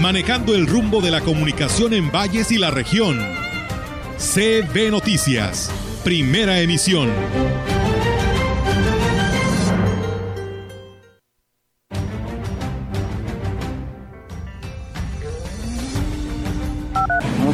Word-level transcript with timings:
manejando 0.00 0.54
el 0.54 0.66
rumbo 0.66 1.00
de 1.00 1.10
la 1.10 1.20
comunicación 1.20 1.92
en 1.94 2.10
valles 2.10 2.50
y 2.52 2.58
la 2.58 2.70
región. 2.70 3.18
CB 4.18 4.90
Noticias, 4.90 5.70
primera 6.04 6.60
emisión. 6.60 7.10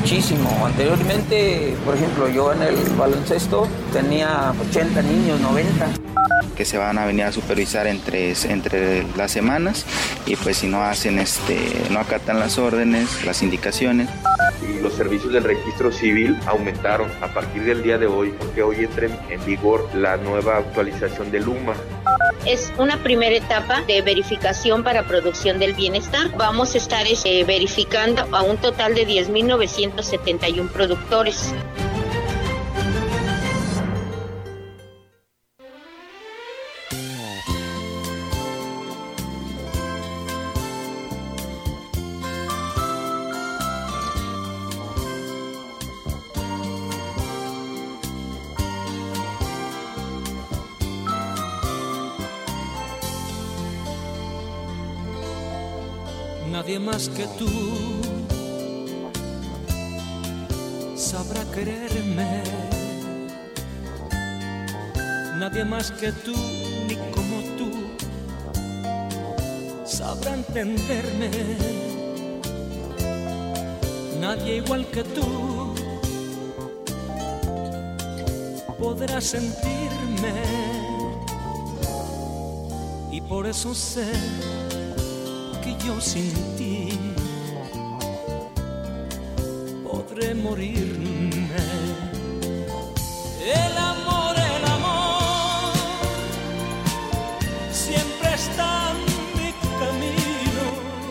muchísimo. 0.08 0.48
Anteriormente, 0.64 1.77
por 1.84 1.94
ejemplo, 1.94 2.28
yo 2.28 2.52
en 2.52 2.62
el 2.62 2.77
baloncesto 2.96 3.68
tenía 3.92 4.55
80 4.70 5.02
niños, 5.02 5.38
90. 5.41 6.07
Que 6.58 6.64
se 6.64 6.76
van 6.76 6.98
a 6.98 7.06
venir 7.06 7.24
a 7.24 7.30
supervisar 7.30 7.86
entre, 7.86 8.32
entre 8.32 9.04
las 9.16 9.30
semanas 9.30 9.86
y 10.26 10.34
pues 10.34 10.56
si 10.56 10.66
no 10.66 10.82
hacen, 10.82 11.20
este, 11.20 11.56
no 11.90 12.00
acatan 12.00 12.40
las 12.40 12.58
órdenes, 12.58 13.24
las 13.24 13.42
indicaciones. 13.42 14.08
Y 14.60 14.80
los 14.80 14.94
servicios 14.94 15.33
del 15.33 15.44
registro 15.44 15.92
civil 15.92 16.36
aumentaron 16.46 17.12
a 17.20 17.28
partir 17.28 17.62
del 17.62 17.84
día 17.84 17.96
de 17.96 18.08
hoy 18.08 18.34
porque 18.36 18.62
hoy 18.64 18.84
entra 18.84 19.06
en 19.06 19.44
vigor 19.46 19.88
la 19.94 20.16
nueva 20.16 20.56
actualización 20.56 21.30
del 21.30 21.46
UMA. 21.46 21.74
Es 22.44 22.72
una 22.77 22.96
primera 23.05 23.36
etapa 23.36 23.83
de 23.83 24.02
verificación 24.02 24.83
para 24.83 25.05
producción 25.05 25.61
del 25.61 25.74
bienestar. 25.74 26.36
Vamos 26.36 26.74
a 26.74 26.78
estar 26.78 27.06
este, 27.06 27.44
verificando 27.44 28.27
a 28.33 28.42
un 28.42 28.56
total 28.56 28.96
de 28.96 29.06
10.971 29.06 30.68
productores. 30.70 31.55
Más 56.92 57.08
que 57.11 57.27
tú 57.39 57.50
sabrá 60.97 61.42
quererme. 61.55 62.42
Nadie 65.39 65.64
más 65.64 65.91
que 65.91 66.11
tú, 66.12 66.34
ni 66.89 66.97
como 67.14 67.36
tú, 67.58 67.70
sabrá 69.84 70.33
entenderme. 70.34 71.30
Nadie 74.20 74.56
igual 74.56 74.86
que 74.86 75.05
tú 75.05 75.75
podrá 78.79 79.20
sentirme. 79.20 80.33
Y 83.12 83.20
por 83.20 83.46
eso 83.46 83.74
sé 83.74 84.11
que 85.62 85.77
yo 85.85 86.01
sin 86.01 86.33
ti 86.57 86.77
vorrei 90.18 91.37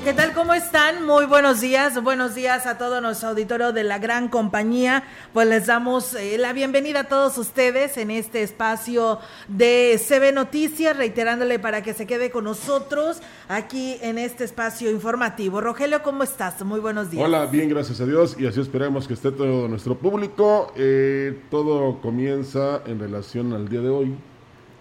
¿Qué 0.07 0.13
tal? 0.13 0.31
¿Cómo 0.31 0.53
están? 0.53 1.05
Muy 1.05 1.25
buenos 1.25 1.59
días. 1.59 2.01
Buenos 2.01 2.33
días 2.33 2.65
a 2.65 2.77
todo 2.77 3.01
nuestro 3.01 3.27
auditorio 3.27 3.73
de 3.73 3.83
la 3.83 3.99
gran 3.99 4.29
compañía. 4.29 5.03
Pues 5.33 5.49
les 5.49 5.65
damos 5.65 6.13
eh, 6.13 6.37
la 6.37 6.53
bienvenida 6.53 7.01
a 7.01 7.03
todos 7.09 7.37
ustedes 7.37 7.97
en 7.97 8.11
este 8.11 8.41
espacio 8.41 9.19
de 9.49 9.99
CB 9.99 10.33
Noticias, 10.33 10.95
reiterándole 10.95 11.59
para 11.59 11.83
que 11.83 11.93
se 11.93 12.07
quede 12.07 12.31
con 12.31 12.45
nosotros 12.45 13.21
aquí 13.49 13.97
en 14.01 14.17
este 14.17 14.45
espacio 14.45 14.89
informativo. 14.89 15.59
Rogelio, 15.59 16.01
¿cómo 16.03 16.23
estás? 16.23 16.63
Muy 16.63 16.79
buenos 16.79 17.11
días. 17.11 17.25
Hola, 17.25 17.45
bien, 17.45 17.67
gracias 17.67 17.99
a 17.99 18.05
Dios 18.05 18.37
y 18.39 18.47
así 18.47 18.61
esperamos 18.61 19.09
que 19.09 19.13
esté 19.13 19.33
todo 19.33 19.67
nuestro 19.67 19.97
público. 19.97 20.71
Eh, 20.77 21.37
todo 21.51 21.99
comienza 21.99 22.81
en 22.85 22.97
relación 22.99 23.51
al 23.51 23.67
día 23.67 23.81
de 23.81 23.89
hoy, 23.89 24.15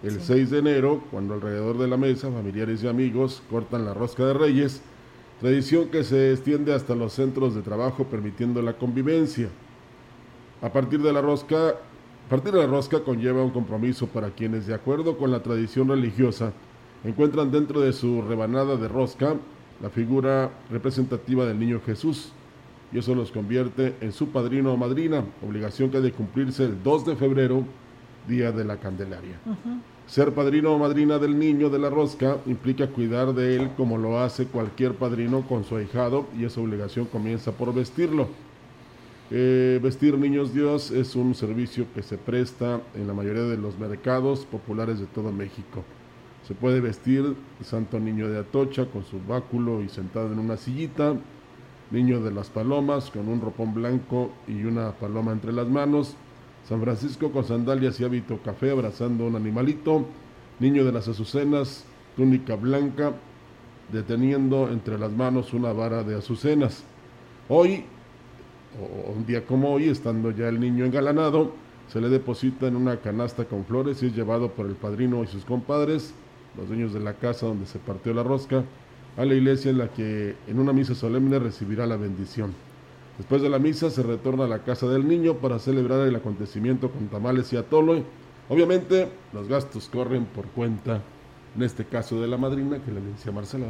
el 0.03 0.21
6 0.21 0.51
de 0.51 0.59
enero, 0.59 1.03
cuando 1.11 1.33
alrededor 1.33 1.77
de 1.79 1.89
la 1.89 1.97
mesa 1.97 2.31
familiares 2.31 2.81
y 2.81 2.87
amigos 2.87 3.43
cortan 3.49 3.83
la 3.83 3.93
rosca 3.93 4.23
de 4.23 4.33
reyes, 4.33 4.81
tradición 5.39 5.89
que 5.89 6.03
se 6.03 6.31
extiende 6.31 6.73
hasta 6.73 6.95
los 6.95 7.13
centros 7.13 7.55
de 7.55 7.61
trabajo 7.61 8.05
permitiendo 8.05 8.61
la 8.61 8.73
convivencia. 8.73 9.49
A 10.61 10.71
partir 10.71 11.01
de 11.01 11.13
la 11.13 11.21
rosca, 11.21 11.75
partir 12.29 12.53
de 12.53 12.59
la 12.59 12.67
rosca 12.67 13.03
conlleva 13.03 13.43
un 13.43 13.51
compromiso 13.51 14.07
para 14.07 14.31
quienes, 14.31 14.67
de 14.67 14.73
acuerdo 14.73 15.17
con 15.17 15.31
la 15.31 15.43
tradición 15.43 15.87
religiosa, 15.89 16.51
encuentran 17.03 17.51
dentro 17.51 17.79
de 17.79 17.93
su 17.93 18.21
rebanada 18.21 18.75
de 18.75 18.87
rosca 18.87 19.35
la 19.81 19.89
figura 19.89 20.51
representativa 20.71 21.45
del 21.45 21.59
niño 21.59 21.81
Jesús, 21.85 22.33
y 22.91 22.97
eso 22.97 23.13
los 23.13 23.31
convierte 23.31 23.95
en 24.01 24.11
su 24.11 24.29
padrino 24.29 24.73
o 24.73 24.77
madrina, 24.77 25.23
obligación 25.45 25.91
que 25.91 25.97
ha 25.97 26.01
de 26.01 26.11
cumplirse 26.11 26.63
el 26.63 26.81
2 26.81 27.05
de 27.05 27.15
febrero, 27.15 27.63
día 28.27 28.51
de 28.51 28.65
la 28.65 28.77
Candelaria. 28.77 29.39
Ser 30.07 30.33
padrino 30.33 30.71
o 30.71 30.79
madrina 30.79 31.19
del 31.19 31.37
niño 31.37 31.69
de 31.69 31.79
la 31.79 31.89
rosca 31.89 32.37
implica 32.45 32.87
cuidar 32.87 33.33
de 33.33 33.57
él 33.57 33.71
como 33.75 33.97
lo 33.97 34.19
hace 34.19 34.45
cualquier 34.45 34.93
padrino 34.93 35.45
con 35.45 35.65
su 35.65 35.75
ahijado 35.75 36.27
y 36.39 36.45
esa 36.45 36.61
obligación 36.61 37.05
comienza 37.07 37.51
por 37.51 37.73
vestirlo. 37.73 38.29
Eh, 39.29 39.81
vestir 39.83 40.17
niños 40.17 40.53
Dios 40.53 40.91
es 40.91 41.17
un 41.17 41.35
servicio 41.35 41.85
que 41.93 42.01
se 42.01 42.17
presta 42.17 42.79
en 42.95 43.05
la 43.05 43.13
mayoría 43.13 43.43
de 43.43 43.57
los 43.57 43.77
mercados 43.77 44.45
populares 44.45 44.97
de 44.99 45.07
todo 45.07 45.33
México. 45.33 45.83
Se 46.47 46.55
puede 46.55 46.79
vestir 46.79 47.35
Santo 47.61 47.99
Niño 47.99 48.29
de 48.29 48.39
Atocha 48.39 48.85
con 48.85 49.03
su 49.03 49.19
báculo 49.27 49.83
y 49.83 49.89
sentado 49.89 50.31
en 50.31 50.39
una 50.39 50.55
sillita, 50.55 51.15
Niño 51.91 52.21
de 52.21 52.31
las 52.31 52.49
Palomas 52.49 53.11
con 53.11 53.27
un 53.27 53.41
ropón 53.41 53.73
blanco 53.73 54.31
y 54.47 54.63
una 54.63 54.91
paloma 54.91 55.33
entre 55.33 55.51
las 55.51 55.67
manos, 55.67 56.15
San 56.67 56.81
Francisco 56.81 57.31
con 57.31 57.45
sandalias 57.45 57.97
y 57.99 58.03
hábito 58.03 58.39
café 58.43 58.71
abrazando 58.71 59.25
un 59.25 59.37
animalito, 59.37 60.05
Niño 60.59 60.83
de 60.83 60.91
las 60.91 61.07
Azucenas, 61.07 61.85
túnica 62.17 62.55
blanca, 62.55 63.13
deteniendo 63.91 64.69
entre 64.69 64.97
las 64.97 65.11
manos 65.11 65.53
una 65.53 65.71
vara 65.71 66.03
de 66.03 66.17
azucenas. 66.17 66.83
Hoy, 67.47 67.85
o 68.81 69.13
un 69.13 69.25
día 69.25 69.45
como 69.45 69.71
hoy, 69.71 69.87
estando 69.87 70.31
ya 70.31 70.49
el 70.49 70.59
niño 70.59 70.83
engalanado, 70.83 71.53
se 71.87 72.01
le 72.01 72.09
deposita 72.09 72.67
en 72.67 72.75
una 72.75 72.97
canasta 72.97 73.45
con 73.45 73.63
flores 73.63 74.03
y 74.03 74.07
es 74.07 74.15
llevado 74.15 74.51
por 74.51 74.65
el 74.65 74.73
padrino 74.73 75.23
y 75.23 75.27
sus 75.27 75.45
compadres, 75.45 76.13
los 76.57 76.67
dueños 76.67 76.91
de 76.91 76.99
la 76.99 77.13
casa 77.13 77.45
donde 77.45 77.65
se 77.65 77.79
partió 77.79 78.13
la 78.13 78.23
rosca, 78.23 78.63
a 79.15 79.23
la 79.23 79.35
iglesia 79.35 79.71
en 79.71 79.77
la 79.77 79.87
que 79.87 80.35
en 80.47 80.59
una 80.59 80.73
misa 80.73 80.95
solemne 80.95 81.39
recibirá 81.39 81.85
la 81.85 81.95
bendición. 81.95 82.66
Después 83.17 83.41
de 83.41 83.49
la 83.49 83.57
misa 83.57 83.89
se 83.89 84.03
retorna 84.03 84.45
a 84.45 84.47
la 84.47 84.59
casa 84.59 84.87
del 84.87 85.07
niño 85.07 85.35
para 85.35 85.57
celebrar 85.57 86.07
el 86.07 86.15
acontecimiento 86.15 86.91
con 86.91 87.07
tamales 87.07 87.51
y 87.51 87.57
atole. 87.57 88.03
Obviamente 88.47 89.09
los 89.33 89.47
gastos 89.47 89.89
corren 89.91 90.25
por 90.25 90.45
cuenta, 90.47 91.01
en 91.55 91.63
este 91.63 91.85
caso 91.85 92.21
de 92.21 92.27
la 92.27 92.37
madrina, 92.37 92.79
que 92.83 92.91
le 92.91 93.01
decía 93.01 93.31
Marcela, 93.31 93.65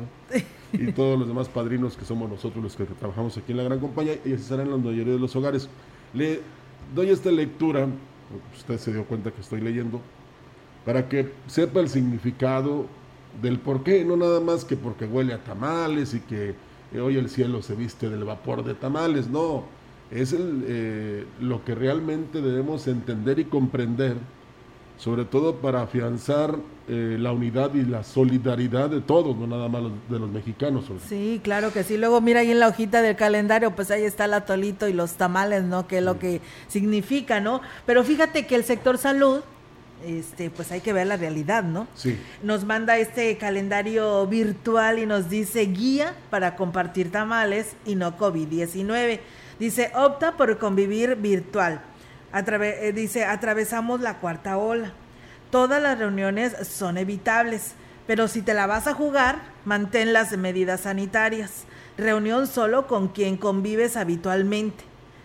y 0.73 0.91
todos 0.91 1.17
los 1.17 1.27
demás 1.29 1.47
padrinos 1.47 1.95
que 1.95 2.03
somos 2.03 2.29
nosotros 2.29 2.61
los 2.61 2.75
que 2.75 2.83
trabajamos 2.83 3.37
aquí 3.37 3.53
en 3.53 3.57
la 3.57 3.63
gran 3.63 3.79
compañía, 3.79 4.15
y 4.25 4.33
estarán 4.33 4.65
en 4.65 4.71
la 4.71 4.77
mayoría 4.77 5.13
de 5.13 5.19
los 5.19 5.33
hogares. 5.37 5.69
Le 6.13 6.41
doy 6.93 7.09
esta 7.09 7.31
lectura, 7.31 7.87
usted 8.53 8.77
se 8.77 8.91
dio 8.91 9.05
cuenta 9.05 9.31
que 9.31 9.39
estoy 9.39 9.61
leyendo, 9.61 10.01
para 10.85 11.07
que 11.07 11.31
sepa 11.47 11.79
el 11.79 11.87
significado 11.87 12.85
del 13.41 13.59
por 13.59 13.83
qué, 13.83 14.03
no 14.03 14.17
nada 14.17 14.41
más 14.41 14.65
que 14.65 14.75
porque 14.75 15.05
huele 15.05 15.33
a 15.33 15.43
tamales 15.43 16.13
y 16.13 16.19
que 16.19 16.53
eh, 16.93 16.99
hoy 16.99 17.17
el 17.17 17.29
cielo 17.29 17.61
se 17.61 17.75
viste 17.75 18.09
del 18.09 18.23
vapor 18.23 18.63
de 18.63 18.73
tamales, 18.73 19.27
no, 19.27 19.63
es 20.11 20.33
el, 20.33 20.63
eh, 20.67 21.25
lo 21.41 21.63
que 21.65 21.75
realmente 21.75 22.41
debemos 22.41 22.87
entender 22.87 23.39
y 23.39 23.45
comprender 23.45 24.15
sobre 24.97 25.25
todo 25.25 25.55
para 25.57 25.83
afianzar 25.83 26.57
eh, 26.87 27.17
la 27.19 27.31
unidad 27.31 27.73
y 27.75 27.83
la 27.83 28.03
solidaridad 28.03 28.89
de 28.89 29.01
todos, 29.01 29.35
no 29.37 29.45
nada 29.45 29.69
más 29.69 29.83
de 30.09 30.19
los 30.19 30.29
mexicanos. 30.29 30.85
Sí, 31.07 31.39
claro 31.43 31.71
que 31.71 31.83
sí. 31.83 31.97
Luego 31.97 32.19
mira 32.19 32.39
ahí 32.39 32.51
en 32.51 32.59
la 32.59 32.67
hojita 32.67 33.01
del 33.01 33.15
calendario, 33.15 33.75
pues 33.75 33.91
ahí 33.91 34.03
está 34.03 34.25
el 34.25 34.33
atolito 34.33 34.87
y 34.87 34.93
los 34.93 35.13
tamales, 35.13 35.63
¿no? 35.63 35.87
Que 35.87 35.99
es 35.99 36.03
lo 36.03 36.17
que 36.17 36.41
significa, 36.67 37.39
¿no? 37.39 37.61
Pero 37.85 38.03
fíjate 38.03 38.47
que 38.47 38.55
el 38.55 38.63
sector 38.63 38.97
salud, 38.97 39.41
este, 40.05 40.49
pues 40.49 40.71
hay 40.71 40.81
que 40.81 40.93
ver 40.93 41.07
la 41.07 41.17
realidad, 41.17 41.63
¿no? 41.63 41.87
Sí. 41.95 42.19
Nos 42.43 42.65
manda 42.65 42.97
este 42.97 43.37
calendario 43.37 44.25
virtual 44.27 44.99
y 44.99 45.05
nos 45.05 45.29
dice 45.29 45.61
guía 45.61 46.15
para 46.29 46.55
compartir 46.55 47.11
tamales 47.11 47.75
y 47.85 47.95
no 47.95 48.17
COVID-19. 48.17 49.19
Dice, 49.59 49.91
opta 49.95 50.33
por 50.37 50.57
convivir 50.57 51.15
virtual. 51.15 51.81
Eh, 52.33 52.91
dice, 52.93 53.25
atravesamos 53.25 54.01
la 54.01 54.19
cuarta 54.19 54.57
ola. 54.57 54.93
Todas 55.49 55.81
las 55.81 55.97
reuniones 55.97 56.55
son 56.67 56.97
evitables, 56.97 57.73
pero 58.05 58.27
si 58.27 58.41
te 58.41 58.53
la 58.53 58.67
vas 58.67 58.87
a 58.87 58.93
jugar, 58.93 59.39
mantén 59.65 60.13
las 60.13 60.37
medidas 60.37 60.81
sanitarias. 60.81 61.63
Reunión 61.97 62.47
solo 62.47 62.85
con 62.85 63.07
quien 63.07 63.37
convives 63.37 63.97
habitualmente. 63.97 64.83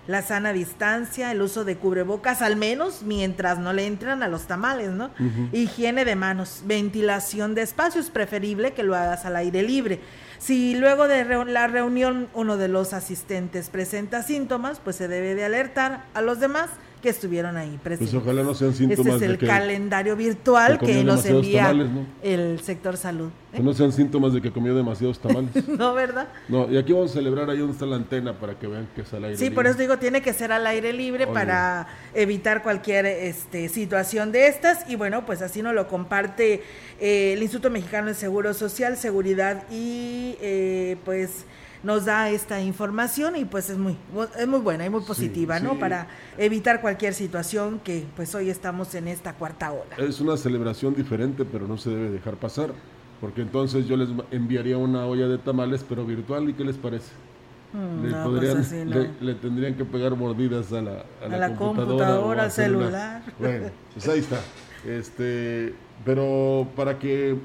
La 0.09 0.23
sana 0.23 0.53
distancia, 0.53 1.31
el 1.31 1.43
uso 1.43 1.65
de 1.65 1.77
cubrebocas, 1.77 2.43
al 2.43 2.57
menos 2.57 3.03
mientras 3.03 3.59
no 3.59 3.73
le 3.73 3.87
entran 3.87 4.25
a 4.25 4.29
los 4.29 4.49
tamales, 4.49 4.91
¿no? 4.91 5.11
Higiene 5.53 6.05
de 6.05 6.17
manos, 6.17 6.63
ventilación 6.65 7.55
de 7.55 7.63
espacios, 7.63 8.11
preferible 8.11 8.73
que 8.73 8.83
lo 8.83 8.97
hagas 8.97 9.25
al 9.25 9.37
aire 9.37 9.63
libre. 9.63 10.01
Si 10.39 10.75
luego 10.75 11.07
de 11.07 11.25
la 11.47 11.69
reunión 11.69 12.29
uno 12.35 12.57
de 12.57 12.67
los 12.67 12.93
asistentes 12.95 13.71
presenta 13.71 14.25
síntomas, 14.25 14.81
pues 14.81 14.97
se 14.97 15.07
debe 15.07 15.37
de 15.37 15.45
alertar 15.45 16.05
a 16.15 16.21
los 16.21 16.41
demás 16.41 16.69
que 17.03 17.09
estuvieron 17.09 17.57
ahí 17.57 17.79
presentes. 17.83 18.15
Pues 18.15 18.23
ojalá 18.23 18.43
no 18.43 18.55
sean 18.55 18.73
síntomas 18.73 19.15
este 19.15 19.27
es 19.27 19.31
el 19.31 19.39
calendario 19.39 20.17
virtual 20.17 20.79
que, 20.79 21.03
nos 21.03 21.27
envía 21.27 21.75
el 22.23 22.61
sector 22.61 22.97
salud. 22.97 23.29
¿eh? 23.53 23.57
Que 23.57 23.63
no 23.63 23.75
sean 23.75 23.93
síntomas 23.93 24.33
de 24.33 24.41
que 24.41 24.53
comió 24.53 24.75
demasiados 24.75 25.19
tamales. 25.19 25.69
no, 25.69 25.93
¿verdad? 25.95 26.29
No, 26.49 26.71
y 26.71 26.79
aquí 26.79 26.93
vamos 26.93 27.11
a 27.11 27.15
celebrar 27.15 27.51
ahí 27.51 27.59
donde 27.59 27.73
está 27.73 27.85
la 27.85 27.97
antena 27.97 28.39
para 28.39 28.59
que 28.59 28.69
vean 28.69 28.89
que 28.95 29.03
es 29.03 29.13
al 29.13 29.25
aire 29.25 29.37
sí, 29.37 29.51
por 29.51 29.67
eso 29.67 29.79
digo, 29.79 29.99
tiene 29.99 30.23
que 30.23 30.33
ser 30.33 30.53
al 30.53 30.67
aire 30.67 30.93
libre 30.93 31.27
para 31.27 31.89
evitar 32.15 32.63
cualquier 32.63 33.05
este, 33.05 33.69
situación 33.69 34.31
de 34.31 34.47
estas. 34.47 34.89
Y 34.89 34.95
bueno, 34.95 35.27
pues 35.27 35.43
así 35.43 35.61
nos 35.61 35.75
lo 35.75 35.89
comparte 35.89 36.63
eh, 37.01 37.33
el 37.33 37.43
Instituto 37.43 37.69
Mexicano 37.69 38.07
de 38.07 38.15
Seguro 38.15 38.55
Social, 38.55 38.97
Seguridad 38.97 39.65
y 39.71 40.37
eh, 40.41 40.97
pues 41.05 41.47
nos 41.83 42.05
da 42.05 42.31
esta 42.31 42.61
información 42.61 43.37
y 43.37 43.45
pues 43.45 43.71
es 43.71 43.79
muy, 43.79 43.97
es 44.39 44.47
muy 44.47 44.61
buena 44.61 44.87
y 44.87 44.91
muy 44.91 45.03
positiva, 45.03 45.61
¿no? 45.61 45.79
Para 45.79 46.07
evitar 46.39 46.81
cualquier 46.81 47.15
situación 47.15 47.81
que 47.83 48.05
pues 48.17 48.35
hoy 48.35 48.51
estamos 48.51 48.95
en 48.95 49.09
esta 49.09 49.35
cuarta 49.35 49.73
ola. 49.73 49.97
Es 49.99 50.21
una 50.21 50.37
celebración 50.37 50.95
diferente, 50.95 51.45
pero 51.45 51.67
no 51.67 51.77
se 51.77 51.91
debe 51.91 52.11
dejar 52.11 52.37
pasar, 52.37 52.73
porque 53.21 53.43
entonces 53.43 53.87
yo 53.87 53.97
les 53.97 54.09
enviaría 54.31 54.79
una 54.79 55.07
olla 55.07 55.27
de 55.27 55.39
tamales, 55.39 55.85
pero 55.89 56.05
virtual, 56.05 56.49
¿y 56.49 56.55
qué 56.55 56.65
les 56.65 56.77
parece? 56.77 57.11
Mm, 57.73 58.05
le, 58.05 58.41
pues 58.41 59.21
le, 59.21 59.35
tendrían 59.35 59.75
que 59.75 59.85
pegar 59.85 60.15
mordidas 60.15 60.73
a 60.73 60.83
la, 60.83 61.05
a, 61.25 61.29
la, 61.29 61.57
computadora, 61.57 62.45
al 62.45 62.53
celular. 62.53 63.23
Bueno, 63.39 63.71
pues 63.95 64.09
ahí 64.09 64.19
está. 64.19 64.41
Este, 64.87 65.75
pero 66.05 66.69
para 66.77 66.99
que 66.99 67.39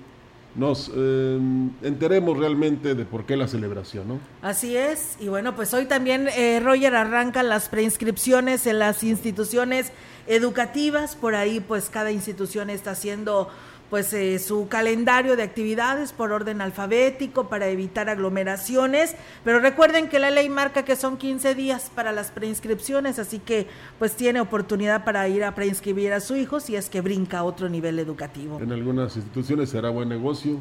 nos 0.57 0.92
eh, 0.94 1.39
enteremos 1.83 2.38
realmente 2.38 2.95
de 2.95 3.06
por 3.06 3.25
qué 3.25 3.38
la 3.38 3.48
celebración, 3.48 4.07
¿no? 4.07 4.19
Así 4.42 4.75
es, 4.75 5.15
y 5.19 5.27
bueno, 5.27 5.56
pues 5.56 5.74
hoy 5.74 5.86
también 5.86 6.27
eh, 6.36 6.59
Roger 6.59 6.95
arranca 6.95 7.44
las 7.44 7.69
preinscripciones 7.69 8.65
en 8.65 8.80
las 8.80 9.04
instituciones 9.04 9.92
educativas, 10.25 11.15
por 11.15 11.36
ahí 11.36 11.59
pues 11.59 11.89
cada 11.89 12.12
institución 12.12 12.69
está 12.71 12.92
haciendo 12.92 13.50
pues 13.89 14.12
eh, 14.13 14.39
su 14.39 14.68
calendario 14.68 15.36
de 15.36 15.44
actividades 15.44 16.12
por 16.12 16.31
orden 16.31 16.62
alfabético 16.62 17.48
para 17.48 17.68
evitar 17.68 18.10
aglomeraciones, 18.10 19.16
pero 19.44 19.60
recuerden 19.60 20.10
que 20.10 20.19
la 20.19 20.30
ley 20.30 20.50
marca 20.50 20.84
que 20.84 20.95
son 20.95 21.18
15 21.18 21.56
días 21.56 21.92
para 21.94 22.12
las 22.12 22.31
preinscripciones, 22.31 23.19
así 23.19 23.39
que 23.39 23.68
pues 24.00 24.16
tiene 24.16 24.42
oportunidad 24.42 25.06
para 25.06 25.28
ir 25.28 25.44
a 25.44 25.56
preinscribir 25.56 26.13
a 26.13 26.19
su 26.19 26.36
hijo 26.36 26.60
si 26.60 26.75
es 26.75 26.89
que 26.89 27.01
brinca 27.01 27.39
a 27.39 27.44
otro 27.44 27.69
nivel 27.69 28.00
educativo. 28.00 28.60
En 28.60 28.72
algunas 28.72 29.16
instituciones 29.16 29.69
será 29.69 29.89
buen 29.89 30.10
negocio, 30.10 30.57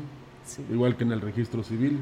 igual 0.70 0.96
que 0.96 1.04
en 1.04 1.12
el 1.12 1.20
registro 1.20 1.64
civil, 1.64 2.00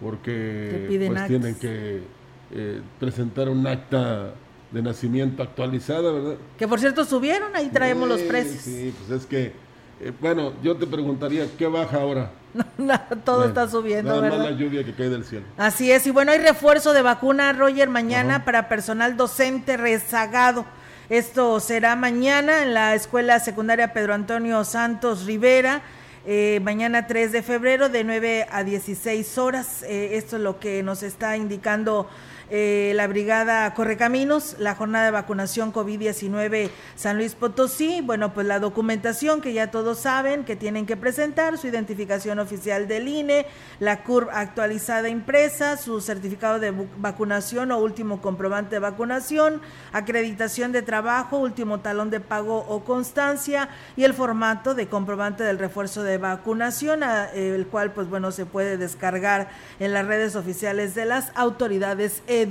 porque 0.00 0.86
pues 1.08 1.26
tienen 1.26 1.54
que 1.54 2.02
eh, 2.50 2.80
presentar 3.00 3.48
un 3.48 3.66
acta 3.66 4.34
de 4.70 4.82
nacimiento 4.82 5.42
actualizada, 5.42 6.12
¿verdad? 6.12 6.36
Que 6.58 6.68
por 6.68 6.80
cierto 6.80 7.04
subieron, 7.04 7.54
ahí 7.54 7.70
traemos 7.72 8.08
los 8.08 8.20
precios. 8.22 8.62
Sí, 8.62 8.92
pues 8.98 9.22
es 9.22 9.26
que 9.26 9.63
eh, 10.04 10.12
bueno, 10.20 10.52
yo 10.62 10.76
te 10.76 10.86
preguntaría, 10.86 11.46
¿qué 11.56 11.66
baja 11.66 12.00
ahora? 12.00 12.30
todo 13.24 13.44
está 13.46 13.68
subiendo, 13.68 14.20
nada 14.20 14.36
Más 14.36 14.50
la 14.50 14.56
lluvia 14.56 14.84
que 14.84 14.92
cae 14.92 15.08
del 15.08 15.24
cielo. 15.24 15.46
Así 15.56 15.90
es, 15.90 16.06
y 16.06 16.10
bueno, 16.10 16.32
hay 16.32 16.38
refuerzo 16.38 16.92
de 16.92 17.02
vacuna, 17.02 17.52
Roger, 17.52 17.88
mañana 17.88 18.44
para 18.44 18.68
personal 18.68 19.16
docente 19.16 19.76
rezagado. 19.76 20.64
Esto 21.08 21.60
será 21.60 21.96
mañana 21.96 22.62
en 22.62 22.74
la 22.74 22.94
Escuela 22.94 23.38
Secundaria 23.40 23.92
Pedro 23.92 24.14
Antonio 24.14 24.64
Santos 24.64 25.26
Rivera. 25.26 25.82
Eh, 26.26 26.60
mañana 26.62 27.06
3 27.06 27.32
de 27.32 27.42
febrero 27.42 27.90
de 27.90 28.04
9 28.04 28.46
a 28.50 28.64
16 28.64 29.36
horas. 29.36 29.82
Eh, 29.82 30.16
esto 30.16 30.36
es 30.36 30.42
lo 30.42 30.58
que 30.58 30.82
nos 30.82 31.02
está 31.02 31.36
indicando 31.36 32.08
eh, 32.56 32.92
la 32.94 33.08
Brigada 33.08 33.74
Correcaminos, 33.74 34.54
la 34.60 34.76
jornada 34.76 35.06
de 35.06 35.10
vacunación 35.10 35.72
COVID-19 35.72 36.70
San 36.94 37.16
Luis 37.16 37.34
Potosí. 37.34 38.00
Bueno, 38.00 38.32
pues 38.32 38.46
la 38.46 38.60
documentación 38.60 39.40
que 39.40 39.52
ya 39.52 39.72
todos 39.72 39.98
saben 39.98 40.44
que 40.44 40.54
tienen 40.54 40.86
que 40.86 40.96
presentar, 40.96 41.58
su 41.58 41.66
identificación 41.66 42.38
oficial 42.38 42.86
del 42.86 43.08
INE, 43.08 43.46
la 43.80 44.04
CURV 44.04 44.30
actualizada 44.30 45.08
impresa, 45.08 45.76
su 45.76 46.00
certificado 46.00 46.60
de 46.60 46.72
vacunación 46.98 47.72
o 47.72 47.78
último 47.78 48.22
comprobante 48.22 48.76
de 48.76 48.78
vacunación, 48.78 49.60
acreditación 49.90 50.70
de 50.70 50.82
trabajo, 50.82 51.38
último 51.38 51.80
talón 51.80 52.10
de 52.10 52.20
pago 52.20 52.58
o 52.68 52.84
constancia 52.84 53.68
y 53.96 54.04
el 54.04 54.14
formato 54.14 54.76
de 54.76 54.86
comprobante 54.86 55.42
del 55.42 55.58
refuerzo 55.58 56.04
de 56.04 56.18
vacunación, 56.18 57.02
el 57.34 57.66
cual 57.66 57.90
pues 57.90 58.08
bueno 58.08 58.30
se 58.30 58.46
puede 58.46 58.76
descargar 58.76 59.50
en 59.80 59.92
las 59.92 60.06
redes 60.06 60.36
oficiales 60.36 60.94
de 60.94 61.04
las 61.04 61.32
autoridades 61.34 62.22
educativas, 62.28 62.43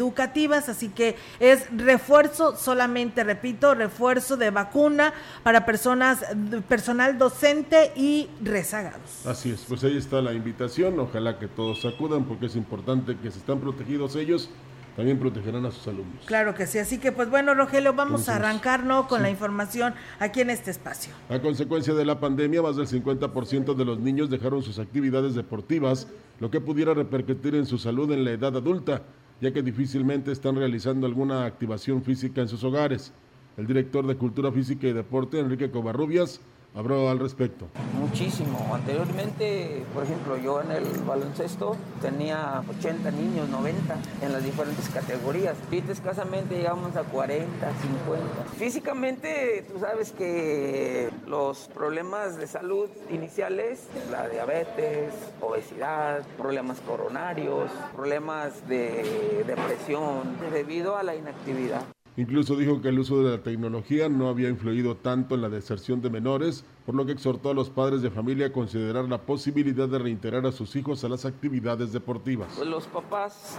así 0.67 0.89
que 0.89 1.15
es 1.39 1.67
refuerzo, 1.75 2.55
solamente 2.55 3.23
repito, 3.23 3.73
refuerzo 3.75 4.37
de 4.37 4.49
vacuna 4.49 5.13
para 5.43 5.65
personas, 5.65 6.25
personal 6.67 7.17
docente 7.17 7.91
y 7.95 8.29
rezagados. 8.41 9.25
Así 9.25 9.51
es, 9.51 9.65
pues 9.67 9.83
ahí 9.83 9.97
está 9.97 10.21
la 10.21 10.33
invitación, 10.33 10.99
ojalá 10.99 11.39
que 11.39 11.47
todos 11.47 11.85
acudan 11.85 12.25
porque 12.25 12.47
es 12.47 12.55
importante 12.55 13.17
que 13.17 13.31
se 13.31 13.39
están 13.39 13.59
protegidos 13.59 14.15
ellos 14.15 14.49
también 14.95 15.17
protegerán 15.17 15.65
a 15.65 15.71
sus 15.71 15.87
alumnos. 15.87 16.23
Claro 16.25 16.53
que 16.53 16.67
sí, 16.67 16.77
así 16.77 16.99
que 16.99 17.11
pues 17.11 17.29
bueno, 17.29 17.55
Rogelio, 17.55 17.93
vamos 17.93 18.29
a 18.29 18.35
arrancar 18.35 18.83
¿no? 18.83 19.07
con 19.07 19.21
la 19.21 19.29
información 19.29 19.95
aquí 20.19 20.41
en 20.41 20.49
este 20.49 20.71
espacio. 20.71 21.13
A 21.29 21.39
consecuencia 21.39 21.93
de 21.93 22.05
la 22.05 22.19
pandemia, 22.19 22.61
más 22.61 22.75
del 22.75 22.87
50% 22.87 23.73
de 23.73 23.85
los 23.85 23.99
niños 23.99 24.29
dejaron 24.29 24.61
sus 24.61 24.79
actividades 24.79 25.33
deportivas, 25.33 26.07
lo 26.39 26.51
que 26.51 26.61
pudiera 26.61 26.93
repercutir 26.93 27.55
en 27.55 27.65
su 27.65 27.77
salud 27.77 28.11
en 28.11 28.23
la 28.23 28.31
edad 28.31 28.55
adulta 28.55 29.01
ya 29.41 29.51
que 29.51 29.61
difícilmente 29.61 30.31
están 30.31 30.55
realizando 30.55 31.05
alguna 31.07 31.45
activación 31.45 32.03
física 32.03 32.41
en 32.41 32.47
sus 32.47 32.63
hogares. 32.63 33.13
El 33.57 33.67
director 33.67 34.05
de 34.07 34.15
Cultura 34.15 34.51
Física 34.51 34.87
y 34.87 34.93
Deporte, 34.93 35.39
Enrique 35.39 35.69
Covarrubias, 35.69 36.41
habló 36.75 37.09
al 37.09 37.19
respecto. 37.19 37.67
Muchísimo. 37.99 38.71
Anteriormente, 38.73 39.83
por 39.93 40.03
ejemplo, 40.03 40.37
yo 40.37 40.61
en 40.61 40.71
el 40.71 40.85
baloncesto 41.05 41.75
tenía 42.01 42.63
80 42.79 43.11
niños, 43.11 43.49
90 43.49 43.95
en 44.21 44.33
las 44.33 44.43
diferentes 44.43 44.89
categorías. 44.89 45.55
Ahorita 45.65 45.91
escasamente 45.91 46.55
llegamos 46.55 46.95
a 46.95 47.03
40, 47.03 47.47
50. 47.47 48.43
Físicamente, 48.57 49.65
tú 49.71 49.79
sabes 49.79 50.11
que 50.11 51.09
los 51.27 51.69
problemas 51.73 52.37
de 52.37 52.47
salud 52.47 52.89
iniciales, 53.09 53.87
la 54.11 54.27
diabetes, 54.27 55.13
obesidad, 55.41 56.25
problemas 56.37 56.79
coronarios, 56.81 57.69
problemas 57.95 58.67
de 58.67 59.43
depresión, 59.45 60.37
debido 60.51 60.97
a 60.97 61.03
la 61.03 61.15
inactividad. 61.15 61.83
Incluso 62.15 62.55
dijo 62.55 62.79
que 62.79 62.89
el 62.89 62.99
uso 62.99 63.23
de 63.23 63.37
la 63.37 63.43
tecnología 63.43 64.07
no 64.07 64.29
había 64.29 64.47
influido 64.47 64.95
tanto 64.95 65.33
en 65.33 65.41
la 65.41 65.49
deserción 65.49 65.99
de 66.01 66.11
menores, 66.11 66.63
por 66.85 66.93
lo 66.93 67.07
que 67.07 67.11
exhortó 67.11 67.49
a 67.49 67.53
los 67.55 67.71
padres 67.71 68.03
de 68.03 68.11
familia 68.11 68.47
a 68.47 68.51
considerar 68.51 69.05
la 69.05 69.17
posibilidad 69.17 69.87
de 69.87 69.97
reintegrar 69.97 70.45
a 70.45 70.51
sus 70.51 70.75
hijos 70.75 71.03
a 71.03 71.09
las 71.09 71.25
actividades 71.25 71.91
deportivas. 71.91 72.53
Pues 72.55 72.67
los 72.67 72.85
papás 72.85 73.57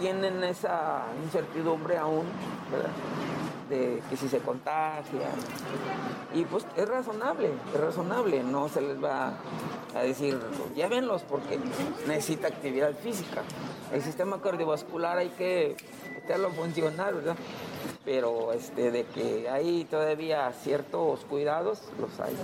tienen 0.00 0.44
esa 0.44 1.06
incertidumbre 1.24 1.96
aún, 1.96 2.26
de 3.70 4.02
que 4.10 4.16
si 4.18 4.28
se 4.28 4.38
contagia. 4.40 5.30
Y 6.34 6.44
pues 6.44 6.66
es 6.76 6.86
razonable, 6.86 7.52
es 7.74 7.80
razonable, 7.80 8.42
no 8.42 8.68
se 8.68 8.82
les 8.82 9.02
va 9.02 9.38
a 9.94 10.00
decir, 10.00 10.38
llévenlos 10.76 11.22
porque 11.22 11.58
necesita 12.06 12.48
actividad 12.48 12.92
física. 12.98 13.42
El 13.92 14.02
sistema 14.02 14.42
cardiovascular 14.42 15.16
hay 15.16 15.30
que 15.30 15.76
hacerlo 16.24 16.50
funcionar, 16.50 17.14
¿verdad? 17.14 17.36
Pero 18.04 18.52
este, 18.52 18.90
de 18.90 19.04
que 19.04 19.48
hay 19.48 19.84
todavía 19.84 20.50
ciertos 20.52 21.20
cuidados, 21.24 21.82
los 22.00 22.18
hay. 22.20 22.34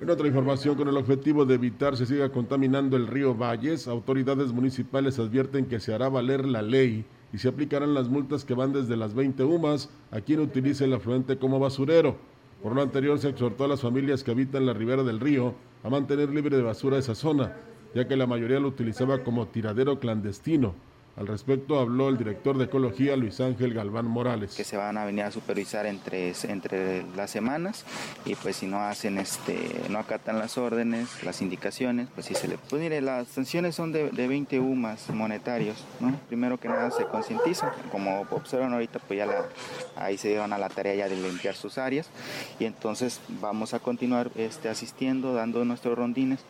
En 0.00 0.10
otra 0.10 0.26
información, 0.26 0.76
con 0.76 0.88
el 0.88 0.96
objetivo 0.96 1.44
de 1.44 1.54
evitar 1.54 1.96
se 1.96 2.06
siga 2.06 2.30
contaminando 2.30 2.96
el 2.96 3.06
río 3.06 3.34
Valles, 3.34 3.86
autoridades 3.86 4.52
municipales 4.52 5.18
advierten 5.18 5.66
que 5.66 5.78
se 5.78 5.94
hará 5.94 6.08
valer 6.08 6.46
la 6.46 6.62
ley 6.62 7.04
y 7.32 7.38
se 7.38 7.48
aplicarán 7.48 7.94
las 7.94 8.08
multas 8.08 8.44
que 8.44 8.54
van 8.54 8.72
desde 8.72 8.96
las 8.96 9.14
20 9.14 9.44
UMAS 9.44 9.90
a 10.10 10.20
quien 10.20 10.40
utilice 10.40 10.84
el 10.84 10.94
afluente 10.94 11.38
como 11.38 11.60
basurero. 11.60 12.16
Por 12.62 12.74
lo 12.74 12.82
anterior, 12.82 13.18
se 13.18 13.28
exhortó 13.28 13.64
a 13.64 13.68
las 13.68 13.82
familias 13.82 14.24
que 14.24 14.30
habitan 14.30 14.66
la 14.66 14.72
ribera 14.72 15.02
del 15.02 15.20
río 15.20 15.54
a 15.82 15.90
mantener 15.90 16.30
libre 16.30 16.56
de 16.56 16.62
basura 16.62 16.98
esa 16.98 17.14
zona, 17.14 17.56
ya 17.94 18.08
que 18.08 18.16
la 18.16 18.26
mayoría 18.26 18.58
lo 18.58 18.68
utilizaba 18.68 19.22
como 19.22 19.48
tiradero 19.48 20.00
clandestino. 20.00 20.74
Al 21.16 21.26
respecto 21.26 21.78
habló 21.78 22.08
el 22.08 22.16
director 22.16 22.56
de 22.56 22.64
Ecología, 22.64 23.16
Luis 23.16 23.40
Ángel 23.40 23.74
Galván 23.74 24.06
Morales. 24.06 24.54
Que 24.54 24.64
se 24.64 24.76
van 24.76 24.96
a 24.96 25.04
venir 25.04 25.24
a 25.24 25.30
supervisar 25.30 25.86
entre, 25.86 26.32
entre 26.44 27.04
las 27.16 27.30
semanas 27.30 27.84
y 28.24 28.34
pues 28.36 28.56
si 28.56 28.66
no 28.66 28.80
hacen, 28.80 29.18
este, 29.18 29.58
no 29.90 29.98
acatan 29.98 30.38
las 30.38 30.56
órdenes, 30.56 31.22
las 31.22 31.42
indicaciones, 31.42 32.08
pues 32.14 32.26
sí 32.26 32.34
se 32.34 32.48
le... 32.48 32.56
Pues 32.58 32.80
mire, 32.80 33.00
las 33.00 33.28
sanciones 33.28 33.74
son 33.74 33.92
de, 33.92 34.10
de 34.10 34.28
20 34.28 34.60
UMAS 34.60 35.10
monetarios, 35.10 35.84
¿no? 36.00 36.18
Primero 36.28 36.58
que 36.58 36.68
nada 36.68 36.90
se 36.90 37.04
concientizan, 37.04 37.70
como 37.90 38.22
observan 38.30 38.72
ahorita, 38.72 38.98
pues 39.00 39.18
ya 39.18 39.26
la, 39.26 39.44
ahí 39.96 40.16
se 40.16 40.28
dieron 40.28 40.52
a 40.52 40.58
la 40.58 40.68
tarea 40.68 40.94
ya 40.94 41.08
de 41.08 41.16
limpiar 41.16 41.54
sus 41.54 41.78
áreas 41.78 42.08
y 42.58 42.64
entonces 42.64 43.20
vamos 43.40 43.74
a 43.74 43.80
continuar 43.80 44.30
este, 44.36 44.68
asistiendo, 44.68 45.34
dando 45.34 45.64
nuestros 45.64 45.98
rondines. 45.98 46.44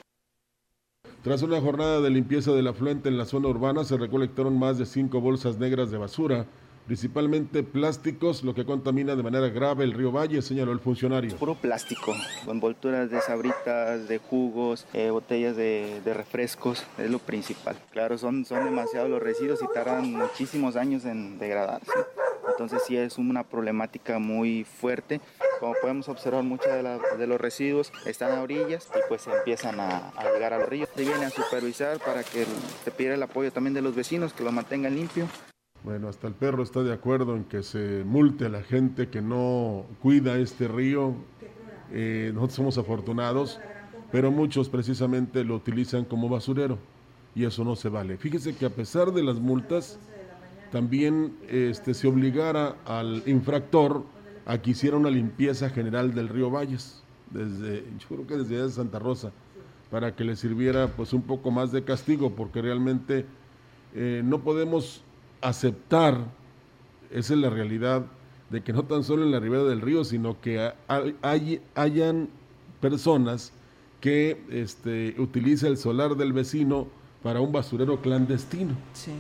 Tras 1.23 1.43
una 1.43 1.61
jornada 1.61 2.01
de 2.01 2.09
limpieza 2.09 2.53
del 2.53 2.69
afluente 2.69 3.11
en 3.11 3.19
la 3.19 3.27
zona 3.27 3.49
urbana, 3.49 3.85
se 3.85 3.99
recolectaron 3.99 4.59
más 4.59 4.79
de 4.79 4.87
cinco 4.87 5.21
bolsas 5.21 5.59
negras 5.59 5.91
de 5.91 5.99
basura, 5.99 6.47
principalmente 6.91 7.63
plásticos, 7.63 8.43
lo 8.43 8.53
que 8.53 8.65
contamina 8.65 9.15
de 9.15 9.23
manera 9.23 9.49
grave 9.49 9.85
el 9.85 9.93
río 9.93 10.11
Valle, 10.11 10.43
señaló 10.43 10.73
el 10.73 10.81
funcionario. 10.81 11.37
Puro 11.37 11.55
plástico, 11.55 12.17
envolturas 12.49 13.13
de 13.13 13.21
sabritas, 13.21 14.09
de 14.09 14.19
jugos, 14.19 14.89
eh, 14.93 15.11
botellas 15.11 15.55
de, 15.55 16.01
de, 16.05 16.15
refrescos, 16.15 16.85
es 16.99 17.09
lo 17.09 17.21
principal. 17.21 17.77
Claro, 17.93 18.19
son, 18.19 18.45
son 18.45 18.65
demasiados 18.65 19.09
los 19.09 19.23
residuos 19.23 19.63
y 19.63 19.73
tardan 19.73 20.13
muchísimos 20.13 20.75
años 20.75 21.05
en 21.05 21.39
degradarse. 21.39 21.93
Entonces 22.49 22.83
sí 22.85 22.97
es 22.97 23.19
una 23.19 23.45
problemática 23.45 24.19
muy 24.19 24.65
fuerte. 24.65 25.21
Como 25.61 25.75
podemos 25.81 26.09
observar, 26.09 26.43
muchos 26.43 26.73
de, 26.73 26.99
de, 27.19 27.27
los 27.29 27.41
residuos 27.41 27.93
están 28.05 28.33
a 28.33 28.43
orillas 28.43 28.89
y 28.97 28.99
pues 29.09 29.29
empiezan 29.29 29.79
a, 29.79 30.09
a, 30.09 30.33
llegar 30.33 30.55
al 30.55 30.67
río. 30.67 30.89
Se 30.97 31.03
viene 31.03 31.27
a 31.27 31.31
supervisar 31.31 32.01
para 32.01 32.25
que 32.25 32.45
se 32.83 32.91
pida 32.91 33.15
el 33.15 33.23
apoyo 33.23 33.53
también 33.53 33.75
de 33.75 33.83
los 33.83 33.95
vecinos, 33.95 34.33
que 34.33 34.43
lo 34.43 34.51
mantengan 34.51 34.97
limpio. 34.97 35.29
Bueno, 35.83 36.09
hasta 36.09 36.27
el 36.29 36.35
perro 36.35 36.63
está 36.63 36.83
de 36.83 36.93
acuerdo 36.93 37.35
en 37.35 37.45
que 37.45 37.63
se 37.63 38.05
multe 38.05 38.47
a 38.47 38.49
la 38.51 38.63
gente 38.63 39.09
que 39.09 39.23
no 39.23 39.87
cuida 40.03 40.37
este 40.37 40.69
río. 40.69 41.15
Eh, 41.91 42.33
nosotros 42.35 42.55
somos 42.55 42.79
afortunados, 42.79 43.59
pero 44.13 44.31
muchos 44.31 44.69
precisamente 44.69 45.43
lo 45.43 45.55
utilizan 45.55 46.05
como 46.05 46.29
basurero 46.29 46.79
y 47.35 47.45
eso 47.45 47.65
no 47.65 47.77
se 47.77 47.89
vale. 47.89 48.19
Fíjese 48.19 48.55
que 48.55 48.67
a 48.67 48.71
pesar 48.71 49.13
de 49.13 49.23
las 49.23 49.37
multas, 49.37 49.99
también 50.71 51.35
este, 51.49 51.95
se 51.95 52.07
obligara 52.07 52.77
al 52.85 53.23
infractor 53.25 54.05
a 54.45 54.59
que 54.59 54.73
hiciera 54.73 54.99
una 54.99 55.11
limpieza 55.11 55.71
general 55.71 56.13
del 56.13 56.29
río 56.29 56.51
Valles, 56.51 57.03
desde, 57.31 57.85
yo 57.99 58.07
creo 58.09 58.27
que 58.27 58.37
desde 58.37 58.71
Santa 58.71 58.99
Rosa, 58.99 59.33
para 59.91 60.15
que 60.15 60.25
le 60.25 60.37
sirviera 60.37 60.89
pues 60.89 61.15
un 61.15 61.23
poco 61.23 61.51
más 61.51 61.73
de 61.73 61.85
castigo, 61.85 62.35
porque 62.35 62.61
realmente 62.61 63.25
eh, 63.95 64.21
no 64.25 64.43
podemos 64.43 65.03
aceptar, 65.41 66.25
esa 67.11 67.35
es 67.35 67.41
la 67.41 67.51
realidad, 67.51 68.07
de 68.51 68.63
que 68.63 68.73
no 68.73 68.85
tan 68.85 69.05
solo 69.05 69.23
en 69.23 69.31
la 69.31 69.41
ribera 69.41 69.65
del 69.65 69.81
río, 69.81 70.05
sino 70.05 70.41
que 70.41 70.73
hay, 70.89 71.17
hay, 71.23 71.63
hayan 71.75 72.29
personas 72.81 73.53
que 74.01 74.43
este, 74.51 75.15
utiliza 75.19 75.69
el 75.69 75.77
solar 75.77 76.17
del 76.17 76.33
vecino 76.33 76.89
para 77.23 77.41
un 77.41 77.53
basurero 77.53 78.01
clandestino. 78.01 78.75
Sí. 78.93 79.13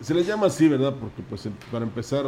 Se 0.00 0.14
le 0.14 0.24
llama 0.24 0.46
así, 0.46 0.68
¿verdad? 0.68 0.94
Porque 1.00 1.22
pues 1.28 1.48
para 1.72 1.84
empezar, 1.84 2.26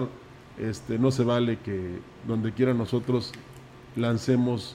este, 0.58 0.99
no 0.99 1.11
se 1.11 1.23
vale 1.23 1.58
que 1.58 1.99
donde 2.26 2.52
quiera 2.52 2.73
nosotros 2.75 3.32
lancemos 3.94 4.75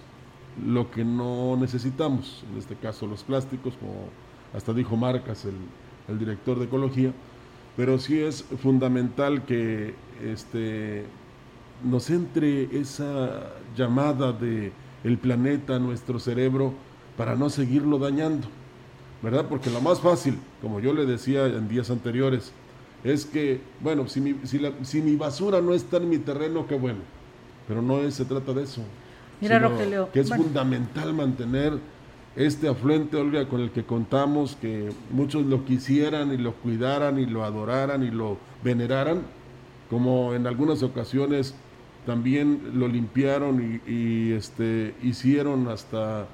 lo 0.64 0.92
que 0.92 1.04
no 1.04 1.58
necesitamos, 1.58 2.44
en 2.52 2.60
este 2.60 2.76
caso 2.76 3.08
los 3.08 3.24
plásticos, 3.24 3.74
como 3.76 4.10
hasta 4.54 4.74
dijo 4.74 4.96
Marcas, 4.98 5.46
el, 5.46 5.56
el 6.08 6.20
director 6.20 6.60
de 6.60 6.66
ecología, 6.66 7.14
pero 7.78 7.98
sí 7.98 8.20
es 8.20 8.44
fundamental 8.62 9.46
que 9.46 9.94
este, 10.24 11.06
nos 11.84 12.10
entre 12.10 12.64
esa 12.80 13.54
llamada 13.76 14.34
de 14.34 14.72
el 15.04 15.18
planeta 15.18 15.78
a 15.78 15.80
nuestro 15.80 16.20
cerebro 16.20 16.74
para 17.18 17.36
no 17.36 17.50
seguirlo 17.50 17.98
dañando, 17.98 18.48
¿verdad? 19.22 19.46
Porque 19.48 19.70
lo 19.70 19.82
más 19.82 20.00
fácil, 20.00 20.38
como 20.62 20.80
yo 20.80 20.94
le 20.94 21.06
decía 21.06 21.46
en 21.46 21.68
días 21.68 21.90
anteriores, 21.90 22.52
es 23.04 23.26
que, 23.26 23.62
bueno, 23.80 24.08
si 24.08 24.22
mi, 24.22 24.36
si, 24.44 24.60
la, 24.60 24.72
si 24.84 25.02
mi 25.02 25.16
basura 25.16 25.60
no 25.62 25.74
está 25.74 25.98
en 25.98 26.10
mi 26.10 26.20
terreno, 26.20 26.68
qué 26.68 26.76
bueno, 26.76 27.00
pero 27.68 27.82
no 27.82 28.00
es, 28.00 28.16
se 28.16 28.26
trata 28.26 28.54
de 28.54 28.64
eso. 28.64 28.84
Mira, 29.40 29.58
Rogelio. 29.58 30.10
Que 30.12 30.20
es 30.20 30.30
bueno. 30.30 30.44
fundamental 30.44 31.14
mantener 31.14 31.80
este 32.36 32.68
afluente, 32.68 33.18
Olga, 33.18 33.48
con 33.48 33.62
el 33.62 33.72
que 33.72 33.84
contamos, 33.84 34.56
que 34.56 34.90
muchos 35.12 35.46
lo 35.46 35.66
quisieran 35.66 36.34
y 36.34 36.38
lo 36.38 36.54
cuidaran 36.54 37.20
y 37.20 37.26
lo 37.26 37.44
adoraran 37.44 38.04
y 38.04 38.12
lo 38.12 38.38
veneraran, 38.64 39.22
como 39.90 40.34
en 40.34 40.48
algunas 40.48 40.84
ocasiones 40.84 41.56
también 42.06 42.72
lo 42.76 42.88
limpiaron 42.88 43.82
y, 43.86 43.92
y 43.92 44.32
este, 44.32 44.96
hicieron 45.04 45.68
hasta 45.68 46.28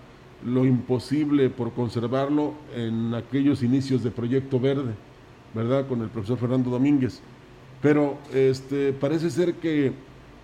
lo 0.45 0.65
imposible 0.65 1.49
por 1.49 1.73
conservarlo 1.73 2.53
en 2.75 3.13
aquellos 3.13 3.63
inicios 3.63 4.03
de 4.03 4.11
Proyecto 4.11 4.59
Verde, 4.59 4.93
¿verdad? 5.53 5.87
Con 5.87 6.01
el 6.01 6.09
profesor 6.09 6.37
Fernando 6.37 6.69
Domínguez. 6.69 7.21
Pero 7.81 8.17
este, 8.33 8.93
parece 8.93 9.29
ser 9.29 9.55
que 9.55 9.93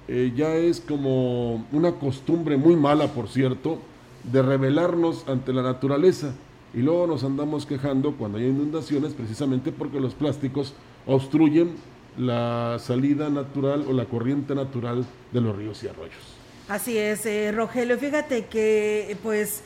eh, 0.07 0.33
ya 0.36 0.55
es 0.55 0.81
como 0.81 1.65
una 1.72 1.93
costumbre 1.93 2.57
muy 2.57 2.75
mala, 2.75 3.07
por 3.07 3.27
cierto, 3.27 3.79
de 4.24 4.42
rebelarnos 4.42 5.27
ante 5.27 5.53
la 5.53 5.62
naturaleza 5.62 6.34
y 6.74 6.80
luego 6.80 7.08
nos 7.08 7.24
andamos 7.24 7.65
quejando 7.65 8.13
cuando 8.13 8.38
hay 8.38 8.46
inundaciones 8.46 9.13
precisamente 9.13 9.72
porque 9.72 10.00
los 10.00 10.13
plásticos 10.13 10.74
obstruyen 11.06 11.75
la 12.18 12.77
salida 12.80 13.30
natural 13.30 13.86
o 13.88 13.94
la 13.94 14.06
corriente 14.06 14.56
natural 14.56 15.06
de 15.32 15.42
los 15.42 15.56
ríos 15.56 15.84
y 15.84 15.88
arroyos. 15.88 16.36
Así 16.70 16.98
es, 16.98 17.25
eh, 17.25 17.51
Rogelio, 17.51 17.98
fíjate 17.98 18.46
que 18.46 19.18
pues 19.22 19.63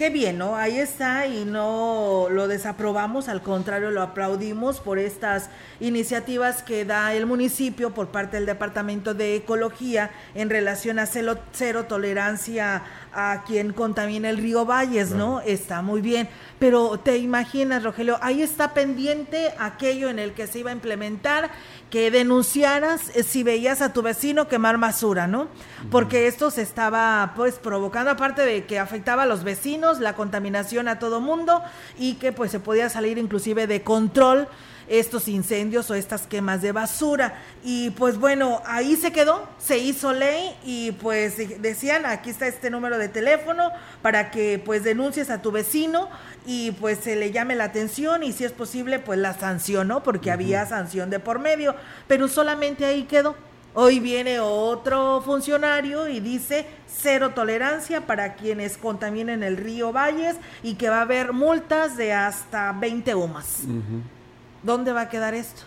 qué 0.00 0.08
bien, 0.08 0.38
¿no? 0.38 0.56
Ahí 0.56 0.78
está 0.78 1.26
y 1.26 1.44
no 1.44 2.28
lo 2.30 2.48
desaprobamos, 2.48 3.28
al 3.28 3.42
contrario, 3.42 3.90
lo 3.90 4.00
aplaudimos 4.00 4.80
por 4.80 4.98
estas 4.98 5.50
iniciativas 5.78 6.62
que 6.62 6.86
da 6.86 7.12
el 7.12 7.26
municipio 7.26 7.92
por 7.92 8.08
parte 8.08 8.38
del 8.38 8.46
Departamento 8.46 9.12
de 9.12 9.36
Ecología 9.36 10.10
en 10.34 10.48
relación 10.48 10.98
a 10.98 11.04
cero, 11.04 11.36
cero 11.52 11.84
tolerancia 11.86 12.82
a 13.12 13.42
quien 13.46 13.72
contamina 13.72 14.30
el 14.30 14.36
río 14.38 14.64
Valles, 14.64 15.10
¿no? 15.10 15.40
Está 15.40 15.82
muy 15.82 16.00
bien, 16.00 16.28
pero 16.58 16.98
te 16.98 17.18
imaginas, 17.18 17.82
Rogelio, 17.82 18.18
ahí 18.22 18.42
está 18.42 18.74
pendiente 18.74 19.52
aquello 19.58 20.08
en 20.08 20.18
el 20.18 20.32
que 20.32 20.46
se 20.46 20.60
iba 20.60 20.70
a 20.70 20.74
implementar 20.74 21.50
que 21.90 22.10
denunciaras 22.10 23.14
eh, 23.16 23.22
si 23.22 23.42
veías 23.42 23.82
a 23.82 23.92
tu 23.92 24.02
vecino 24.02 24.48
quemar 24.48 24.78
basura, 24.78 25.26
¿no? 25.26 25.48
Porque 25.90 26.26
esto 26.26 26.50
se 26.50 26.62
estaba 26.62 27.32
pues 27.36 27.54
provocando, 27.54 28.10
aparte 28.10 28.42
de 28.42 28.64
que 28.64 28.78
afectaba 28.78 29.24
a 29.24 29.26
los 29.26 29.44
vecinos, 29.44 29.98
la 29.98 30.14
contaminación 30.14 30.88
a 30.88 30.98
todo 30.98 31.20
mundo 31.20 31.62
y 31.98 32.14
que 32.14 32.32
pues 32.32 32.50
se 32.50 32.60
podía 32.60 32.88
salir 32.88 33.18
inclusive 33.18 33.66
de 33.66 33.82
control 33.82 34.48
estos 34.90 35.28
incendios 35.28 35.88
o 35.90 35.94
estas 35.94 36.26
quemas 36.26 36.60
de 36.60 36.72
basura. 36.72 37.34
Y 37.64 37.90
pues 37.90 38.18
bueno, 38.18 38.60
ahí 38.66 38.96
se 38.96 39.12
quedó, 39.12 39.48
se 39.58 39.78
hizo 39.78 40.12
ley 40.12 40.54
y 40.64 40.92
pues 40.92 41.36
decían, 41.62 42.04
aquí 42.04 42.30
está 42.30 42.48
este 42.48 42.70
número 42.70 42.98
de 42.98 43.08
teléfono 43.08 43.70
para 44.02 44.32
que 44.32 44.60
pues 44.62 44.82
denuncies 44.82 45.30
a 45.30 45.40
tu 45.40 45.52
vecino 45.52 46.08
y 46.44 46.72
pues 46.72 46.98
se 46.98 47.14
le 47.14 47.30
llame 47.30 47.54
la 47.54 47.64
atención 47.64 48.24
y 48.24 48.32
si 48.32 48.44
es 48.44 48.52
posible 48.52 48.98
pues 48.98 49.18
la 49.18 49.32
sanción, 49.32 49.86
¿no? 49.86 50.02
Porque 50.02 50.28
uh 50.28 50.32
-huh. 50.32 50.34
había 50.34 50.66
sanción 50.66 51.08
de 51.08 51.20
por 51.20 51.38
medio, 51.38 51.76
pero 52.08 52.26
solamente 52.26 52.84
ahí 52.84 53.04
quedó. 53.04 53.36
Hoy 53.72 54.00
viene 54.00 54.40
otro 54.40 55.22
funcionario 55.24 56.08
y 56.08 56.18
dice 56.18 56.66
cero 56.88 57.30
tolerancia 57.32 58.04
para 58.04 58.34
quienes 58.34 58.76
contaminen 58.76 59.44
el 59.44 59.56
río 59.56 59.92
Valles 59.92 60.34
y 60.64 60.74
que 60.74 60.88
va 60.88 60.98
a 60.98 61.02
haber 61.02 61.32
multas 61.32 61.96
de 61.96 62.12
hasta 62.12 62.72
20 62.72 63.14
UMAS. 63.14 63.60
Uh 63.64 63.70
-huh. 63.70 64.19
¿Dónde 64.62 64.92
va 64.92 65.02
a 65.02 65.08
quedar 65.08 65.34
esto? 65.34 65.62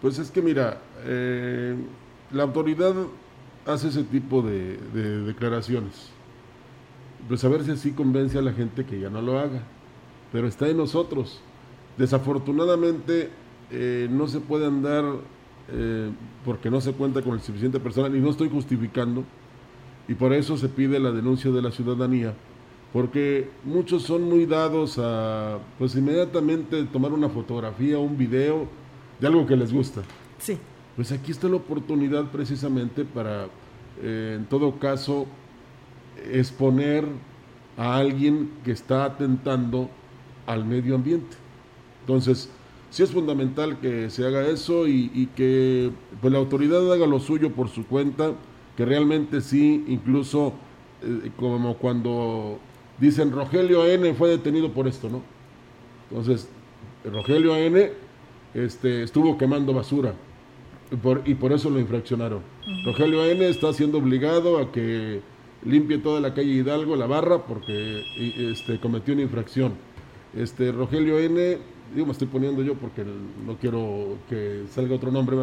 Pues 0.00 0.18
es 0.18 0.30
que 0.30 0.40
mira, 0.40 0.80
eh, 1.04 1.76
la 2.30 2.44
autoridad 2.44 2.94
hace 3.66 3.88
ese 3.88 4.04
tipo 4.04 4.42
de, 4.42 4.78
declaraciones. 5.24 6.10
Pues 7.28 7.44
a 7.44 7.48
ver 7.48 7.64
si 7.64 7.72
así 7.72 7.92
convence 7.92 8.38
a 8.38 8.42
la 8.42 8.52
gente 8.52 8.84
que 8.84 8.98
ya 8.98 9.10
no 9.10 9.20
lo 9.20 9.38
haga. 9.38 9.62
Pero 10.32 10.48
está 10.48 10.68
en 10.68 10.78
nosotros. 10.78 11.40
Desafortunadamente 11.98 13.30
eh, 13.70 14.08
no 14.10 14.26
se 14.26 14.40
puede 14.40 14.66
andar 14.66 15.04
eh, 15.70 16.10
porque 16.44 16.70
no 16.70 16.80
se 16.80 16.92
cuenta 16.92 17.20
con 17.20 17.34
el 17.34 17.40
suficiente 17.40 17.78
personal 17.78 18.14
y 18.16 18.20
no 18.20 18.30
estoy 18.30 18.48
justificando. 18.48 19.24
Y 20.08 20.14
por 20.14 20.32
eso 20.32 20.56
se 20.56 20.68
pide 20.68 20.98
la 20.98 21.12
denuncia 21.12 21.50
de 21.50 21.60
la 21.60 21.70
ciudadanía. 21.70 22.34
Porque 22.92 23.48
muchos 23.64 24.02
son 24.02 24.22
muy 24.22 24.46
dados 24.46 24.98
a, 24.98 25.58
pues 25.78 25.94
inmediatamente 25.94 26.84
tomar 26.84 27.12
una 27.12 27.28
fotografía, 27.28 27.98
un 27.98 28.18
video 28.18 28.66
de 29.20 29.26
algo 29.26 29.46
que 29.46 29.56
les 29.56 29.72
gusta. 29.72 30.02
Sí. 30.38 30.58
Pues 30.96 31.12
aquí 31.12 31.30
está 31.30 31.48
la 31.48 31.56
oportunidad 31.56 32.24
precisamente 32.30 33.04
para, 33.04 33.46
eh, 34.02 34.34
en 34.38 34.46
todo 34.46 34.78
caso, 34.78 35.26
exponer 36.32 37.06
a 37.76 37.96
alguien 37.96 38.50
que 38.64 38.72
está 38.72 39.04
atentando 39.04 39.88
al 40.46 40.64
medio 40.64 40.96
ambiente. 40.96 41.36
Entonces, 42.00 42.50
sí 42.90 43.02
es 43.02 43.10
fundamental 43.12 43.78
que 43.78 44.10
se 44.10 44.26
haga 44.26 44.46
eso 44.46 44.86
y, 44.88 45.28
que 45.36 45.90
pues, 46.20 46.32
la 46.32 46.38
autoridad 46.38 46.92
haga 46.92 47.06
lo 47.06 47.20
suyo 47.20 47.52
por 47.52 47.68
su 47.68 47.86
cuenta, 47.86 48.32
que 48.76 48.84
realmente 48.84 49.40
sí, 49.40 49.84
incluso 49.88 50.52
eh, 51.02 51.30
como 51.36 51.76
cuando 51.76 52.58
dicen 53.00 53.32
Rogelio 53.32 53.86
N 53.86 54.14
fue 54.14 54.28
detenido 54.28 54.72
por 54.72 54.86
esto, 54.86 55.08
¿no? 55.08 55.22
Entonces, 56.10 56.48
Rogelio 57.04 57.56
N 57.56 57.90
este, 58.54 59.02
estuvo 59.02 59.38
quemando 59.38 59.72
basura 59.72 60.14
y 61.24 61.34
por, 61.34 61.52
eso 61.52 61.70
lo 61.70 61.78
infraccionaron. 61.78 62.42
Rogelio 62.84 63.24
N 63.24 63.48
está 63.48 63.72
siendo 63.72 63.98
obligado 63.98 64.58
a 64.58 64.72
que 64.72 65.20
limpie 65.64 65.98
toda 65.98 66.20
la 66.20 66.34
calle 66.34 66.50
Hidalgo, 66.50 66.96
la 66.96 67.06
barra, 67.06 67.46
porque 67.46 68.02
este, 68.16 68.80
cometió 68.80 69.14
una 69.14 69.22
infracción. 69.22 69.74
Este, 70.34 70.72
Rogelio 70.72 71.18
N, 71.20 71.58
digo, 71.94 72.06
me 72.06 72.12
estoy 72.12 72.26
poniendo 72.26 72.62
yo 72.62 72.74
porque 72.74 73.04
no 73.04 73.56
quiero 73.56 74.18
que 74.28 74.64
salga 74.70 74.96
otro 74.96 75.12
nombre, 75.12 75.36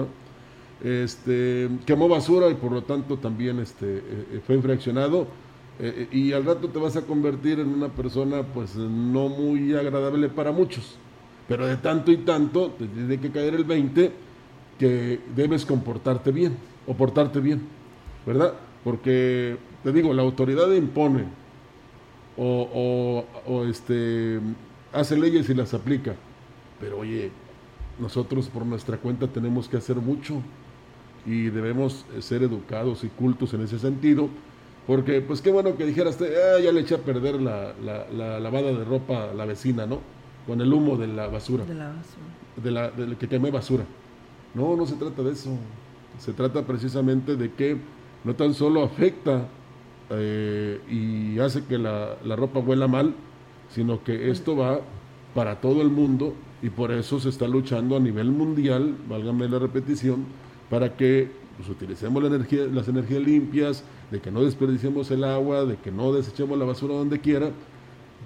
este, 0.84 1.70
quemó 1.86 2.08
basura 2.08 2.50
y 2.50 2.54
por 2.56 2.72
lo 2.72 2.84
tanto 2.84 3.18
también 3.18 3.60
este, 3.60 3.98
eh, 3.98 4.42
fue 4.46 4.56
infraccionado. 4.56 5.28
Eh, 5.80 6.08
y 6.12 6.34
al 6.34 6.44
rato 6.44 6.70
te 6.70 6.80
vas 6.80 6.96
a 6.96 7.04
convertir 7.04 7.60
en 7.60 7.68
una 7.70 7.90
persona 7.90 8.42
pues 8.42 8.76
no 8.76 9.30
muy 9.30 9.76
agradable 9.76 10.30
para 10.30 10.52
muchos. 10.52 10.98
Pero 11.48 11.66
de 11.66 11.78
tanto 11.78 12.12
y 12.12 12.18
tanto 12.18 12.72
te 12.72 12.88
tiene 12.88 13.20
que 13.20 13.32
caer 13.32 13.56
el 13.56 13.64
20 13.64 14.12
que 14.78 15.20
debes 15.36 15.66
comportarte 15.66 16.32
bien 16.32 16.58
o 16.86 16.94
portarte 16.94 17.40
bien, 17.40 17.62
¿verdad? 18.26 18.54
Porque, 18.84 19.58
te 19.84 19.92
digo, 19.92 20.14
la 20.14 20.22
autoridad 20.22 20.72
impone 20.72 21.26
o, 22.38 23.26
o, 23.46 23.66
este, 23.66 24.40
hace 24.94 25.18
leyes 25.18 25.50
y 25.50 25.56
las 25.56 25.74
aplica, 25.74 26.16
pero 26.80 27.00
oye, 27.00 27.32
nosotros 28.00 28.48
por 28.48 28.66
nuestra 28.66 28.98
cuenta 28.98 29.28
tenemos 29.28 29.68
que 29.68 29.78
hacer 29.78 29.98
mucho 29.98 30.42
y 31.26 31.50
debemos 31.50 32.06
ser 32.20 32.44
educados 32.44 33.04
y 33.04 33.08
cultos 33.08 33.54
en 33.54 33.62
ese 33.62 33.80
sentido, 33.80 34.30
porque 34.88 35.20
pues 35.22 35.42
qué 35.42 35.52
bueno 35.52 35.76
que 35.76 35.86
dijeras, 35.86 36.18
ah, 36.22 36.60
ya 36.64 36.72
le 36.72 36.82
eché 36.82 36.96
a 36.96 37.00
perder 37.00 37.42
la, 37.42 37.74
la, 37.84 38.40
lavada 38.40 38.72
de 38.72 38.86
ropa 38.86 39.32
a 39.32 39.34
la 39.34 39.46
vecina, 39.46 39.86
¿no? 39.86 40.00
Con 40.48 40.62
el 40.62 40.72
humo 40.72 40.96
de 40.96 41.08
la 41.08 41.28
basura. 41.28 41.66
De 41.66 41.76
la 41.76 41.90
basura. 41.90 42.26
De 42.56 42.72
la, 42.72 42.90
de 42.90 43.18
que 43.18 43.28
quemé 43.28 43.52
basura. 43.52 43.84
No, 44.56 44.78
no 44.78 44.86
se 44.86 44.96
trata 44.96 45.22
de 45.24 45.34
eso. 45.34 45.50
Se 46.20 46.32
trata 46.32 46.66
precisamente 46.66 47.36
de 47.36 47.52
que 47.52 47.78
no 48.24 48.34
tan 48.36 48.54
solo 48.54 48.82
afecta 48.82 49.48
eh, 50.10 50.80
y 50.90 51.38
hace 51.40 51.66
que 51.66 51.78
la, 51.78 52.16
ropa 52.38 52.60
huela 52.60 52.88
mal, 52.88 53.14
sino 53.70 54.04
que 54.06 54.32
esto 54.32 54.56
va 54.56 54.80
para 55.36 55.60
todo 55.60 55.82
el 55.82 55.90
mundo 55.90 56.34
y 56.62 56.70
por 56.70 56.92
eso 56.92 57.20
se 57.20 57.28
está 57.28 57.46
luchando 57.46 57.98
a 57.98 58.00
nivel 58.00 58.32
mundial, 58.32 58.96
válgame 59.10 59.50
la 59.50 59.60
repetición, 59.60 60.26
para 60.70 60.96
que 60.96 61.30
pues, 61.58 61.70
utilicemos 61.70 62.24
la 62.24 62.30
energía, 62.30 62.66
las 62.72 62.88
energías 62.88 63.22
limpias, 63.22 63.84
de 64.12 64.20
que 64.20 64.32
no 64.32 64.44
desperdiciemos 64.44 65.12
el 65.12 65.24
agua, 65.24 65.66
de 65.66 65.78
que 65.78 65.92
no 65.92 66.14
desechemos 66.14 66.58
la 66.58 66.66
basura 66.66 66.96
donde 66.96 67.20
quiera, 67.20 67.52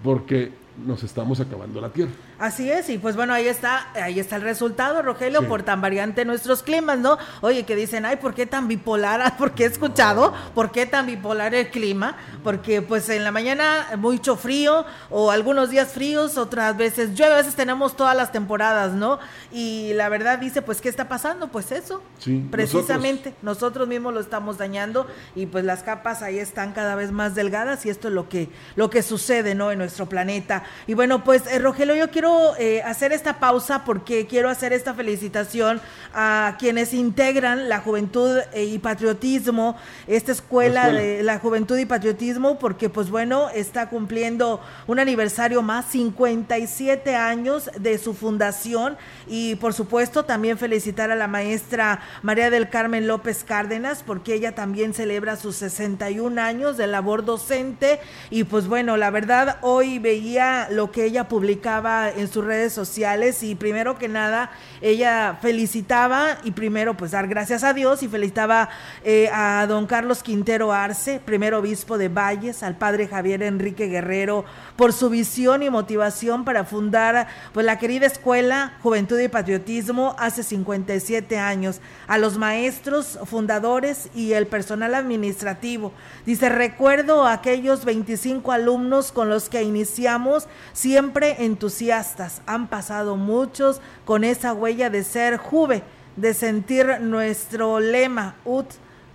porque 0.04 0.52
nos 0.86 1.04
estamos 1.04 1.40
acabando 1.40 1.82
la 1.82 1.90
tierra. 1.90 2.12
Así 2.42 2.72
es, 2.72 2.90
y 2.90 2.98
pues 2.98 3.16
bueno, 3.16 3.36
ahí 3.36 3.48
está, 3.48 3.86
ahí 3.94 4.20
está 4.20 4.38
el 4.38 4.42
resultado, 4.42 5.04
Rogelio, 5.04 5.48
por 5.48 5.62
tan 5.62 5.80
variante 5.80 6.26
nuestros 6.26 6.64
climas, 6.64 6.98
¿no? 6.98 7.20
Oye, 7.42 7.66
que 7.66 7.76
dicen, 7.76 8.04
ay, 8.04 8.16
¿por 8.16 8.34
qué 8.34 8.48
tan 8.48 8.68
bipolar? 8.68 9.38
¿Por 9.38 9.52
qué 9.52 9.66
he 9.66 9.68
escuchado? 9.68 10.34
¿Por 10.56 10.72
qué 10.72 10.88
tan 10.88 11.06
bipolar 11.06 11.54
el 11.54 11.70
clima? 11.70 12.18
Porque 12.44 12.82
pues 12.82 13.10
en 13.10 13.24
la 13.24 13.32
mañana 13.32 13.90
mucho 13.96 14.38
frío, 14.38 14.86
o 15.12 15.30
algunos 15.30 15.70
días 15.70 15.90
fríos, 15.90 16.40
otras 16.40 16.76
veces 16.78 17.14
llueve, 17.14 17.34
a 17.36 17.38
veces 17.38 17.54
tenemos 17.54 17.96
todas 17.96 18.18
las 18.18 18.32
temporadas, 18.32 18.94
¿no? 18.94 19.20
Y 19.52 19.94
la 19.94 20.10
verdad 20.10 20.40
dice, 20.40 20.64
pues, 20.64 20.82
¿qué 20.82 20.90
está 20.90 21.08
pasando? 21.08 21.50
Pues 21.50 21.72
eso, 21.72 22.02
sí, 22.18 22.44
precisamente, 22.50 23.36
nosotros, 23.44 23.88
mismos 23.88 24.16
lo 24.16 24.20
estamos 24.20 24.58
dañando, 24.58 25.06
y 25.36 25.46
pues 25.46 25.64
las 25.64 25.84
capas 25.84 26.24
ahí 26.24 26.40
están 26.40 26.72
cada 26.72 26.96
vez 26.96 27.12
más 27.12 27.36
delgadas, 27.36 27.86
y 27.86 27.92
esto 27.92 28.08
es 28.08 28.16
lo 28.16 28.30
que, 28.30 28.50
lo 28.76 28.90
que 28.90 29.04
sucede, 29.04 29.54
¿no? 29.54 29.72
En 29.72 29.78
nuestro 29.78 30.08
planeta. 30.08 30.64
Y 30.88 30.96
bueno, 30.96 31.24
pues, 31.24 31.46
eh, 31.46 31.60
Rogelio, 31.60 31.94
yo 31.94 32.10
quiero 32.10 32.31
eh, 32.58 32.82
hacer 32.84 33.12
esta 33.12 33.40
pausa 33.40 33.84
porque 33.84 34.28
quiero 34.28 34.50
hacer 34.50 34.74
esta 34.74 34.94
felicitación 34.94 35.82
a 36.14 36.56
quienes 36.60 36.94
integran 36.94 37.70
la 37.70 37.80
Juventud 37.80 38.40
eh, 38.54 38.66
y 38.66 38.80
Patriotismo, 38.80 39.78
esta 40.08 40.32
escuela, 40.32 40.92
de 40.92 41.24
la 41.24 41.40
Juventud 41.40 41.78
y 41.78 41.86
Patriotismo, 41.86 42.60
porque 42.60 42.90
pues 42.90 43.10
bueno, 43.10 43.50
está 43.50 43.90
cumpliendo 43.90 44.62
un 44.88 45.00
aniversario 45.00 45.62
más, 45.62 45.86
57 45.88 47.16
años 47.16 47.70
de 47.80 47.98
su 47.98 48.14
fundación. 48.14 48.98
Y 49.28 49.56
por 49.56 49.74
supuesto 49.74 50.26
también 50.26 50.58
felicitar 50.58 51.12
a 51.12 51.16
la 51.16 51.28
maestra 51.28 52.02
María 52.22 52.50
del 52.50 52.70
Carmen 52.70 53.08
López 53.08 53.44
Cárdenas 53.44 54.04
porque 54.06 54.34
ella 54.34 54.54
también 54.56 54.94
celebra 54.94 55.36
sus 55.36 55.56
61 55.58 56.42
años 56.42 56.78
de 56.78 56.88
labor 56.88 57.26
docente. 57.26 58.00
Y 58.30 58.44
pues 58.44 58.68
bueno, 58.68 58.98
la 58.98 59.10
verdad 59.10 59.58
hoy 59.62 60.00
veía 60.00 60.68
lo 60.70 60.92
que 60.92 61.06
ella 61.06 61.28
publicaba 61.28 62.10
en 62.10 62.21
sus 62.28 62.44
redes 62.44 62.74
sociales 62.74 63.44
y 63.44 63.56
primero 63.56 63.98
que 63.98 64.08
nada 64.08 64.52
ella 64.82 65.38
felicitaba 65.42 66.38
y 66.44 66.52
primero 66.52 66.98
pues 66.98 67.12
dar 67.12 67.28
gracias 67.28 67.64
a 67.64 67.74
Dios 67.74 68.04
y 68.04 68.08
felicitaba 68.08 68.70
eh, 69.04 69.30
a 69.34 69.66
don 69.68 69.88
Carlos 69.88 70.24
Quintero 70.24 70.74
Arce, 70.74 71.20
primer 71.24 71.54
obispo 71.54 71.98
de 71.98 72.10
Valles, 72.10 72.64
al 72.64 72.78
padre 72.78 73.08
Javier 73.08 73.44
Enrique 73.44 73.88
Guerrero 73.88 74.46
por 74.76 74.94
su 74.94 75.10
visión 75.10 75.64
y 75.64 75.70
motivación 75.70 76.46
para 76.46 76.66
fundar 76.66 77.28
pues 77.54 77.66
la 77.66 77.80
querida 77.80 78.06
escuela 78.06 78.74
Juventud 78.82 79.20
y 79.20 79.28
Patriotismo 79.28 80.16
hace 80.20 80.44
57 80.44 81.38
años, 81.38 81.82
a 82.08 82.18
los 82.18 82.38
maestros 82.38 83.20
fundadores 83.26 84.10
y 84.14 84.34
el 84.34 84.48
personal 84.48 84.96
administrativo. 84.96 85.94
Dice, 86.26 86.50
recuerdo 86.50 87.26
a 87.26 87.34
aquellos 87.34 87.86
25 87.86 88.52
alumnos 88.52 89.12
con 89.12 89.30
los 89.30 89.50
que 89.50 89.64
iniciamos 89.64 90.48
siempre 90.74 91.44
entusiastas 91.44 92.11
han 92.46 92.68
pasado 92.68 93.16
muchos 93.16 93.82
con 94.06 94.24
esa 94.24 94.54
huella 94.54 94.90
de 94.90 95.04
ser 95.04 95.38
juve, 95.38 95.84
de 96.16 96.34
sentir 96.34 97.00
nuestro 97.02 97.80
lema, 97.80 98.36
ut, 98.46 98.68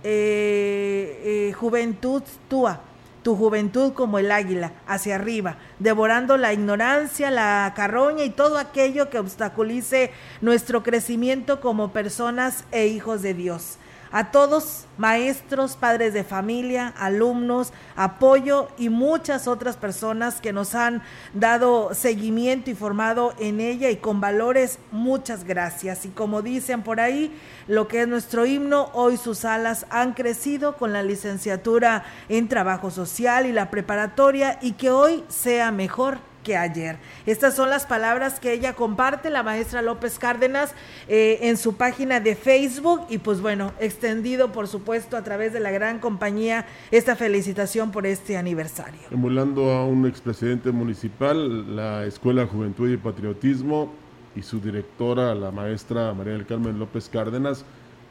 eh, 0.03 1.21
eh, 1.23 1.53
juventud 1.53 2.23
tua, 2.47 2.81
tu 3.23 3.35
juventud 3.35 3.93
como 3.93 4.19
el 4.19 4.31
águila, 4.31 4.71
hacia 4.87 5.15
arriba, 5.15 5.57
devorando 5.79 6.37
la 6.37 6.53
ignorancia, 6.53 7.31
la 7.31 7.73
carroña 7.75 8.23
y 8.23 8.29
todo 8.29 8.57
aquello 8.57 9.09
que 9.09 9.19
obstaculice 9.19 10.11
nuestro 10.41 10.83
crecimiento 10.83 11.61
como 11.61 11.91
personas 11.91 12.63
e 12.71 12.87
hijos 12.87 13.21
de 13.21 13.33
Dios 13.33 13.77
a 14.11 14.31
todos, 14.31 14.85
maestros, 14.97 15.75
padres 15.75 16.13
de 16.13 16.23
familia, 16.23 16.93
alumnos, 16.97 17.73
apoyo 17.95 18.69
y 18.77 18.89
muchas 18.89 19.47
otras 19.47 19.77
personas 19.77 20.41
que 20.41 20.53
nos 20.53 20.75
han 20.75 21.01
dado 21.33 21.93
seguimiento 21.93 22.71
y 22.71 22.75
formado 22.75 23.33
en 23.39 23.59
ella 23.59 23.89
y 23.89 23.97
con 23.97 24.21
valores, 24.21 24.79
muchas 24.91 25.43
gracias. 25.43 26.05
Y 26.05 26.09
como 26.09 26.41
dicen 26.41 26.83
por 26.83 26.99
ahí, 26.99 27.37
lo 27.67 27.87
que 27.87 28.01
es 28.01 28.07
nuestro 28.07 28.45
himno, 28.45 28.89
hoy 28.93 29.17
sus 29.17 29.45
alas 29.45 29.85
han 29.89 30.13
crecido 30.13 30.77
con 30.77 30.93
la 30.93 31.03
licenciatura 31.03 32.05
en 32.29 32.47
trabajo 32.47 32.91
social 32.91 33.45
y 33.45 33.51
la 33.51 33.69
preparatoria 33.69 34.59
y 34.61 34.73
que 34.73 34.91
hoy 34.91 35.23
sea 35.27 35.71
mejor 35.71 36.19
ayer. 36.55 36.97
Estas 37.25 37.55
son 37.55 37.69
las 37.69 37.85
palabras 37.85 38.39
que 38.39 38.53
ella 38.53 38.73
comparte, 38.73 39.29
la 39.29 39.43
maestra 39.43 39.81
López 39.81 40.19
Cárdenas, 40.19 40.73
eh, 41.07 41.39
en 41.41 41.57
su 41.57 41.75
página 41.75 42.19
de 42.19 42.35
Facebook 42.35 43.01
y 43.09 43.17
pues 43.17 43.41
bueno, 43.41 43.73
extendido 43.79 44.51
por 44.51 44.67
supuesto 44.67 45.17
a 45.17 45.23
través 45.23 45.51
de 45.51 45.59
la 45.59 45.71
gran 45.71 45.99
compañía 45.99 46.65
esta 46.91 47.15
felicitación 47.15 47.91
por 47.91 48.05
este 48.05 48.37
aniversario. 48.37 49.01
Emulando 49.11 49.71
a 49.71 49.85
un 49.85 50.05
expresidente 50.05 50.71
municipal, 50.71 51.75
la 51.75 52.05
Escuela 52.05 52.45
Juventud 52.45 52.89
y 52.89 52.97
Patriotismo 52.97 53.91
y 54.35 54.43
su 54.43 54.59
directora, 54.59 55.33
la 55.33 55.51
maestra 55.51 56.13
María 56.13 56.33
del 56.33 56.45
Carmen 56.45 56.77
López 56.77 57.09
Cárdenas, 57.09 57.65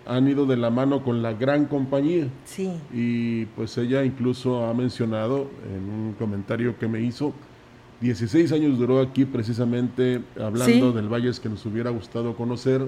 han 0.07 0.29
ido 0.29 0.46
de 0.46 0.57
la 0.57 0.70
mano 0.70 1.03
con 1.03 1.22
la 1.22 1.33
gran 1.33 1.66
compañía. 1.66 2.29
Sí. 2.44 2.72
Y 2.92 3.46
pues 3.46 3.77
ella 3.77 4.05
incluso 4.05 4.64
ha 4.64 4.72
mencionado 4.72 5.51
en 5.64 5.88
un 5.88 6.12
comentario 6.18 6.79
que 6.79 6.88
me 6.88 7.01
hizo, 7.01 7.33
16 8.01 8.53
años 8.53 8.79
duró 8.79 9.01
aquí 9.01 9.25
precisamente 9.25 10.23
hablando 10.39 10.93
del 10.93 11.09
Valles 11.09 11.41
que 11.41 11.49
nos 11.49 11.65
hubiera 11.65 11.91
gustado 11.91 12.37
conocer 12.37 12.87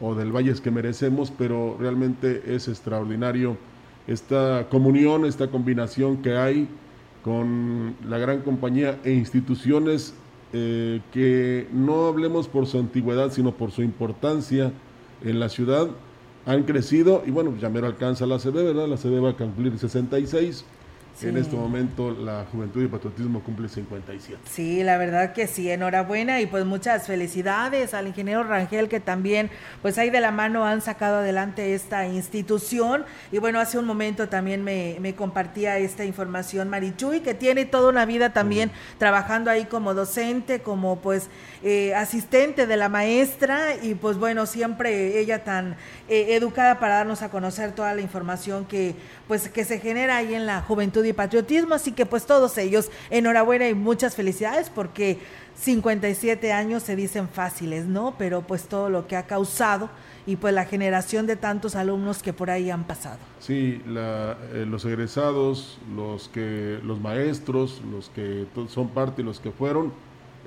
o 0.00 0.14
del 0.14 0.32
Valles 0.32 0.60
que 0.60 0.70
merecemos, 0.70 1.30
pero 1.30 1.76
realmente 1.78 2.42
es 2.46 2.68
extraordinario 2.68 3.56
esta 4.06 4.68
comunión, 4.68 5.26
esta 5.26 5.48
combinación 5.48 6.22
que 6.22 6.36
hay 6.36 6.68
con 7.22 7.94
la 8.08 8.18
gran 8.18 8.40
compañía 8.40 8.98
e 9.04 9.12
instituciones 9.12 10.14
eh, 10.52 11.00
que 11.12 11.68
no 11.72 12.06
hablemos 12.06 12.48
por 12.48 12.66
su 12.66 12.78
antigüedad, 12.78 13.30
sino 13.30 13.52
por 13.52 13.70
su 13.70 13.82
importancia 13.82 14.72
en 15.22 15.38
la 15.38 15.48
ciudad, 15.48 15.88
han 16.46 16.64
crecido 16.64 17.22
y 17.24 17.30
bueno, 17.30 17.54
ya 17.60 17.68
mero 17.68 17.86
alcanza 17.86 18.26
la 18.26 18.38
CD, 18.38 18.64
¿verdad? 18.64 18.88
La 18.88 18.96
CD 18.96 19.20
va 19.20 19.30
a 19.30 19.36
cumplir 19.36 19.78
66 19.78 20.64
en 21.20 21.36
este 21.36 21.54
momento 21.54 22.10
la 22.10 22.46
Juventud 22.50 22.82
y 22.82 22.88
Patriotismo 22.88 23.42
cumple 23.42 23.68
57. 23.68 24.40
Sí, 24.50 24.82
la 24.82 24.96
verdad 24.96 25.32
que 25.32 25.46
sí, 25.46 25.70
enhorabuena 25.70 26.40
y 26.40 26.46
pues 26.46 26.64
muchas 26.64 27.06
felicidades 27.06 27.94
al 27.94 28.08
ingeniero 28.08 28.42
Rangel 28.44 28.88
que 28.88 28.98
también 28.98 29.50
pues 29.82 29.98
ahí 29.98 30.10
de 30.10 30.20
la 30.20 30.32
mano 30.32 30.64
han 30.64 30.80
sacado 30.80 31.18
adelante 31.18 31.74
esta 31.74 32.06
institución. 32.06 33.04
Y 33.30 33.38
bueno, 33.38 33.60
hace 33.60 33.78
un 33.78 33.84
momento 33.84 34.28
también 34.28 34.64
me, 34.64 35.14
compartía 35.16 35.78
esta 35.78 36.04
información 36.04 36.68
Marichuy 36.68 37.20
que 37.20 37.34
tiene 37.34 37.66
toda 37.66 37.90
una 37.90 38.06
vida 38.06 38.32
también 38.32 38.70
trabajando 38.98 39.50
ahí 39.50 39.66
como 39.66 39.94
docente, 39.94 40.60
como 40.60 41.00
pues 41.00 41.28
eh, 41.64 41.94
asistente 41.94 42.66
de 42.66 42.76
la 42.76 42.88
maestra 42.88 43.76
y 43.80 43.94
pues 43.94 44.18
bueno, 44.18 44.46
siempre 44.46 45.20
ella 45.20 45.44
tan 45.44 45.76
eh, 46.08 46.34
educada 46.34 46.80
para 46.80 46.96
darnos 46.96 47.22
a 47.22 47.30
conocer 47.30 47.72
toda 47.72 47.94
la 47.94 48.00
información 48.00 48.64
que 48.64 48.96
pues 49.28 49.48
que 49.48 49.64
se 49.64 49.78
genera 49.78 50.16
ahí 50.16 50.34
en 50.34 50.44
la 50.44 50.60
juventud 50.62 51.04
y 51.04 51.12
patriotismo, 51.12 51.74
así 51.74 51.92
que 51.92 52.04
pues 52.04 52.26
todos 52.26 52.58
ellos 52.58 52.90
enhorabuena 53.10 53.68
y 53.68 53.74
muchas 53.74 54.16
felicidades 54.16 54.70
porque 54.70 55.18
57 55.54 56.52
años 56.52 56.82
se 56.82 56.96
dicen 56.96 57.28
fáciles, 57.28 57.86
¿no? 57.86 58.14
Pero 58.18 58.42
pues 58.42 58.64
todo 58.64 58.90
lo 58.90 59.06
que 59.06 59.16
ha 59.16 59.26
causado 59.26 59.88
y 60.26 60.36
pues 60.36 60.54
la 60.54 60.64
generación 60.64 61.26
de 61.26 61.36
tantos 61.36 61.76
alumnos 61.76 62.22
que 62.22 62.32
por 62.32 62.50
ahí 62.50 62.70
han 62.70 62.84
pasado. 62.84 63.18
Sí, 63.38 63.80
eh, 63.86 64.64
los 64.68 64.84
egresados, 64.84 65.78
los 65.94 66.28
que 66.28 66.80
los 66.82 67.00
maestros, 67.00 67.82
los 67.90 68.08
que 68.08 68.46
son 68.68 68.88
parte 68.88 69.22
y 69.22 69.24
los 69.24 69.38
que 69.38 69.52
fueron 69.52 69.92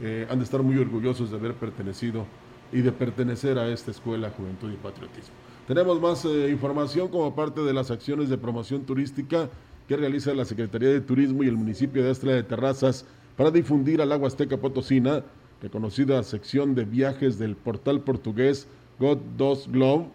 eh, 0.01 0.27
han 0.29 0.39
de 0.39 0.45
estar 0.45 0.61
muy 0.61 0.77
orgullosos 0.77 1.31
de 1.31 1.37
haber 1.37 1.53
pertenecido 1.53 2.25
y 2.71 2.81
de 2.81 2.91
pertenecer 2.91 3.57
a 3.57 3.67
esta 3.69 3.91
escuela 3.91 4.31
Juventud 4.31 4.71
y 4.71 4.75
Patriotismo. 4.75 5.33
Tenemos 5.67 5.99
más 6.01 6.25
eh, 6.25 6.49
información 6.49 7.07
como 7.07 7.33
parte 7.33 7.61
de 7.61 7.73
las 7.73 7.91
acciones 7.91 8.29
de 8.29 8.37
promoción 8.37 8.83
turística 8.83 9.49
que 9.87 9.97
realiza 9.97 10.33
la 10.33 10.45
Secretaría 10.45 10.89
de 10.89 11.01
Turismo 11.01 11.43
y 11.43 11.47
el 11.47 11.57
municipio 11.57 12.03
de 12.03 12.11
Astra 12.11 12.33
de 12.33 12.43
Terrazas 12.43 13.05
para 13.37 13.51
difundir 13.51 14.01
al 14.01 14.11
agua 14.11 14.27
azteca 14.27 14.57
potosina, 14.57 15.23
reconocida 15.61 16.21
sección 16.23 16.75
de 16.75 16.85
viajes 16.85 17.37
del 17.37 17.55
portal 17.55 18.01
portugués 18.01 18.67
God 18.99 19.17
2 19.37 19.71
Globe, 19.71 20.05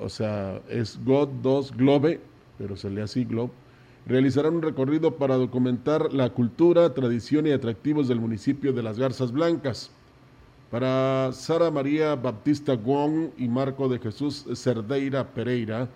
o 0.00 0.08
sea, 0.08 0.60
es 0.68 0.98
God 1.04 1.28
2 1.42 1.76
Globe, 1.76 2.20
pero 2.58 2.76
se 2.76 2.90
lee 2.90 3.02
así 3.02 3.24
Globe, 3.24 3.52
realizarán 4.06 4.54
un 4.54 4.62
recorrido 4.62 5.16
para 5.16 5.34
documentar 5.34 6.12
la 6.12 6.30
cultura, 6.30 6.94
tradición 6.94 7.46
y 7.46 7.50
atractivos 7.50 8.06
del 8.06 8.20
municipio 8.20 8.72
de 8.72 8.82
Las 8.82 8.98
Garzas 8.98 9.32
Blancas. 9.32 9.90
Para 10.70 11.30
Sara 11.32 11.70
María 11.70 12.14
Baptista 12.14 12.74
Wong 12.74 13.30
y 13.36 13.48
Marco 13.48 13.88
de 13.88 13.98
Jesús 13.98 14.46
Cerdeira 14.54 15.32
Pereira, 15.34 15.88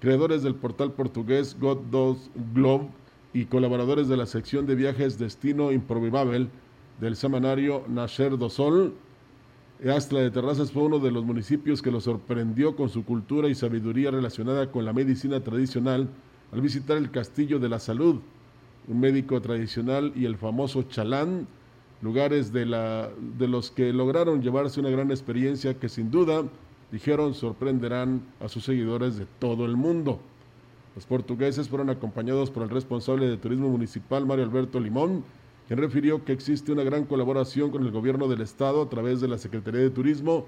creadores 0.00 0.42
del 0.42 0.54
portal 0.54 0.92
portugués 0.92 1.56
God 1.58 1.78
2 1.90 2.30
Globe 2.54 2.88
y 3.32 3.46
colaboradores 3.46 4.08
de 4.08 4.16
la 4.16 4.26
sección 4.26 4.66
de 4.66 4.74
viajes 4.74 5.18
Destino 5.18 5.72
Improbable 5.72 6.48
del 7.00 7.16
semanario 7.16 7.84
Nasher 7.88 8.38
do 8.38 8.48
Sol, 8.48 8.94
Astra 9.94 10.20
de 10.20 10.30
Terrazas 10.30 10.72
fue 10.72 10.84
uno 10.84 10.98
de 10.98 11.10
los 11.10 11.24
municipios 11.24 11.82
que 11.82 11.90
lo 11.90 12.00
sorprendió 12.00 12.76
con 12.76 12.88
su 12.88 13.04
cultura 13.04 13.48
y 13.48 13.54
sabiduría 13.54 14.10
relacionada 14.10 14.70
con 14.70 14.86
la 14.86 14.94
medicina 14.94 15.40
tradicional 15.40 16.08
al 16.52 16.60
visitar 16.60 16.96
el 16.96 17.10
Castillo 17.10 17.58
de 17.58 17.68
la 17.68 17.78
Salud, 17.78 18.20
un 18.88 19.00
médico 19.00 19.40
tradicional 19.40 20.12
y 20.14 20.24
el 20.24 20.36
famoso 20.36 20.82
Chalán, 20.84 21.46
lugares 22.02 22.52
de, 22.52 22.66
la, 22.66 23.10
de 23.38 23.48
los 23.48 23.70
que 23.70 23.92
lograron 23.92 24.42
llevarse 24.42 24.80
una 24.80 24.90
gran 24.90 25.10
experiencia 25.10 25.78
que 25.78 25.88
sin 25.88 26.10
duda, 26.10 26.44
dijeron, 26.92 27.34
sorprenderán 27.34 28.22
a 28.40 28.48
sus 28.48 28.64
seguidores 28.64 29.16
de 29.16 29.26
todo 29.38 29.64
el 29.64 29.76
mundo. 29.76 30.20
Los 30.94 31.04
portugueses 31.04 31.68
fueron 31.68 31.90
acompañados 31.90 32.50
por 32.50 32.62
el 32.62 32.70
responsable 32.70 33.28
de 33.28 33.36
turismo 33.36 33.68
municipal, 33.68 34.24
Mario 34.24 34.44
Alberto 34.44 34.80
Limón, 34.80 35.24
quien 35.66 35.78
refirió 35.80 36.24
que 36.24 36.32
existe 36.32 36.72
una 36.72 36.84
gran 36.84 37.04
colaboración 37.04 37.70
con 37.70 37.84
el 37.84 37.90
gobierno 37.90 38.28
del 38.28 38.40
estado 38.40 38.82
a 38.82 38.88
través 38.88 39.20
de 39.20 39.28
la 39.28 39.36
Secretaría 39.36 39.80
de 39.80 39.90
Turismo, 39.90 40.46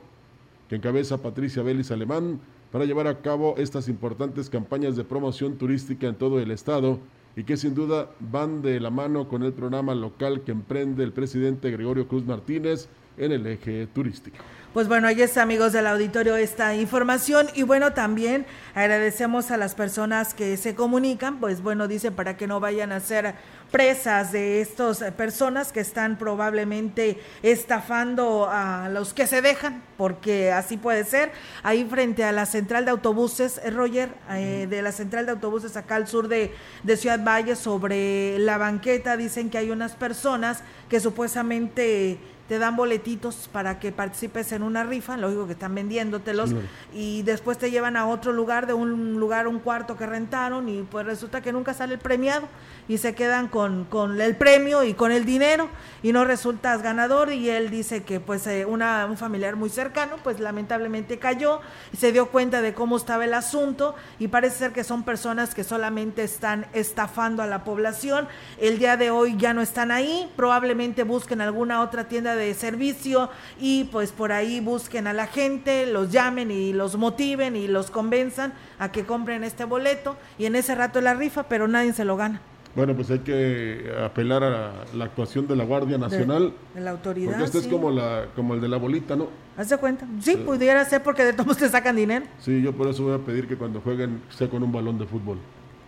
que 0.68 0.76
encabeza 0.76 1.20
Patricia 1.20 1.62
Vélez 1.62 1.90
Alemán, 1.90 2.40
para 2.70 2.85
llevar 2.85 3.07
a 3.07 3.20
cabo 3.20 3.54
estas 3.57 3.88
importantes 3.88 4.50
campañas 4.50 4.96
de 4.96 5.04
promoción 5.04 5.57
turística 5.57 6.07
en 6.07 6.16
todo 6.16 6.38
el 6.40 6.50
estado 6.50 6.98
y 7.37 7.44
que 7.44 7.57
sin 7.57 7.74
duda 7.74 8.11
van 8.20 8.62
de 8.62 8.81
la 8.81 8.90
mano 8.90 9.28
con 9.28 9.42
el 9.42 9.52
programa 9.52 9.94
local 9.94 10.42
que 10.42 10.52
emprende 10.52 11.04
el 11.04 11.12
presidente 11.12 11.70
Gregorio 11.70 12.09
Cruz 12.09 12.24
Martínez 12.24 12.88
en 13.18 13.33
el 13.33 13.46
eje 13.46 13.87
turístico. 13.88 14.38
Pues 14.74 14.87
bueno, 14.87 15.09
ahí 15.09 15.22
está, 15.22 15.42
amigos 15.42 15.72
del 15.72 15.87
auditorio, 15.87 16.37
esta 16.37 16.74
información. 16.76 17.48
Y 17.54 17.62
bueno, 17.62 17.94
también 17.94 18.44
agradecemos 18.74 19.50
a 19.50 19.57
las 19.57 19.74
personas 19.74 20.35
que 20.35 20.59
se 20.59 20.74
comunican, 20.74 21.40
pues 21.40 21.62
bueno, 21.62 21.88
dice 21.88 22.12
para 22.12 22.37
que 22.37 22.46
no 22.46 22.61
vayan 22.61 22.92
a 22.92 23.00
ser 23.00 23.35
presas 23.72 24.31
de 24.31 24.61
estas 24.61 25.02
personas 25.16 25.72
que 25.72 25.81
están 25.81 26.16
probablemente 26.16 27.18
estafando 27.42 28.46
a 28.50 28.90
los 28.90 29.14
que 29.14 29.26
se 29.26 29.40
dejan, 29.40 29.83
porque 29.96 30.52
así 30.52 30.76
puede 30.76 31.04
ser. 31.04 31.33
Ahí 31.62 31.87
frente 31.87 32.22
a 32.24 32.33
la 32.33 32.44
central 32.44 32.85
de 32.85 32.90
autobuses, 32.90 33.61
eh, 33.64 33.70
Roger, 33.70 34.11
eh, 34.31 34.66
de 34.68 34.83
la 34.83 34.92
central 34.92 35.24
de 35.24 35.33
autobuses 35.33 35.76
acá 35.78 35.96
al 35.96 36.07
sur 36.07 36.28
de, 36.28 36.52
de 36.83 36.96
Ciudad 36.98 37.24
Valle, 37.24 37.57
sobre 37.57 38.38
la 38.38 38.59
banqueta, 38.59 39.16
dicen 39.16 39.48
que 39.48 39.57
hay 39.57 39.70
unas 39.70 39.96
personas 39.96 40.62
que 40.90 41.00
supuestamente 41.00 42.18
te 42.48 42.58
dan 42.58 42.76
boletitos 42.76 43.48
para 43.52 43.78
que 43.78 43.92
participes 43.92 44.52
en 44.52 44.62
una 44.62 44.84
rifa, 44.84 45.16
lógico 45.16 45.46
que 45.46 45.52
están 45.52 45.74
vendiéndotelos, 45.74 46.50
y 46.94 47.22
después 47.22 47.58
te 47.58 47.70
llevan 47.70 47.96
a 47.96 48.06
otro 48.06 48.32
lugar, 48.32 48.66
de 48.66 48.72
un 48.72 49.20
lugar, 49.20 49.46
un 49.46 49.58
cuarto 49.58 49.96
que 49.96 50.06
rentaron, 50.06 50.68
y 50.68 50.82
pues 50.82 51.04
resulta 51.04 51.42
que 51.42 51.52
nunca 51.52 51.74
sale 51.74 51.94
el 51.94 52.00
premiado 52.00 52.48
y 52.88 52.98
se 52.98 53.14
quedan 53.14 53.48
con, 53.48 53.84
con 53.84 54.20
el 54.20 54.37
premio 54.37 54.82
y 54.82 54.94
con 54.94 55.12
el 55.12 55.24
dinero 55.24 55.68
y 56.02 56.12
no 56.12 56.24
resultas 56.24 56.82
ganador 56.82 57.30
y 57.32 57.50
él 57.50 57.70
dice 57.70 58.02
que 58.02 58.18
pues 58.18 58.46
eh, 58.46 58.64
una, 58.64 59.04
un 59.06 59.18
familiar 59.18 59.56
muy 59.56 59.68
cercano 59.68 60.16
pues 60.24 60.40
lamentablemente 60.40 61.18
cayó 61.18 61.61
y 61.92 61.98
se 61.98 62.12
dio 62.12 62.28
cuenta 62.30 62.62
de 62.62 62.72
cómo 62.72 62.96
estaba 62.96 63.26
el 63.26 63.34
asunto 63.34 63.94
y 64.18 64.28
parece 64.28 64.56
ser 64.56 64.72
que 64.72 64.84
son 64.84 65.02
personas 65.02 65.54
que 65.54 65.64
solamente 65.64 66.24
están 66.24 66.66
estafando 66.72 67.42
a 67.42 67.46
la 67.46 67.62
población. 67.62 68.26
El 68.58 68.78
día 68.78 68.96
de 68.96 69.11
hoy 69.11 69.37
ya 69.37 69.52
no 69.52 69.61
están 69.61 69.90
ahí, 69.90 70.30
probablemente 70.34 71.02
busquen 71.02 71.42
alguna 71.42 71.82
otra 71.82 72.08
tienda 72.08 72.34
de 72.34 72.38
servicio 72.55 73.31
y 73.61 73.85
pues 73.85 74.12
por 74.12 74.33
ahí 74.33 74.61
busquen 74.61 75.07
a 75.07 75.12
la 75.12 75.27
gente, 75.27 75.87
los 75.87 76.11
llamen 76.11 76.51
y 76.51 76.72
los 76.72 76.96
motiven 76.96 77.57
y 77.57 77.68
los 77.68 77.90
convenzan 77.90 78.53
a 78.79 78.92
que 78.92 79.05
compren 79.05 79.44
este 79.44 79.64
boleto 79.64 80.16
y 80.38 80.46
en 80.46 80.57
ese 80.57 80.74
rato 80.74 81.01
la 81.01 81.14
rifa, 81.14 81.44
pero 81.44 81.68
nadie 81.68 81.92
se 81.92 82.05
lo 82.05 82.16
gana. 82.16 82.40
Bueno, 82.74 82.94
pues 82.94 83.11
hay 83.11 83.20
que 83.20 83.92
apelar 84.05 84.44
a 84.44 84.85
la 84.94 85.05
actuación 85.05 85.48
de 85.48 85.57
la 85.57 85.64
Guardia 85.64 85.98
Nacional. 85.98 86.53
De, 86.74 86.81
la 86.81 86.90
autoridad. 86.90 87.33
Porque 87.33 87.44
este 87.44 87.59
es 87.59 87.66
como, 87.66 87.90
la, 87.90 88.27
como 88.37 88.55
el 88.55 88.61
de 88.61 88.68
la 88.68 88.77
bolita, 88.77 89.16
¿no? 89.16 89.29
¿Haz 89.57 89.70
de 89.70 89.79
cuenta? 89.79 90.07
Sí, 90.20 90.37
pudiera 90.37 90.85
ser 90.85 91.03
porque 91.03 91.24
de 91.24 91.33
todos 91.33 91.57
te 91.59 91.68
sacan 91.68 91.96
dinero. 91.96 92.27
Sí, 92.38 92.62
yo 92.62 92.72
por 92.72 92.87
eso 92.87 93.03
voy 93.03 93.14
a 93.14 93.18
pedir 93.18 93.48
que 93.48 93.57
cuando 93.57 93.81
jueguen 93.81 94.22
sea 94.29 94.48
con 94.48 94.62
un 94.62 94.70
balón 94.70 94.98
de 94.98 95.07
fútbol. 95.07 95.38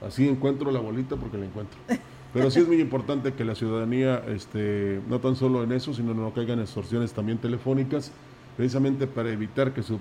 Así 0.05 0.29
encuentro 0.29 0.71
la 0.71 0.81
bolita 0.81 1.15
porque 1.15 1.39
la 1.39 1.47
encuentro. 1.47 1.79
Pero 2.33 2.51
sí 2.51 2.61
es 2.61 2.69
muy 2.69 2.81
importante 2.81 3.35
que 3.35 3.45
la 3.45 3.55
ciudadanía, 3.55 4.23
este, 4.29 5.01
no 5.09 5.19
tan 5.19 5.35
solo 5.35 5.65
en 5.65 5.73
eso, 5.73 5.93
sino 5.93 6.15
no 6.15 6.33
caigan 6.33 6.61
extorsiones 6.61 7.13
también 7.13 7.39
telefónicas, 7.39 8.13
precisamente 8.57 9.07
para 9.07 9.31
evitar 9.31 9.73
que 9.73 9.83
su 9.83 9.99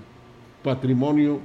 patrimonio, 0.62 1.40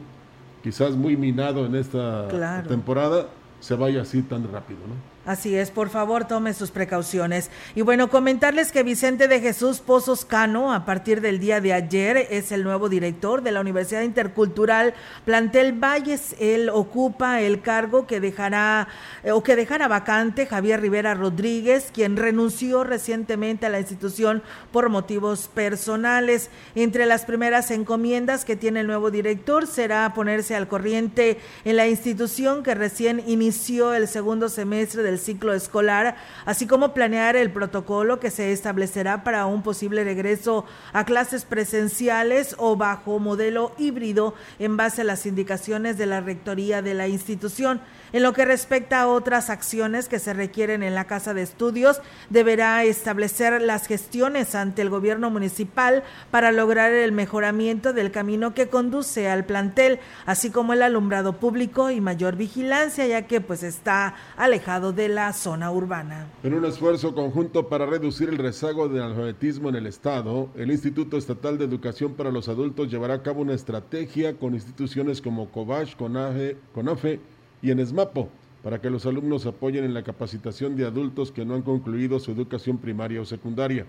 quizás 0.63 0.95
muy 0.95 1.17
minado 1.17 1.65
en 1.65 1.75
esta 1.75 2.63
temporada, 2.67 3.29
se 3.59 3.75
vaya 3.75 4.01
así 4.01 4.21
tan 4.21 4.51
rápido, 4.51 4.79
¿no? 4.87 5.14
Así 5.25 5.55
es, 5.55 5.71
por 5.71 5.89
favor 5.89 6.25
tome 6.25 6.53
sus 6.53 6.69
precauciones. 6.69 7.49
Y 7.73 7.81
bueno, 7.81 8.11
comentarles 8.11 8.71
que 8.71 8.83
Vicente 8.83 9.27
de 9.27 9.41
Jesús 9.41 9.79
Pozos 9.79 10.23
Cano, 10.23 10.71
a 10.71 10.85
partir 10.85 11.19
del 11.19 11.39
día 11.39 11.61
de 11.61 11.73
ayer, 11.73 12.27
es 12.29 12.51
el 12.51 12.63
nuevo 12.63 12.89
director 12.89 13.41
de 13.41 13.51
la 13.51 13.61
Universidad 13.61 14.03
Intercultural 14.03 14.93
Plantel 15.25 15.73
Valles. 15.73 16.35
Él 16.39 16.69
ocupa 16.69 17.41
el 17.41 17.61
cargo 17.61 18.05
que 18.05 18.19
dejará 18.19 18.87
eh, 19.23 19.31
o 19.31 19.41
que 19.41 19.55
dejará 19.55 19.87
vacante 19.87 20.45
Javier 20.45 20.79
Rivera 20.79 21.15
Rodríguez, 21.15 21.89
quien 21.91 22.17
renunció 22.17 22.83
recientemente 22.83 23.65
a 23.65 23.69
la 23.69 23.79
institución 23.79 24.43
por 24.71 24.89
motivos 24.89 25.47
personales. 25.47 26.51
Entre 26.75 27.07
las 27.07 27.25
primeras 27.25 27.71
encomiendas 27.71 28.45
que 28.45 28.55
tiene 28.55 28.81
el 28.81 28.87
nuevo 28.87 29.09
director 29.09 29.65
será 29.65 30.13
ponerse 30.13 30.55
al 30.55 30.67
corriente 30.67 31.39
en 31.63 31.77
la 31.77 31.87
institución 31.87 32.61
que 32.61 32.75
recién 32.75 33.23
inició 33.25 33.95
el 33.95 34.07
segundo 34.07 34.49
semestre 34.49 35.01
del 35.01 35.14
ciclo 35.19 35.53
escolar, 35.53 36.15
así 36.45 36.67
como 36.67 36.93
planear 36.93 37.35
el 37.35 37.51
protocolo 37.51 38.19
que 38.19 38.31
se 38.31 38.51
establecerá 38.51 39.23
para 39.23 39.45
un 39.45 39.63
posible 39.63 40.03
regreso 40.03 40.65
a 40.93 41.05
clases 41.05 41.45
presenciales 41.45 42.55
o 42.57 42.75
bajo 42.75 43.19
modelo 43.19 43.71
híbrido 43.77 44.33
en 44.59 44.77
base 44.77 45.01
a 45.01 45.05
las 45.05 45.25
indicaciones 45.25 45.97
de 45.97 46.05
la 46.05 46.21
rectoría 46.21 46.81
de 46.81 46.93
la 46.93 47.07
institución. 47.07 47.81
En 48.15 48.23
lo 48.23 48.31
que 48.31 48.45
respecta 48.45 49.01
a 49.01 49.07
otras 49.09 49.49
acciones 49.49 50.07
que 50.07 50.19
se 50.19 50.33
requieren 50.33 50.83
en 50.83 50.95
la 50.95 51.03
Casa 51.03 51.33
de 51.33 51.41
Estudios, 51.41 51.99
deberá 52.29 52.81
establecer 52.85 53.61
las 53.61 53.87
gestiones 53.87 54.55
ante 54.55 54.83
el 54.83 54.89
gobierno 54.89 55.29
municipal 55.29 56.01
para 56.31 56.53
lograr 56.53 56.93
el 56.93 57.11
mejoramiento 57.11 57.91
del 57.91 58.11
camino 58.11 58.53
que 58.53 58.69
conduce 58.69 59.27
al 59.27 59.43
plantel, 59.43 59.99
así 60.25 60.49
como 60.49 60.71
el 60.71 60.83
alumbrado 60.83 61.33
público 61.33 61.91
y 61.91 61.99
mayor 61.99 62.37
vigilancia, 62.37 63.05
ya 63.05 63.27
que 63.27 63.41
pues 63.41 63.63
está 63.63 64.15
alejado 64.37 64.93
de 64.93 65.09
la 65.09 65.33
zona 65.33 65.69
urbana. 65.73 66.27
En 66.41 66.53
un 66.53 66.63
esfuerzo 66.63 67.13
conjunto 67.13 67.67
para 67.67 67.85
reducir 67.85 68.29
el 68.29 68.37
rezago 68.37 68.87
del 68.87 69.01
alfabetismo 69.01 69.67
en 69.67 69.75
el 69.75 69.87
Estado, 69.87 70.47
el 70.55 70.71
Instituto 70.71 71.17
Estatal 71.17 71.57
de 71.57 71.65
Educación 71.65 72.13
para 72.13 72.31
los 72.31 72.47
Adultos 72.47 72.89
llevará 72.89 73.15
a 73.15 73.23
cabo 73.23 73.41
una 73.41 73.55
estrategia 73.55 74.37
con 74.37 74.53
instituciones 74.53 75.21
como 75.21 75.51
COBASH, 75.51 75.97
CONAFE, 75.97 76.55
CONAFE 76.73 77.34
y 77.65 77.71
en 77.71 77.79
ESMAPO 77.79 78.29
para 78.63 78.79
que 78.79 78.91
los 78.91 79.07
alumnos 79.07 79.47
apoyen 79.47 79.85
en 79.85 79.95
la 79.95 80.03
capacitación 80.03 80.75
de 80.75 80.85
adultos 80.85 81.31
que 81.31 81.45
no 81.45 81.55
han 81.55 81.63
concluido 81.63 82.19
su 82.19 82.31
educación 82.31 82.77
primaria 82.77 83.21
o 83.21 83.25
secundaria. 83.25 83.87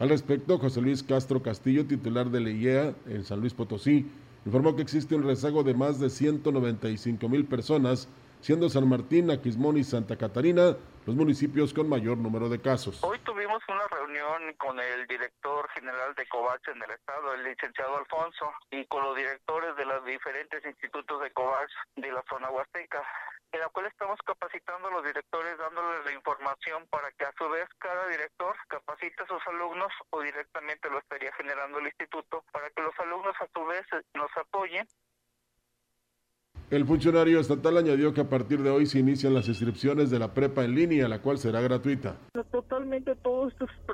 Al 0.00 0.08
respecto, 0.08 0.58
José 0.58 0.80
Luis 0.80 1.04
Castro 1.04 1.40
Castillo, 1.40 1.86
titular 1.86 2.28
de 2.28 2.40
la 2.40 2.50
IEA 2.50 2.94
en 3.06 3.22
San 3.22 3.38
Luis 3.38 3.54
Potosí, 3.54 4.06
informó 4.44 4.74
que 4.74 4.82
existe 4.82 5.14
un 5.14 5.22
rezago 5.22 5.62
de 5.62 5.74
más 5.74 6.00
de 6.00 6.10
195 6.10 7.28
mil 7.28 7.44
personas 7.44 8.08
siendo 8.44 8.68
San 8.68 8.86
Martín, 8.86 9.30
Aquismón 9.30 9.78
y 9.78 9.84
Santa 9.84 10.18
Catarina 10.18 10.76
los 11.06 11.16
municipios 11.16 11.72
con 11.72 11.88
mayor 11.88 12.18
número 12.18 12.50
de 12.50 12.60
casos. 12.60 13.02
Hoy 13.02 13.18
tuvimos 13.20 13.62
una 13.68 13.88
reunión 13.88 14.52
con 14.58 14.78
el 14.78 15.06
director 15.06 15.66
general 15.70 16.14
de 16.14 16.26
COVAX 16.28 16.68
en 16.68 16.82
el 16.82 16.90
estado, 16.90 17.32
el 17.32 17.44
licenciado 17.44 17.96
Alfonso, 17.96 18.52
y 18.70 18.84
con 18.84 19.02
los 19.02 19.16
directores 19.16 19.74
de 19.76 19.86
los 19.86 20.04
diferentes 20.04 20.62
institutos 20.62 21.22
de 21.22 21.30
COVAX 21.30 21.72
de 21.96 22.12
la 22.12 22.22
zona 22.28 22.50
huasteca 22.50 23.02
en 23.52 23.60
la 23.60 23.68
cual 23.68 23.86
estamos 23.86 24.18
capacitando 24.26 24.88
a 24.88 24.90
los 24.90 25.04
directores 25.04 25.56
dándoles 25.56 26.04
la 26.04 26.12
información 26.12 26.86
para 26.90 27.10
que 27.12 27.24
a 27.24 27.32
su 27.38 27.48
vez 27.48 27.68
cada 27.78 28.08
director 28.08 28.56
capacite 28.68 29.22
a 29.22 29.26
sus 29.26 29.40
alumnos 29.46 29.92
o 30.10 30.20
directamente 30.20 30.90
lo 30.90 30.98
estaría 30.98 31.32
generando 31.32 31.78
el 31.78 31.86
instituto 31.86 32.44
para 32.50 32.68
que 32.70 32.82
los 32.82 32.98
alumnos 32.98 33.34
a 33.40 33.48
su 33.54 33.64
vez 33.64 33.86
nos 34.14 34.30
apoyen 34.36 34.86
el 36.74 36.86
funcionario 36.86 37.38
estatal 37.38 37.76
añadió 37.76 38.12
que 38.12 38.22
a 38.22 38.28
partir 38.28 38.60
de 38.62 38.70
hoy 38.70 38.86
se 38.86 38.98
inician 38.98 39.32
las 39.32 39.46
inscripciones 39.48 40.10
de 40.10 40.18
la 40.18 40.34
prepa 40.34 40.64
en 40.64 40.74
línea, 40.74 41.06
la 41.06 41.20
cual 41.20 41.38
será 41.38 41.60
gratuita. 41.60 42.16
Totalmente 42.50 43.14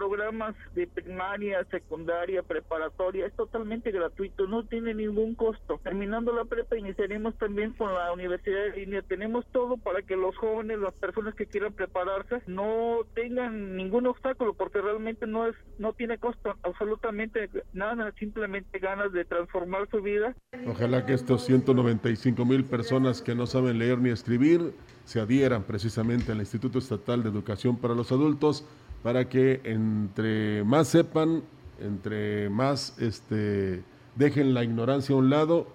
programas 0.00 0.56
de 0.74 0.86
primaria, 0.86 1.62
secundaria, 1.70 2.42
preparatoria 2.42 3.26
es 3.26 3.34
totalmente 3.34 3.90
gratuito, 3.90 4.46
no 4.46 4.64
tiene 4.64 4.94
ningún 4.94 5.34
costo. 5.34 5.78
Terminando 5.82 6.32
la 6.32 6.46
prepa 6.46 6.78
iniciaremos 6.78 7.36
también 7.36 7.74
con 7.74 7.92
la 7.92 8.10
universidad 8.10 8.68
en 8.68 8.76
línea. 8.76 9.02
Tenemos 9.02 9.44
todo 9.52 9.76
para 9.76 10.00
que 10.00 10.16
los 10.16 10.34
jóvenes, 10.38 10.78
las 10.78 10.94
personas 10.94 11.34
que 11.34 11.44
quieran 11.44 11.74
prepararse, 11.74 12.40
no 12.46 13.00
tengan 13.14 13.76
ningún 13.76 14.06
obstáculo 14.06 14.54
porque 14.54 14.80
realmente 14.80 15.26
no 15.26 15.46
es 15.46 15.54
no 15.78 15.92
tiene 15.92 16.16
costo 16.16 16.56
absolutamente 16.62 17.50
nada, 17.74 18.10
simplemente 18.18 18.78
ganas 18.78 19.12
de 19.12 19.26
transformar 19.26 19.86
su 19.90 20.00
vida. 20.00 20.34
Ojalá 20.66 21.04
que 21.04 21.12
estos 21.12 21.44
195 21.44 22.42
mil 22.46 22.64
personas 22.64 23.20
que 23.20 23.34
no 23.34 23.46
saben 23.46 23.78
leer 23.78 23.98
ni 23.98 24.08
escribir 24.08 24.72
se 25.04 25.20
adhieran 25.20 25.64
precisamente 25.64 26.32
al 26.32 26.38
Instituto 26.38 26.78
Estatal 26.78 27.22
de 27.22 27.28
Educación 27.28 27.76
para 27.76 27.94
los 27.94 28.12
Adultos 28.12 28.64
para 29.02 29.28
que 29.28 29.60
entre 29.64 30.64
más 30.64 30.88
sepan, 30.88 31.42
entre 31.80 32.50
más 32.50 32.94
este, 32.98 33.82
dejen 34.16 34.54
la 34.54 34.64
ignorancia 34.64 35.14
a 35.14 35.18
un 35.18 35.30
lado 35.30 35.66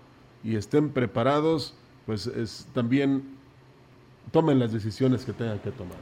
y 0.44 0.56
estén 0.56 0.90
preparados, 0.90 1.74
pues 2.06 2.28
es, 2.28 2.68
también 2.74 3.24
tomen 4.32 4.60
las 4.60 4.72
decisiones 4.72 5.26
que 5.26 5.34
tengan 5.34 5.60
que 5.60 5.72
tomar. 5.72 5.98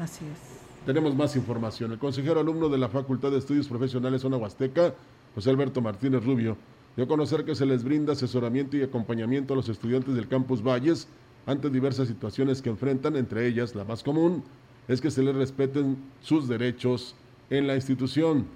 Así 0.00 0.24
es. 0.26 0.56
Tenemos 0.84 1.16
más 1.16 1.34
información. 1.34 1.92
El 1.92 1.98
consejero 1.98 2.40
alumno 2.40 2.68
de 2.68 2.78
la 2.78 2.88
Facultad 2.88 3.30
de 3.30 3.38
Estudios 3.38 3.66
Profesionales 3.66 4.22
Zona 4.22 4.36
Huasteca, 4.36 4.94
José 5.34 5.50
Alberto 5.50 5.80
Martínez 5.80 6.24
Rubio, 6.24 6.56
dio 6.94 7.06
a 7.06 7.08
conocer 7.08 7.44
que 7.44 7.54
se 7.54 7.66
les 7.66 7.82
brinda 7.82 8.12
asesoramiento 8.12 8.76
y 8.76 8.82
acompañamiento 8.82 9.54
a 9.54 9.56
los 9.56 9.68
estudiantes 9.68 10.14
del 10.14 10.28
campus 10.28 10.62
Valles 10.62 11.08
ante 11.46 11.70
diversas 11.70 12.08
situaciones 12.08 12.62
que 12.62 12.70
enfrentan, 12.70 13.16
entre 13.16 13.46
ellas 13.46 13.74
la 13.74 13.84
más 13.84 14.02
común 14.02 14.44
es 14.88 15.00
que 15.00 15.10
se 15.10 15.22
les 15.22 15.34
respeten 15.34 15.96
sus 16.20 16.48
derechos 16.48 17.14
en 17.50 17.66
la 17.66 17.74
institución. 17.74 18.46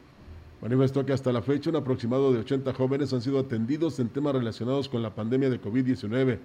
Manifestó 0.63 1.07
que 1.07 1.13
hasta 1.13 1.33
la 1.33 1.43
fecha 1.43 1.71
un 1.71 1.77
aproximado 1.77 2.33
de 2.33 2.41
80 2.41 2.75
jóvenes 2.75 3.13
han 3.13 3.23
sido 3.23 3.39
atendidos 3.39 3.99
en 3.99 4.09
temas 4.09 4.35
relacionados 4.35 4.89
con 4.89 5.03
la 5.03 5.15
pandemia 5.15 5.49
de 5.51 5.61
COVID-19. 5.61 6.39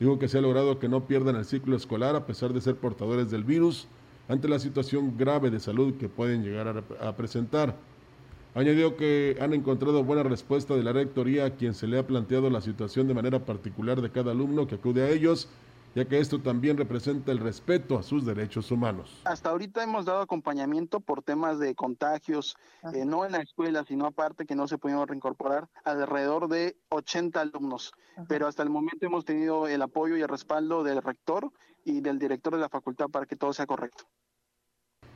Dijo 0.00 0.18
que 0.18 0.28
se 0.28 0.38
ha 0.38 0.40
logrado 0.40 0.78
que 0.78 0.88
no 0.88 1.06
pierdan 1.06 1.36
el 1.36 1.44
ciclo 1.44 1.76
escolar 1.76 2.16
a 2.16 2.26
pesar 2.26 2.52
de 2.52 2.60
ser 2.60 2.76
portadores 2.76 3.30
del 3.30 3.44
virus 3.44 3.86
ante 4.28 4.48
la 4.48 4.58
situación 4.58 5.16
grave 5.16 5.50
de 5.50 5.60
salud 5.60 5.94
que 5.94 6.08
pueden 6.08 6.42
llegar 6.42 6.84
a, 7.00 7.08
a 7.08 7.16
presentar. 7.16 7.76
Añadió 8.54 8.96
que 8.96 9.38
han 9.40 9.54
encontrado 9.54 10.04
buena 10.04 10.24
respuesta 10.24 10.76
de 10.76 10.82
la 10.82 10.92
Rectoría 10.92 11.46
a 11.46 11.50
quien 11.50 11.72
se 11.72 11.86
le 11.86 11.98
ha 11.98 12.06
planteado 12.06 12.50
la 12.50 12.60
situación 12.60 13.08
de 13.08 13.14
manera 13.14 13.44
particular 13.46 14.02
de 14.02 14.10
cada 14.10 14.32
alumno 14.32 14.66
que 14.66 14.74
acude 14.74 15.02
a 15.02 15.08
ellos, 15.08 15.48
ya 15.94 16.04
que 16.06 16.18
esto 16.18 16.40
también 16.40 16.76
representa 16.76 17.32
el 17.32 17.38
respeto 17.38 17.98
a 17.98 18.02
sus 18.02 18.24
derechos 18.24 18.70
humanos. 18.70 19.20
Hasta 19.24 19.50
ahorita 19.50 19.82
hemos 19.82 20.06
dado 20.06 20.20
acompañamiento 20.20 21.00
por 21.00 21.22
temas 21.22 21.58
de 21.58 21.74
contagios, 21.74 22.56
eh, 22.94 23.04
no 23.04 23.24
en 23.24 23.32
la 23.32 23.38
escuela, 23.38 23.84
sino 23.86 24.06
aparte 24.06 24.46
que 24.46 24.54
no 24.54 24.68
se 24.68 24.78
pudieron 24.78 25.06
reincorporar, 25.06 25.68
alrededor 25.84 26.48
de 26.48 26.76
80 26.88 27.40
alumnos. 27.40 27.92
Pero 28.28 28.46
hasta 28.46 28.62
el 28.62 28.70
momento 28.70 29.06
hemos 29.06 29.24
tenido 29.24 29.66
el 29.68 29.82
apoyo 29.82 30.16
y 30.16 30.22
el 30.22 30.28
respaldo 30.28 30.82
del 30.82 31.02
rector 31.02 31.50
y 31.84 32.00
del 32.00 32.18
director 32.18 32.54
de 32.54 32.60
la 32.60 32.68
facultad 32.68 33.08
para 33.08 33.26
que 33.26 33.36
todo 33.36 33.52
sea 33.52 33.66
correcto. 33.66 34.04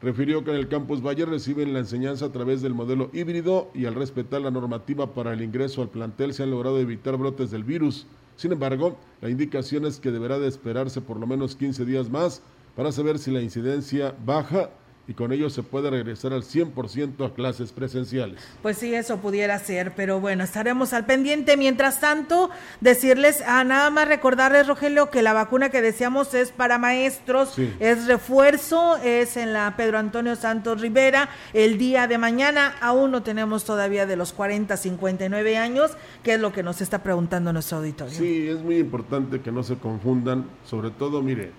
Refirió 0.03 0.45
que 0.45 0.51
en 0.51 0.57
el 0.57 0.69
campus 0.69 1.03
Valle 1.03 1.25
reciben 1.25 1.73
la 1.73 1.79
enseñanza 1.79 2.27
a 2.27 2.33
través 2.33 2.61
del 2.61 2.75
modelo 2.75 3.09
híbrido 3.15 3.71
y 3.73 3.87
al 3.87 3.95
respetar 3.95 4.43
la 4.43 4.51
normativa 4.51 5.15
para 5.15 5.33
el 5.33 5.41
ingreso 5.41 5.81
al 5.81 5.89
plantel 5.89 6.35
se 6.35 6.43
han 6.43 6.51
logrado 6.51 6.79
evitar 6.79 7.17
brotes 7.17 7.51
del 7.51 7.65
virus. 7.65 8.07
Sin 8.37 8.53
embargo, 8.53 8.97
la 9.21 9.31
indicación 9.31 9.87
es 9.87 9.99
que 9.99 10.11
deberá 10.11 10.39
de 10.39 10.49
esperarse 10.49 11.01
por 11.01 11.19
lo 11.19 11.27
menos 11.27 11.57
15 11.57 11.85
días 11.85 12.11
más 12.11 12.43
para 12.75 12.93
saber 12.93 13.19
si 13.19 13.31
la 13.31 13.41
incidencia 13.41 14.15
baja 14.25 14.71
y 15.09 15.15
con 15.15 15.33
ello 15.33 15.51
se 15.51 15.63
puede 15.63 15.91
regresar 15.91 16.33
al 16.33 16.43
100% 16.43 17.27
a 17.27 17.35
clases 17.35 17.73
presenciales. 17.73 18.41
Pues 18.63 18.79
sí, 18.79 18.95
eso 18.95 19.19
pudiera 19.19 19.59
ser, 19.59 19.95
pero 19.95 20.21
bueno, 20.21 20.43
estaremos 20.45 20.93
al 20.93 21.07
pendiente. 21.07 21.57
Mientras 21.57 22.01
tanto, 22.01 22.51
decirles, 22.81 23.41
a 23.43 23.63
nada 23.65 23.91
más 23.91 24.09
recordarles, 24.09 24.67
Rogelio, 24.67 25.11
que 25.11 25.23
la 25.23 25.33
vacuna 25.33 25.71
que 25.71 25.81
decíamos 25.81 26.35
es 26.35 26.51
para 26.51 26.79
maestros, 26.79 27.57
es 27.79 28.07
refuerzo, 28.07 28.97
es 28.99 29.37
en 29.37 29.53
la 29.53 29.75
Pedro 29.77 29.99
Antonio 29.99 30.35
Santos 30.35 30.81
Rivera, 30.81 31.29
el 31.53 31.79
día 31.79 32.09
de 32.09 32.19
mañana, 32.19 32.75
aún 32.81 33.11
no 33.11 33.23
tenemos 33.23 33.65
todavía 33.65 34.07
de 34.07 34.17
los 34.17 34.33
40 34.33 34.77
59 34.77 35.57
años, 35.57 35.93
que 36.23 36.35
es 36.35 36.41
lo 36.41 36.53
que 36.53 36.63
nos 36.63 36.81
está 36.81 37.03
preguntando 37.03 37.53
nuestro 37.53 37.79
auditorio. 37.79 38.15
Sí, 38.15 38.49
es 38.49 38.61
muy 38.63 38.79
importante 38.79 39.41
que 39.41 39.53
no 39.53 39.63
se 39.63 39.77
confundan, 39.77 40.47
sobre 40.65 40.91
todo, 40.91 41.23
mire, 41.23 41.53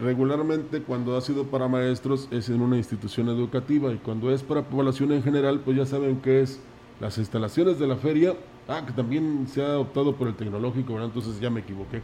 regularmente 0.00 0.82
cuando 0.82 1.16
ha 1.16 1.20
sido 1.20 1.44
para 1.44 1.68
maestros 1.68 2.28
es 2.30 2.48
en 2.48 2.60
una 2.60 2.76
institución 2.76 3.28
educativa 3.28 3.92
y 3.92 3.96
cuando 3.98 4.30
es 4.32 4.42
para 4.42 4.62
población 4.62 5.12
en 5.12 5.22
general, 5.22 5.60
pues 5.60 5.76
ya 5.76 5.86
saben 5.86 6.20
que 6.20 6.42
es 6.42 6.60
las 7.00 7.18
instalaciones 7.18 7.78
de 7.78 7.86
la 7.86 7.96
feria, 7.96 8.34
ah, 8.68 8.82
que 8.86 8.92
también 8.92 9.46
se 9.48 9.64
ha 9.64 9.78
optado 9.78 10.14
por 10.16 10.28
el 10.28 10.34
tecnológico, 10.34 11.00
entonces 11.00 11.40
ya 11.40 11.50
me 11.50 11.60
equivoqué, 11.60 12.02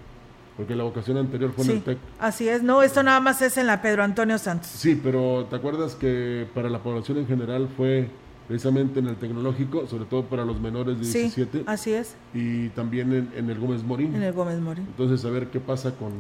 porque 0.57 0.75
la 0.75 0.85
vocación 0.85 1.17
anterior 1.17 1.53
fue 1.53 1.65
en 1.65 1.71
el 1.71 1.83
TEC. 1.83 1.99
Así 2.19 2.49
es, 2.49 2.63
no, 2.63 2.83
esto 2.83 3.03
nada 3.03 3.21
más 3.21 3.41
es 3.43 3.57
en 3.57 3.67
la 3.67 3.83
Pedro 3.83 4.03
Antonio 4.03 4.39
Santos. 4.39 4.69
Sí, 4.69 5.01
pero 5.03 5.47
¿te 5.49 5.57
acuerdas 5.57 5.95
que 5.95 6.47
para 6.55 6.69
la 6.69 6.83
población 6.83 7.19
en 7.19 7.27
general 7.27 7.69
fue 7.77 8.09
precisamente 8.49 8.99
en 8.99 9.07
el 9.07 9.17
tecnológico, 9.17 9.87
sobre 9.87 10.07
todo 10.07 10.25
para 10.25 10.45
los 10.45 10.61
menores 10.61 10.97
de 10.97 11.05
17? 11.05 11.59
Sí, 11.59 11.65
así 11.67 11.93
es. 11.93 12.17
Y 12.35 12.69
también 12.71 13.13
en, 13.13 13.33
en 13.37 13.49
el 13.49 13.61
Gómez 13.61 13.85
Morín. 13.85 14.15
En 14.15 14.25
el 14.25 14.33
Gómez 14.33 14.59
Morín. 14.59 14.87
Entonces, 14.87 15.25
a 15.25 15.31
ver 15.31 15.51
qué 15.51 15.61
pasa 15.61 15.95
con 15.95 16.11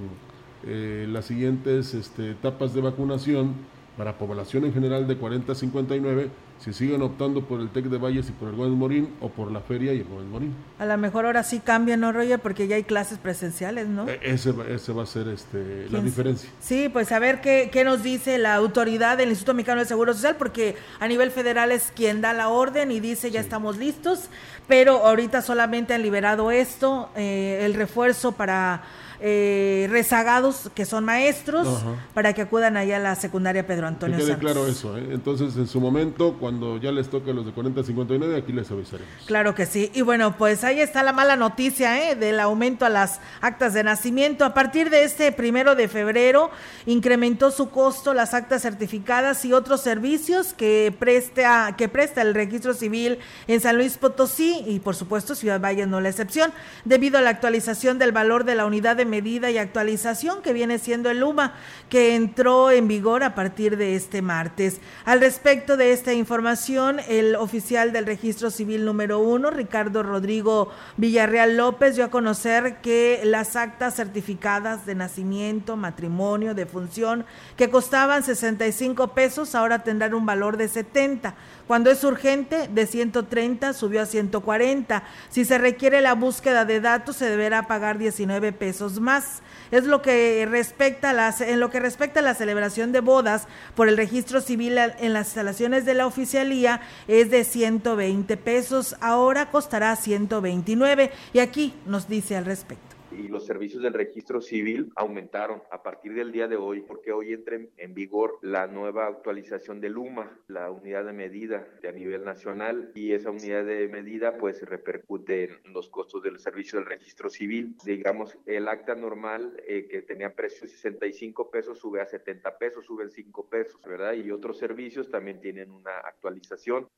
eh, 0.66 1.06
las 1.08 1.26
siguientes 1.26 1.94
este, 1.94 2.30
etapas 2.30 2.74
de 2.74 2.80
vacunación 2.80 3.54
para 3.96 4.18
población 4.18 4.64
en 4.64 4.72
general 4.72 5.06
de 5.06 5.16
40 5.16 5.52
a 5.52 5.54
59 5.54 6.30
si 6.60 6.74
siguen 6.74 7.00
optando 7.00 7.42
por 7.42 7.60
el 7.60 7.70
TEC 7.70 7.86
de 7.86 7.96
Valles 7.96 8.28
y 8.28 8.32
por 8.32 8.48
el 8.48 8.56
Gómez 8.56 8.76
Morín 8.76 9.14
o 9.20 9.30
por 9.30 9.50
la 9.50 9.60
feria 9.60 9.94
y 9.94 9.98
el 10.00 10.04
Gómez 10.04 10.26
Morín. 10.26 10.54
A 10.78 10.84
lo 10.84 10.98
mejor 10.98 11.24
ahora 11.24 11.42
sí 11.42 11.60
cambian, 11.60 12.00
¿no, 12.00 12.12
Roger? 12.12 12.38
Porque 12.38 12.68
ya 12.68 12.76
hay 12.76 12.84
clases 12.84 13.16
presenciales, 13.16 13.88
¿no? 13.88 14.06
E, 14.06 14.20
ese, 14.22 14.52
ese 14.68 14.92
va 14.92 15.04
a 15.04 15.06
ser 15.06 15.28
este, 15.28 15.88
la 15.90 16.00
diferencia. 16.00 16.50
Sí, 16.60 16.90
pues 16.90 17.12
a 17.12 17.18
ver 17.18 17.40
qué, 17.40 17.70
qué 17.72 17.82
nos 17.82 18.02
dice 18.02 18.36
la 18.36 18.54
autoridad 18.54 19.16
del 19.16 19.30
Instituto 19.30 19.54
Mexicano 19.54 19.80
de 19.80 19.86
Seguro 19.86 20.12
Social, 20.12 20.36
porque 20.36 20.76
a 20.98 21.08
nivel 21.08 21.30
federal 21.30 21.72
es 21.72 21.92
quien 21.96 22.20
da 22.20 22.34
la 22.34 22.50
orden 22.50 22.90
y 22.90 23.00
dice 23.00 23.30
ya 23.30 23.40
estamos 23.40 23.78
listos, 23.78 24.28
pero 24.68 25.06
ahorita 25.06 25.40
solamente 25.40 25.94
han 25.94 26.02
liberado 26.02 26.50
esto, 26.50 27.08
eh, 27.16 27.62
el 27.62 27.72
refuerzo 27.72 28.32
para 28.32 28.82
eh, 29.20 29.86
rezagados 29.90 30.70
que 30.74 30.84
son 30.84 31.04
maestros 31.04 31.68
para 32.14 32.32
que 32.32 32.42
acudan 32.42 32.76
allá 32.76 32.96
a 32.96 33.00
la 33.00 33.14
secundaria 33.14 33.66
Pedro 33.66 33.86
Antonio 33.86 34.16
que 34.16 34.24
quede 34.24 34.38
claro 34.38 34.66
eso, 34.66 34.96
¿eh? 34.96 35.08
entonces 35.12 35.56
en 35.56 35.66
su 35.66 35.80
momento 35.80 36.36
cuando 36.40 36.78
ya 36.78 36.90
les 36.90 37.08
toque 37.08 37.30
a 37.30 37.34
los 37.34 37.44
de 37.44 37.52
40 37.52 37.82
59 37.82 38.36
aquí 38.36 38.52
les 38.52 38.70
avisaremos. 38.70 39.10
Claro 39.26 39.54
que 39.54 39.66
sí, 39.66 39.90
y 39.94 40.02
bueno 40.02 40.36
pues 40.38 40.64
ahí 40.64 40.80
está 40.80 41.02
la 41.02 41.12
mala 41.12 41.36
noticia 41.36 42.10
¿eh? 42.10 42.16
del 42.16 42.40
aumento 42.40 42.84
a 42.84 42.88
las 42.88 43.20
actas 43.40 43.74
de 43.74 43.84
nacimiento. 43.84 44.44
A 44.44 44.54
partir 44.54 44.90
de 44.90 45.04
este 45.04 45.32
primero 45.32 45.74
de 45.74 45.88
febrero 45.88 46.50
incrementó 46.86 47.50
su 47.50 47.70
costo 47.70 48.14
las 48.14 48.34
actas 48.34 48.62
certificadas 48.62 49.44
y 49.44 49.52
otros 49.52 49.82
servicios 49.82 50.54
que 50.54 50.94
presta, 50.98 51.74
que 51.76 51.88
presta 51.88 52.22
el 52.22 52.34
registro 52.34 52.74
civil 52.74 53.18
en 53.48 53.60
San 53.60 53.76
Luis 53.76 53.98
Potosí 53.98 54.64
y 54.66 54.80
por 54.80 54.96
supuesto 54.96 55.34
Ciudad 55.34 55.60
Valle 55.60 55.86
no 55.86 56.00
la 56.00 56.08
excepción, 56.08 56.52
debido 56.84 57.18
a 57.18 57.20
la 57.20 57.30
actualización 57.30 57.98
del 57.98 58.12
valor 58.12 58.44
de 58.44 58.54
la 58.54 58.66
unidad 58.66 58.96
de 58.96 59.04
medida 59.10 59.50
y 59.50 59.58
actualización 59.58 60.40
que 60.40 60.54
viene 60.54 60.78
siendo 60.78 61.10
el 61.10 61.22
UMA, 61.22 61.54
que 61.90 62.14
entró 62.14 62.70
en 62.70 62.88
vigor 62.88 63.22
a 63.22 63.34
partir 63.34 63.76
de 63.76 63.96
este 63.96 64.22
martes. 64.22 64.80
Al 65.04 65.20
respecto 65.20 65.76
de 65.76 65.92
esta 65.92 66.14
información, 66.14 67.00
el 67.08 67.34
oficial 67.34 67.92
del 67.92 68.06
registro 68.06 68.50
civil 68.50 68.84
número 68.84 69.18
uno, 69.18 69.50
Ricardo 69.50 70.02
Rodrigo 70.02 70.70
Villarreal 70.96 71.56
López, 71.56 71.96
dio 71.96 72.04
a 72.06 72.10
conocer 72.10 72.76
que 72.80 73.20
las 73.24 73.56
actas 73.56 73.96
certificadas 73.96 74.86
de 74.86 74.94
nacimiento, 74.94 75.76
matrimonio, 75.76 76.54
de 76.54 76.64
función, 76.64 77.26
que 77.56 77.68
costaban 77.68 78.22
65 78.22 79.08
pesos, 79.08 79.54
ahora 79.54 79.82
tendrán 79.82 80.14
un 80.14 80.24
valor 80.24 80.56
de 80.56 80.68
70 80.68 81.34
cuando 81.70 81.92
es 81.92 82.02
urgente, 82.02 82.66
de 82.66 82.84
130 82.84 83.74
subió 83.74 84.02
a 84.02 84.06
140. 84.06 85.04
Si 85.28 85.44
se 85.44 85.56
requiere 85.56 86.00
la 86.00 86.14
búsqueda 86.14 86.64
de 86.64 86.80
datos, 86.80 87.14
se 87.14 87.30
deberá 87.30 87.68
pagar 87.68 87.96
19 87.96 88.50
pesos 88.50 88.99
más. 89.00 89.42
Es 89.70 89.84
lo 89.84 90.02
que 90.02 90.46
respecta 90.48 91.10
a 91.10 91.12
las, 91.12 91.40
en 91.40 91.60
lo 91.60 91.70
que 91.70 91.80
respecta 91.80 92.20
a 92.20 92.22
la 92.22 92.34
celebración 92.34 92.92
de 92.92 93.00
bodas 93.00 93.46
por 93.74 93.88
el 93.88 93.96
registro 93.96 94.40
civil 94.40 94.78
en 94.78 95.12
las 95.12 95.28
instalaciones 95.28 95.84
de 95.84 95.94
la 95.94 96.06
oficialía, 96.06 96.80
es 97.08 97.30
de 97.30 97.44
120 97.44 98.36
pesos. 98.36 98.96
Ahora 99.00 99.50
costará 99.50 99.96
129. 99.96 101.12
Y 101.32 101.38
aquí 101.38 101.74
nos 101.86 102.08
dice 102.08 102.36
al 102.36 102.44
respecto 102.44 102.99
y 103.12 103.28
los 103.28 103.46
servicios 103.46 103.82
del 103.82 103.94
registro 103.94 104.40
civil 104.40 104.92
aumentaron 104.96 105.62
a 105.70 105.82
partir 105.82 106.14
del 106.14 106.32
día 106.32 106.48
de 106.48 106.56
hoy, 106.56 106.82
porque 106.82 107.12
hoy 107.12 107.32
entra 107.32 107.58
en 107.76 107.94
vigor 107.94 108.38
la 108.42 108.66
nueva 108.66 109.06
actualización 109.06 109.80
del 109.80 109.96
UMA, 109.96 110.38
la 110.48 110.70
unidad 110.70 111.04
de 111.04 111.12
medida 111.12 111.66
de 111.82 111.88
a 111.88 111.92
nivel 111.92 112.24
nacional, 112.24 112.92
y 112.94 113.12
esa 113.12 113.30
unidad 113.30 113.64
de 113.64 113.88
medida 113.88 114.36
pues 114.38 114.62
repercute 114.62 115.44
en 115.64 115.72
los 115.72 115.88
costos 115.88 116.22
del 116.22 116.38
servicio 116.38 116.78
del 116.78 116.86
registro 116.86 117.30
civil. 117.30 117.76
Digamos, 117.84 118.38
el 118.46 118.68
acta 118.68 118.94
normal 118.94 119.54
eh, 119.66 119.86
que 119.88 120.02
tenía 120.02 120.34
precio 120.34 120.62
de 120.62 120.68
65 120.68 121.50
pesos 121.50 121.78
sube 121.78 122.00
a 122.00 122.06
70 122.06 122.58
pesos, 122.58 122.84
suben 122.86 123.10
5 123.10 123.48
pesos, 123.48 123.80
¿verdad? 123.82 124.14
Y 124.14 124.30
otros 124.30 124.58
servicios 124.58 125.10
también 125.10 125.40
tienen 125.40 125.70
una 125.70 125.98
actualización. 125.98 126.88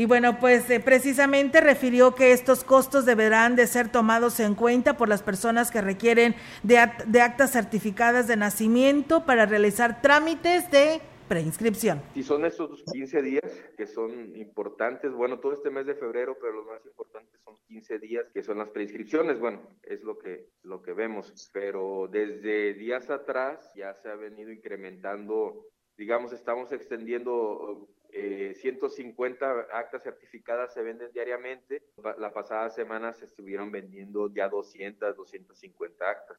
Y 0.00 0.06
bueno, 0.06 0.40
pues 0.40 0.70
eh, 0.70 0.80
precisamente 0.80 1.60
refirió 1.60 2.14
que 2.14 2.32
estos 2.32 2.64
costos 2.64 3.04
deberán 3.04 3.54
de 3.54 3.66
ser 3.66 3.92
tomados 3.92 4.40
en 4.40 4.54
cuenta 4.54 4.96
por 4.96 5.10
las 5.10 5.22
personas 5.22 5.70
que 5.70 5.82
requieren 5.82 6.34
de, 6.62 6.78
de 7.06 7.20
actas 7.20 7.52
certificadas 7.52 8.26
de 8.26 8.36
nacimiento 8.38 9.26
para 9.26 9.44
realizar 9.44 10.00
trámites 10.00 10.70
de 10.70 11.02
preinscripción. 11.28 12.00
Y 12.14 12.22
son 12.22 12.46
estos 12.46 12.82
15 12.90 13.20
días 13.20 13.62
que 13.76 13.86
son 13.86 14.34
importantes, 14.36 15.12
bueno, 15.12 15.38
todo 15.38 15.52
este 15.52 15.68
mes 15.68 15.84
de 15.84 15.94
febrero, 15.94 16.34
pero 16.40 16.54
los 16.54 16.66
más 16.66 16.82
importantes 16.86 17.38
son 17.44 17.58
15 17.68 17.98
días 17.98 18.24
que 18.32 18.42
son 18.42 18.56
las 18.56 18.70
preinscripciones, 18.70 19.38
bueno, 19.38 19.60
es 19.82 20.02
lo 20.02 20.16
que, 20.16 20.46
lo 20.62 20.80
que 20.80 20.94
vemos, 20.94 21.50
pero 21.52 22.08
desde 22.10 22.72
días 22.72 23.10
atrás 23.10 23.70
ya 23.76 23.92
se 23.92 24.08
ha 24.08 24.14
venido 24.14 24.50
incrementando, 24.50 25.66
digamos, 25.98 26.32
estamos 26.32 26.72
extendiendo 26.72 27.86
150 28.12 29.46
eh, 29.46 29.66
actas 29.72 30.02
certificadas 30.02 30.72
se 30.72 30.82
venden 30.82 31.12
diariamente. 31.12 31.82
La 32.18 32.32
pasada 32.32 32.70
semana 32.70 33.12
se 33.12 33.26
estuvieron 33.26 33.70
vendiendo 33.70 34.32
ya 34.32 34.48
200, 34.48 35.16
250 35.16 36.10
actas. 36.10 36.38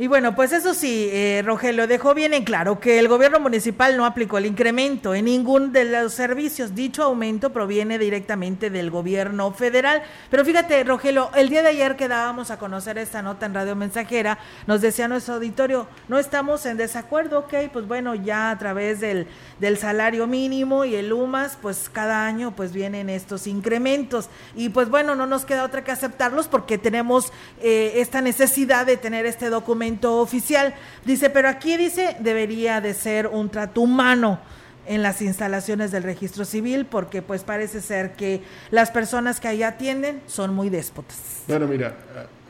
Y 0.00 0.06
bueno, 0.06 0.34
pues 0.34 0.50
eso 0.52 0.72
sí, 0.72 1.10
eh, 1.12 1.42
Rogelio 1.44 1.86
dejó 1.86 2.14
bien 2.14 2.32
en 2.32 2.42
claro 2.42 2.80
que 2.80 2.98
el 2.98 3.06
gobierno 3.06 3.38
municipal 3.38 3.98
no 3.98 4.06
aplicó 4.06 4.38
el 4.38 4.46
incremento 4.46 5.14
en 5.14 5.26
ningún 5.26 5.72
de 5.72 5.84
los 5.84 6.14
servicios. 6.14 6.74
Dicho 6.74 7.02
aumento 7.02 7.52
proviene 7.52 7.98
directamente 7.98 8.70
del 8.70 8.90
gobierno 8.90 9.52
federal. 9.52 10.00
Pero 10.30 10.42
fíjate, 10.42 10.84
Rogelio, 10.84 11.28
el 11.34 11.50
día 11.50 11.60
de 11.60 11.68
ayer 11.68 11.96
que 11.96 12.08
dábamos 12.08 12.50
a 12.50 12.58
conocer 12.58 12.96
esta 12.96 13.20
nota 13.20 13.44
en 13.44 13.52
Radio 13.52 13.76
Mensajera, 13.76 14.38
nos 14.66 14.80
decía 14.80 15.06
nuestro 15.06 15.34
auditorio, 15.34 15.86
no 16.08 16.18
estamos 16.18 16.64
en 16.64 16.78
desacuerdo, 16.78 17.40
ok, 17.40 17.52
pues 17.70 17.86
bueno, 17.86 18.14
ya 18.14 18.52
a 18.52 18.58
través 18.58 19.00
del, 19.00 19.26
del 19.58 19.76
salario 19.76 20.26
mínimo 20.26 20.86
y 20.86 20.94
el 20.94 21.12
UMAS, 21.12 21.58
pues 21.60 21.90
cada 21.92 22.24
año 22.24 22.56
pues 22.56 22.72
vienen 22.72 23.10
estos 23.10 23.46
incrementos. 23.46 24.30
Y 24.56 24.70
pues 24.70 24.88
bueno, 24.88 25.14
no 25.14 25.26
nos 25.26 25.44
queda 25.44 25.62
otra 25.62 25.84
que 25.84 25.92
aceptarlos 25.92 26.48
porque 26.48 26.78
tenemos 26.78 27.34
eh, 27.60 27.92
esta 27.96 28.22
necesidad 28.22 28.86
de 28.86 28.96
tener 28.96 29.26
este 29.26 29.50
documento 29.50 29.89
oficial. 29.98 30.74
Dice, 31.04 31.30
pero 31.30 31.48
aquí 31.48 31.76
dice, 31.76 32.16
debería 32.20 32.80
de 32.80 32.94
ser 32.94 33.26
un 33.26 33.48
trato 33.48 33.80
humano 33.80 34.38
en 34.86 35.02
las 35.02 35.22
instalaciones 35.22 35.92
del 35.92 36.02
registro 36.02 36.44
civil 36.44 36.86
porque 36.86 37.22
pues 37.22 37.44
parece 37.44 37.80
ser 37.80 38.12
que 38.12 38.42
las 38.70 38.90
personas 38.90 39.40
que 39.40 39.48
ahí 39.48 39.62
atienden 39.62 40.20
son 40.26 40.54
muy 40.54 40.68
déspotas. 40.68 41.44
Bueno, 41.46 41.66
mira, 41.66 41.94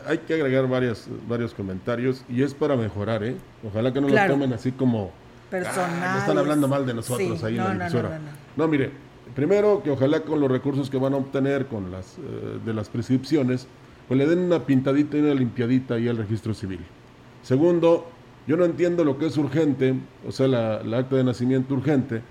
hay 0.07 0.19
que 0.19 0.35
agregar 0.35 0.67
varios, 0.67 1.07
varios 1.29 1.55
comentarios 1.55 2.25
y 2.29 2.43
es 2.43 2.55
para 2.55 2.77
mejorar, 2.77 3.23
¿eh? 3.25 3.37
Ojalá 3.67 3.93
que 3.93 4.01
no 4.01 4.09
lo 4.09 4.27
tomen 4.27 4.53
así 4.53 4.73
como... 4.73 5.13
Personal. 5.51 6.01
Ah, 6.03 6.19
están 6.21 6.39
hablando 6.39 6.69
mal 6.69 6.87
de 6.87 6.95
nosotros 6.95 7.43
ahí 7.43 7.59
en 7.59 7.65
la 7.65 7.73
emisora. 7.75 8.21
No, 8.57 8.69
mire, 8.69 8.91
primero 9.35 9.83
que 9.83 9.91
ojalá 9.91 10.21
con 10.21 10.41
los 10.41 10.51
recursos 10.51 10.89
que 10.89 10.97
van 10.97 11.13
a 11.13 11.17
obtener 11.17 11.67
con 11.67 11.91
las 11.91 12.19
eh, 12.19 12.59
de 12.65 12.73
las 12.73 12.89
prescripciones, 12.89 13.67
pues 14.07 14.17
le 14.17 14.27
den 14.27 14.39
una 14.39 14.65
pintadita 14.65 15.17
y 15.17 15.21
una 15.21 15.35
limpiadita 15.35 15.95
ahí 15.95 16.09
al 16.09 16.17
registro 16.17 16.55
civil. 16.55 16.81
Segundo, 17.43 18.07
yo 18.47 18.57
no 18.57 18.65
entiendo 18.65 19.05
lo 19.05 19.19
que 19.19 19.27
es 19.27 19.37
urgente, 19.37 19.95
o 20.27 20.33
sea, 20.33 20.49
la, 20.49 20.99
acta 20.99 21.17
de 21.17 21.25
nacimiento 21.25 21.75
urgente, 21.75 22.23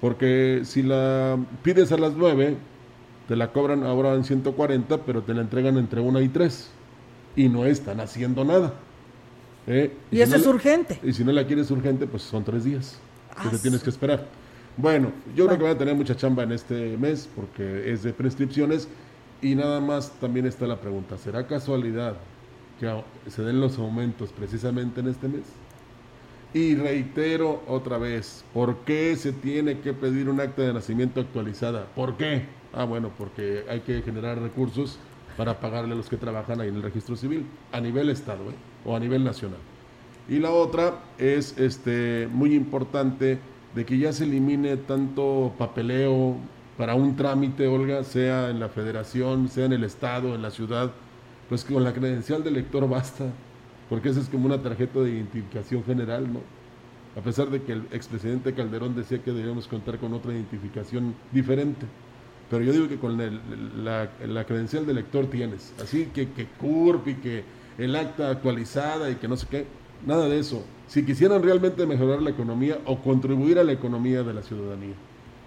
porque 0.00 0.62
si 0.64 0.82
la 0.82 1.38
pides 1.62 1.92
a 1.92 1.98
las 1.98 2.14
9, 2.14 2.56
te 3.26 3.36
la 3.36 3.52
cobran 3.52 3.84
ahora 3.84 4.14
en 4.14 4.24
140, 4.24 5.04
pero 5.04 5.22
te 5.22 5.34
la 5.34 5.42
entregan 5.42 5.76
entre 5.76 6.00
1 6.00 6.20
y 6.20 6.28
3. 6.28 6.70
Y 7.36 7.48
no 7.48 7.66
están 7.66 8.00
haciendo 8.00 8.44
nada. 8.44 8.74
¿eh? 9.66 9.92
Y, 10.10 10.20
eso 10.20 10.36
es 10.36 10.46
urgente. 10.46 10.98
Y 11.02 11.12
si 11.12 11.24
no 11.24 11.32
la 11.32 11.46
quieres 11.46 11.70
urgente, 11.70 12.06
pues 12.06 12.22
son 12.22 12.42
tres 12.42 12.64
días 12.64 12.98
que 13.42 13.48
te 13.50 13.56
ah, 13.56 13.58
tienes 13.62 13.82
que 13.82 13.90
esperar. 13.90 14.26
Bueno, 14.76 15.12
yo 15.36 15.46
creo 15.46 15.58
que 15.58 15.64
van 15.64 15.74
a 15.74 15.78
tener 15.78 15.94
mucha 15.94 16.16
chamba 16.16 16.44
en 16.44 16.52
este 16.52 16.96
mes 16.96 17.28
porque 17.34 17.92
es 17.92 18.02
de 18.02 18.12
prescripciones 18.12 18.88
y 19.42 19.54
nada 19.54 19.80
más 19.80 20.10
también 20.20 20.46
está 20.46 20.66
la 20.66 20.80
pregunta, 20.80 21.18
¿será 21.18 21.46
casualidad 21.46 22.16
que 22.78 23.30
se 23.30 23.42
den 23.42 23.60
los 23.60 23.78
aumentos 23.78 24.30
precisamente 24.32 25.00
en 25.00 25.08
este 25.08 25.28
mes. 25.28 25.44
Y 26.54 26.76
reitero 26.76 27.62
otra 27.66 27.98
vez, 27.98 28.44
¿por 28.54 28.78
qué 28.78 29.14
se 29.16 29.32
tiene 29.32 29.80
que 29.80 29.92
pedir 29.92 30.28
un 30.28 30.40
acta 30.40 30.62
de 30.62 30.72
nacimiento 30.72 31.20
actualizada? 31.20 31.86
¿Por 31.94 32.16
qué? 32.16 32.46
Ah, 32.72 32.84
bueno, 32.84 33.10
porque 33.18 33.64
hay 33.68 33.80
que 33.80 34.00
generar 34.02 34.40
recursos 34.40 34.98
para 35.36 35.60
pagarle 35.60 35.92
a 35.92 35.96
los 35.96 36.08
que 36.08 36.16
trabajan 36.16 36.60
ahí 36.60 36.68
en 36.68 36.76
el 36.76 36.82
registro 36.82 37.16
civil, 37.16 37.44
a 37.70 37.80
nivel 37.80 38.08
estado 38.10 38.50
¿eh? 38.50 38.54
o 38.84 38.96
a 38.96 39.00
nivel 39.00 39.24
nacional. 39.24 39.58
Y 40.28 40.38
la 40.38 40.50
otra 40.50 41.00
es 41.18 41.56
este, 41.58 42.28
muy 42.32 42.54
importante 42.54 43.38
de 43.74 43.84
que 43.86 43.98
ya 43.98 44.12
se 44.12 44.24
elimine 44.24 44.76
tanto 44.76 45.52
papeleo 45.58 46.36
para 46.76 46.94
un 46.94 47.16
trámite, 47.16 47.66
Olga, 47.66 48.04
sea 48.04 48.50
en 48.50 48.60
la 48.60 48.68
federación, 48.68 49.48
sea 49.48 49.66
en 49.66 49.72
el 49.74 49.84
estado, 49.84 50.34
en 50.34 50.42
la 50.42 50.50
ciudad, 50.50 50.92
pues 51.48 51.64
con 51.64 51.82
la 51.82 51.92
credencial 51.92 52.44
de 52.44 52.50
lector 52.50 52.88
basta, 52.88 53.24
porque 53.88 54.10
esa 54.10 54.20
es 54.20 54.28
como 54.28 54.46
una 54.46 54.62
tarjeta 54.62 55.00
de 55.00 55.10
identificación 55.10 55.82
general, 55.84 56.32
¿no? 56.32 56.40
A 57.16 57.20
pesar 57.22 57.48
de 57.50 57.62
que 57.62 57.72
el 57.72 57.82
expresidente 57.90 58.52
Calderón 58.52 58.94
decía 58.94 59.22
que 59.22 59.32
debíamos 59.32 59.66
contar 59.66 59.98
con 59.98 60.12
otra 60.12 60.32
identificación 60.32 61.14
diferente. 61.32 61.86
Pero 62.50 62.62
yo 62.62 62.72
digo 62.72 62.88
que 62.88 62.98
con 62.98 63.18
la, 63.18 64.44
credencial 64.46 64.86
de 64.86 64.94
lector 64.94 65.26
tienes. 65.26 65.74
Así 65.82 66.06
que, 66.14 66.30
que 66.30 66.46
CURP 66.46 67.08
y 67.08 67.14
que 67.14 67.44
el 67.78 67.96
acta 67.96 68.30
actualizada 68.30 69.10
y 69.10 69.16
que 69.16 69.28
no 69.28 69.36
sé 69.36 69.46
qué, 69.50 69.66
nada 70.06 70.28
de 70.28 70.38
eso. 70.38 70.64
Si 70.86 71.04
quisieran 71.04 71.42
realmente 71.42 71.86
mejorar 71.86 72.22
la 72.22 72.30
economía 72.30 72.78
o 72.86 72.98
contribuir 73.02 73.58
a 73.58 73.64
la 73.64 73.72
economía 73.72 74.22
de 74.22 74.34
la 74.34 74.42
ciudadanía. 74.42 74.94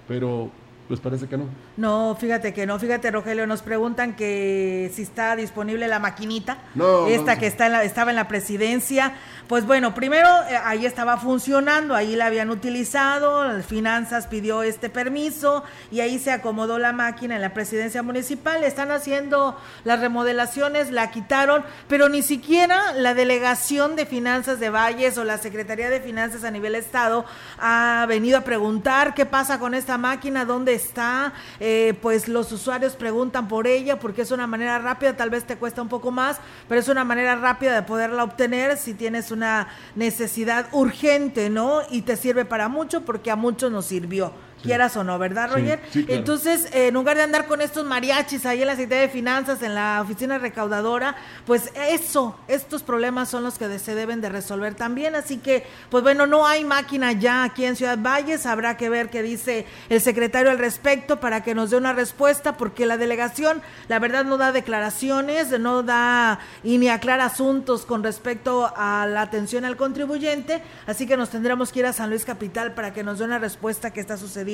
Pero 0.07 0.51
pues 0.91 0.99
parece 0.99 1.25
que 1.29 1.37
no. 1.37 1.45
No, 1.77 2.17
fíjate 2.19 2.53
que 2.53 2.65
no. 2.65 2.77
Fíjate, 2.77 3.11
Rogelio, 3.11 3.47
nos 3.47 3.61
preguntan 3.61 4.13
que 4.13 4.91
si 4.93 5.03
está 5.03 5.37
disponible 5.37 5.87
la 5.87 5.99
maquinita. 5.99 6.57
No. 6.75 7.07
Esta 7.07 7.35
no, 7.35 7.39
que 7.39 7.47
está 7.47 7.67
en 7.67 7.71
la, 7.71 7.83
estaba 7.85 8.11
en 8.11 8.17
la 8.17 8.27
presidencia. 8.27 9.13
Pues 9.47 9.65
bueno, 9.65 9.93
primero 9.93 10.27
eh, 10.49 10.57
ahí 10.65 10.85
estaba 10.85 11.15
funcionando, 11.15 11.95
ahí 11.95 12.17
la 12.17 12.25
habían 12.25 12.49
utilizado, 12.49 13.45
las 13.45 13.65
finanzas 13.65 14.27
pidió 14.27 14.63
este 14.63 14.89
permiso 14.89 15.63
y 15.91 16.01
ahí 16.01 16.19
se 16.19 16.33
acomodó 16.33 16.77
la 16.77 16.91
máquina 16.91 17.35
en 17.35 17.41
la 17.41 17.53
presidencia 17.53 18.03
municipal. 18.03 18.65
Están 18.65 18.91
haciendo 18.91 19.57
las 19.85 20.01
remodelaciones, 20.01 20.91
la 20.91 21.09
quitaron, 21.09 21.63
pero 21.87 22.09
ni 22.09 22.21
siquiera 22.21 22.91
la 22.97 23.13
delegación 23.13 23.95
de 23.95 24.05
finanzas 24.05 24.59
de 24.59 24.69
Valles 24.69 25.17
o 25.17 25.23
la 25.23 25.37
Secretaría 25.37 25.89
de 25.89 26.01
Finanzas 26.01 26.43
a 26.43 26.51
nivel 26.51 26.75
estado 26.75 27.23
ha 27.59 28.05
venido 28.09 28.39
a 28.39 28.41
preguntar 28.41 29.13
qué 29.13 29.25
pasa 29.25 29.57
con 29.57 29.73
esta 29.73 29.97
máquina, 29.97 30.43
dónde 30.43 30.80
está. 30.81 31.33
Eh, 31.59 31.93
pues 32.01 32.27
los 32.27 32.51
usuarios 32.51 32.95
preguntan 32.95 33.47
por 33.47 33.67
ella 33.67 33.99
porque 33.99 34.21
es 34.21 34.31
una 34.31 34.47
manera 34.47 34.79
rápida, 34.79 35.15
tal 35.15 35.29
vez 35.29 35.45
te 35.45 35.57
cuesta 35.57 35.81
un 35.81 35.89
poco 35.89 36.11
más, 36.11 36.37
pero 36.67 36.79
es 36.79 36.87
una 36.87 37.03
manera 37.03 37.35
rápida 37.35 37.73
de 37.75 37.83
poderla 37.83 38.23
obtener 38.23 38.77
si 38.77 38.93
tienes 38.93 39.31
una 39.31 39.67
necesidad 39.95 40.67
urgente, 40.71 41.49
¿no? 41.49 41.81
Y 41.89 42.01
te 42.01 42.15
sirve 42.15 42.45
para 42.45 42.67
mucho 42.67 43.01
porque 43.01 43.31
a 43.31 43.35
muchos 43.35 43.71
nos 43.71 43.85
sirvió. 43.85 44.31
Quieras 44.61 44.95
o 44.97 45.03
no, 45.03 45.17
¿verdad, 45.17 45.49
Sí, 45.49 45.61
Roger? 45.61 45.79
sí, 45.91 46.05
claro. 46.05 46.19
Entonces, 46.19 46.65
eh, 46.73 46.87
en 46.87 46.93
lugar 46.93 47.17
de 47.17 47.23
andar 47.23 47.47
con 47.47 47.61
estos 47.61 47.85
mariachis 47.85 48.45
ahí 48.45 48.61
en 48.61 48.67
la 48.67 48.73
Secretaría 48.75 49.01
de 49.07 49.09
Finanzas, 49.09 49.63
en 49.63 49.73
la 49.73 49.99
oficina 50.01 50.37
recaudadora, 50.37 51.15
pues 51.47 51.71
eso, 51.89 52.37
estos 52.47 52.83
problemas 52.83 53.29
son 53.29 53.43
los 53.43 53.57
que 53.57 53.79
se 53.79 53.95
deben 53.95 54.21
de 54.21 54.29
resolver 54.29 54.75
también. 54.75 55.15
Así 55.15 55.37
que, 55.37 55.65
pues 55.89 56.03
bueno, 56.03 56.27
no 56.27 56.45
hay 56.45 56.63
máquina 56.63 57.11
ya 57.13 57.43
aquí 57.43 57.65
en 57.65 57.75
Ciudad 57.75 57.97
Valles. 57.97 58.45
Habrá 58.45 58.77
que 58.77 58.89
ver 58.89 59.09
qué 59.09 59.23
dice 59.23 59.65
el 59.89 59.99
secretario 60.01 60.51
al 60.51 60.59
respecto 60.59 61.19
para 61.19 61.41
que 61.41 61.55
nos 61.55 61.71
dé 61.71 61.77
una 61.77 61.93
respuesta, 61.93 62.57
porque 62.57 62.85
la 62.85 62.97
delegación, 62.97 63.61
la 63.87 63.97
verdad, 63.99 64.25
no 64.25 64.37
da 64.37 64.51
declaraciones, 64.51 65.59
no 65.59 65.81
da 65.81 66.39
y 66.63 66.77
ni 66.77 66.89
aclara 66.89 67.25
asuntos 67.25 67.85
con 67.85 68.03
respecto 68.03 68.71
a 68.75 69.07
la 69.07 69.21
atención 69.21 69.65
al 69.65 69.77
contribuyente. 69.77 70.61
Así 70.85 71.07
que 71.07 71.17
nos 71.17 71.29
tendremos 71.29 71.71
que 71.71 71.79
ir 71.79 71.85
a 71.87 71.93
San 71.93 72.09
Luis 72.09 72.25
Capital 72.25 72.73
para 72.73 72.93
que 72.93 73.03
nos 73.03 73.17
dé 73.19 73.25
una 73.25 73.39
respuesta 73.39 73.91
que 73.91 73.99
está 74.01 74.17
sucediendo 74.17 74.50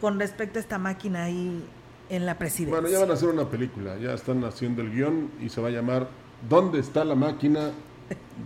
con 0.00 0.18
respecto 0.18 0.58
a 0.58 0.62
esta 0.62 0.78
máquina 0.78 1.24
ahí 1.24 1.64
en 2.08 2.26
la 2.26 2.38
presidencia. 2.38 2.80
Bueno, 2.80 2.92
ya 2.92 3.00
van 3.00 3.10
a 3.10 3.14
hacer 3.14 3.28
una 3.28 3.48
película, 3.48 3.96
ya 3.98 4.14
están 4.14 4.42
haciendo 4.44 4.82
el 4.82 4.90
guion 4.90 5.30
y 5.40 5.48
se 5.48 5.60
va 5.60 5.68
a 5.68 5.70
llamar 5.70 6.08
¿Dónde 6.48 6.78
está 6.78 7.04
la 7.04 7.14
máquina 7.14 7.70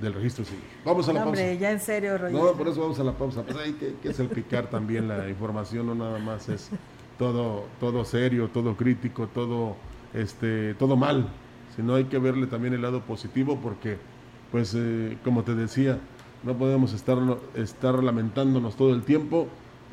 del 0.00 0.14
registro 0.14 0.44
civil? 0.44 0.62
Vamos 0.84 1.08
a 1.08 1.12
la 1.12 1.20
No, 1.20 1.26
pausa. 1.26 1.40
hombre, 1.42 1.58
ya 1.58 1.70
en 1.70 1.80
serio, 1.80 2.18
Roger. 2.18 2.32
No, 2.34 2.52
por 2.52 2.68
eso 2.68 2.80
vamos 2.80 2.98
a 2.98 3.04
la 3.04 3.12
pausa. 3.12 3.42
Pues 3.44 3.56
hay 3.56 3.72
que, 3.74 3.94
que 4.02 4.12
salpicar 4.12 4.68
también 4.68 5.06
la 5.06 5.28
información, 5.28 5.86
no 5.86 5.94
nada 5.94 6.18
más 6.18 6.48
es 6.48 6.70
todo, 7.18 7.64
todo 7.78 8.04
serio, 8.04 8.48
todo 8.52 8.76
crítico, 8.76 9.28
todo, 9.28 9.76
este, 10.12 10.74
todo 10.74 10.96
mal, 10.96 11.28
sino 11.76 11.94
hay 11.94 12.04
que 12.04 12.18
verle 12.18 12.46
también 12.48 12.74
el 12.74 12.82
lado 12.82 13.02
positivo 13.02 13.60
porque, 13.62 13.98
pues, 14.50 14.74
eh, 14.76 15.16
como 15.22 15.44
te 15.44 15.54
decía, 15.54 15.98
no 16.42 16.54
podemos 16.58 16.92
estar, 16.92 17.16
estar 17.54 18.02
lamentándonos 18.02 18.74
todo 18.76 18.92
el 18.92 19.02
tiempo 19.02 19.46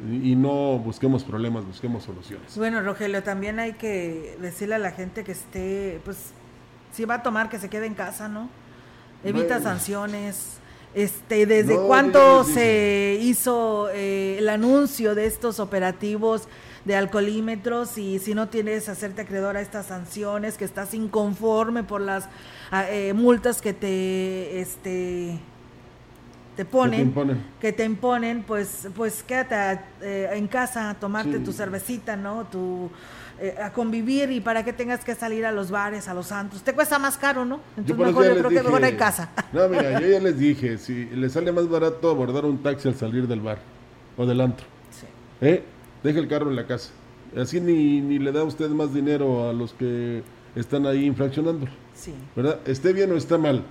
y, 0.10 0.36
no 0.36 0.80
busquemos 0.80 1.24
problemas, 1.24 1.66
busquemos 1.66 2.04
soluciones. 2.04 2.58
Bueno, 2.58 2.82
Rogelio, 2.82 3.22
también 3.24 3.60
hay 3.60 3.74
que 3.74 4.38
decirle 4.42 4.76
a 4.76 4.80
la 4.80 4.92
gente 4.92 5.24
que 5.24 5.32
esté, 5.32 6.02
pues, 6.04 6.34
si 6.92 7.06
va 7.06 7.16
a 7.16 7.24
tomar, 7.24 7.50
que 7.50 7.60
se 7.60 7.70
quede 7.70 7.86
en 7.86 7.94
casa, 7.94 8.28
¿no? 8.28 8.50
Evita 9.24 9.56
Bueno. 9.56 9.64
sanciones. 9.64 10.58
Este, 10.94 11.46
¿desde 11.46 11.76
No, 11.76 12.44
les 12.44 12.48
se 12.54 13.18
hizo 13.22 13.90
eh, 13.94 14.38
el 14.40 14.50
anuncio 14.50 15.16
de 15.16 15.26
estos 15.26 15.62
operativos 15.62 16.50
de 16.84 16.96
alcoholímetros 16.96 17.98
y 17.98 18.20
si 18.20 18.34
no 18.34 18.50
tienes 18.50 18.90
hacerte 18.90 19.22
acreedor 19.22 19.56
a 19.56 19.62
estas 19.62 19.86
sanciones, 19.86 20.58
que 20.58 20.66
estás 20.66 20.94
inconforme 20.94 21.84
por 21.84 22.02
las 22.02 22.28
ah, 22.72 22.90
eh, 22.90 23.14
multas 23.14 23.62
que 23.62 23.74
te 23.74 24.60
este 24.60 25.40
te 26.56 26.66
ponen, 26.66 27.02
imponen. 27.02 27.44
que 27.60 27.72
te 27.72 27.84
imponen, 27.86 28.44
pues, 28.44 28.88
pues 28.96 29.24
quédate 29.24 29.82
eh, 30.02 30.30
en 30.34 30.48
casa 30.48 30.90
a 30.90 30.94
tomarte 30.96 31.38
Sí. 31.38 31.44
tu 31.44 31.52
cervecita, 31.54 32.16
¿no? 32.16 32.46
Tu, 32.46 32.90
eh, 33.40 33.56
a 33.62 33.72
convivir 33.74 34.30
y 34.32 34.40
para 34.42 34.64
que 34.64 34.74
tengas 34.74 35.04
que 35.04 35.16
salir 35.16 35.46
a 35.46 35.52
los 35.52 35.72
bares, 35.72 36.08
a 36.08 36.14
los 36.14 36.32
antros. 36.32 36.62
Te 36.62 36.74
cuesta 36.74 37.00
más 37.00 37.18
caro, 37.18 37.46
¿no? 37.46 37.60
Entonces 37.78 37.96
eso 37.96 38.06
mejor 38.06 38.26
yo 38.26 38.32
creo 38.34 38.44
que 38.50 38.56
dije- 38.56 38.64
mejor 38.64 38.84
en 38.84 38.98
casa. 38.98 39.30
No, 39.54 39.68
mira, 39.68 40.00
yo 40.00 40.08
ya 40.08 40.20
les 40.20 40.38
dije, 40.38 40.78
si 40.78 41.06
le 41.06 41.30
sale 41.30 41.52
más 41.52 41.68
barato 41.70 42.10
abordar 42.12 42.46
un 42.46 42.62
taxi 42.62 42.88
al 42.90 42.96
salir 42.96 43.28
del 43.28 43.40
bar 43.42 43.58
o 44.18 44.26
del 44.26 44.42
antro, 44.42 44.66
Sí. 44.92 45.08
¿eh? 45.42 45.64
deje 46.04 46.20
el 46.20 46.28
carro 46.28 46.50
en 46.50 46.56
la 46.58 46.68
casa. 46.68 46.92
Así 47.36 47.60
ni, 47.62 48.02
ni 48.02 48.20
le 48.20 48.32
da 48.34 48.44
usted 48.44 48.70
más 48.70 48.94
dinero 48.94 49.50
a 49.50 49.54
los 49.54 49.74
que 49.74 50.22
están 50.56 50.86
ahí 50.86 51.06
infraccionando, 51.06 51.66
Sí. 51.96 52.14
¿verdad? 52.36 52.60
Esté 52.66 52.92
bien 52.94 53.12
o 53.12 53.16
está 53.16 53.38
mal. 53.38 53.64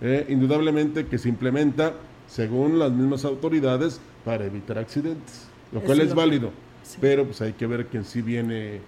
¿eh? 0.00 0.26
Indudablemente 0.30 1.06
que 1.06 1.18
se 1.18 1.28
implementa 1.28 1.92
según 2.32 2.78
las 2.78 2.92
mismas 2.92 3.24
autoridades 3.24 4.00
para 4.24 4.46
evitar 4.46 4.78
accidentes, 4.78 5.48
lo 5.70 5.82
cual 5.82 6.00
es 6.00 6.14
válido. 6.14 6.50
sí. 6.82 6.98
Pero 7.00 7.24
pues 7.26 7.42
hay 7.42 7.52
que 7.52 7.66
ver 7.66 7.86
quién 7.86 8.04
sí 8.04 8.22
viene, 8.22 8.80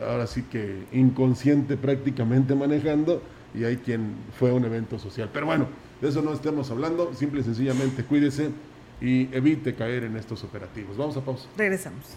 ahora 0.00 0.26
sí 0.26 0.42
que 0.44 0.84
inconsciente 0.92 1.76
prácticamente 1.76 2.54
manejando 2.54 3.20
y 3.54 3.64
hay 3.64 3.78
quien 3.78 4.14
fue 4.38 4.50
a 4.50 4.54
un 4.54 4.64
evento 4.64 4.98
social. 4.98 5.30
Pero 5.32 5.46
bueno, 5.46 5.66
de 6.00 6.08
eso 6.08 6.22
no 6.22 6.32
estamos 6.32 6.70
hablando, 6.70 7.12
simple 7.14 7.40
y 7.40 7.44
sencillamente 7.44 8.04
cuídese 8.04 8.50
y 9.00 9.28
evite 9.34 9.74
caer 9.74 10.04
en 10.04 10.16
estos 10.16 10.44
operativos. 10.44 10.96
Vamos 10.96 11.16
a 11.16 11.24
pausa. 11.24 11.48
Regresamos. 11.56 12.16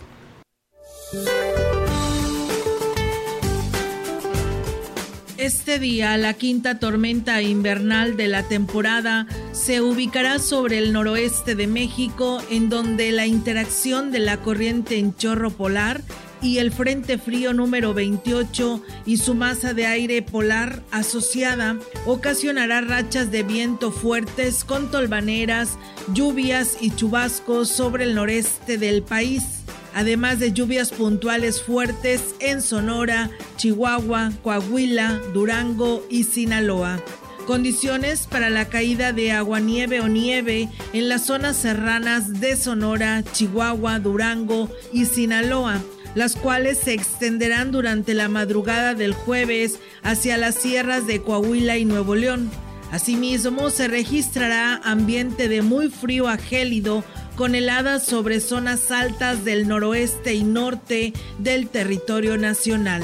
Este 5.45 5.77
día, 5.77 6.17
la 6.17 6.33
quinta 6.33 6.79
tormenta 6.79 7.39
invernal 7.43 8.17
de 8.17 8.27
la 8.27 8.41
temporada 8.41 9.27
se 9.51 9.79
ubicará 9.79 10.39
sobre 10.39 10.79
el 10.79 10.91
noroeste 10.91 11.53
de 11.53 11.67
México, 11.67 12.41
en 12.49 12.67
donde 12.67 13.11
la 13.11 13.27
interacción 13.27 14.11
de 14.11 14.17
la 14.17 14.37
corriente 14.37 14.97
en 14.97 15.15
chorro 15.15 15.51
polar 15.51 16.01
y 16.41 16.57
el 16.57 16.71
Frente 16.71 17.19
Frío 17.19 17.53
número 17.53 17.93
28 17.93 18.81
y 19.05 19.17
su 19.17 19.35
masa 19.35 19.75
de 19.75 19.85
aire 19.85 20.23
polar 20.23 20.81
asociada 20.89 21.77
ocasionará 22.07 22.81
rachas 22.81 23.29
de 23.29 23.43
viento 23.43 23.91
fuertes 23.91 24.63
con 24.63 24.89
tolvaneras, 24.89 25.77
lluvias 26.11 26.75
y 26.81 26.89
chubascos 26.89 27.69
sobre 27.69 28.05
el 28.05 28.15
noreste 28.15 28.79
del 28.79 29.03
país 29.03 29.64
además 29.95 30.39
de 30.39 30.51
lluvias 30.51 30.91
puntuales 30.91 31.61
fuertes 31.63 32.35
en 32.39 32.61
Sonora, 32.61 33.31
Chihuahua, 33.55 34.31
Coahuila, 34.43 35.21
Durango 35.33 36.05
y 36.09 36.25
Sinaloa. 36.25 37.01
Condiciones 37.47 38.27
para 38.27 38.49
la 38.49 38.65
caída 38.65 39.13
de 39.13 39.31
aguanieve 39.31 40.01
o 40.01 40.09
nieve 40.09 40.67
en 40.91 41.07
las 41.07 41.25
zonas 41.25 41.55
serranas 41.55 42.41
de 42.41 42.57
Sonora, 42.57 43.23
Chihuahua, 43.31 43.99
Durango 43.99 44.69
y 44.91 45.05
Sinaloa, 45.05 45.81
las 46.13 46.35
cuales 46.35 46.77
se 46.79 46.93
extenderán 46.93 47.71
durante 47.71 48.13
la 48.13 48.27
madrugada 48.27 48.95
del 48.95 49.13
jueves 49.13 49.79
hacia 50.03 50.37
las 50.37 50.55
sierras 50.55 51.07
de 51.07 51.21
Coahuila 51.21 51.77
y 51.77 51.85
Nuevo 51.85 52.15
León. 52.15 52.51
Asimismo, 52.91 53.69
se 53.69 53.87
registrará 53.87 54.75
ambiente 54.83 55.47
de 55.47 55.61
muy 55.61 55.89
frío 55.89 56.27
a 56.27 56.37
gélido 56.37 57.03
con 57.36 57.55
heladas 57.55 58.05
sobre 58.05 58.39
zonas 58.39 58.91
altas 58.91 59.43
del 59.43 59.67
noroeste 59.67 60.33
y 60.33 60.43
norte 60.43 61.13
del 61.38 61.69
territorio 61.69 62.38
nacional. 62.38 63.03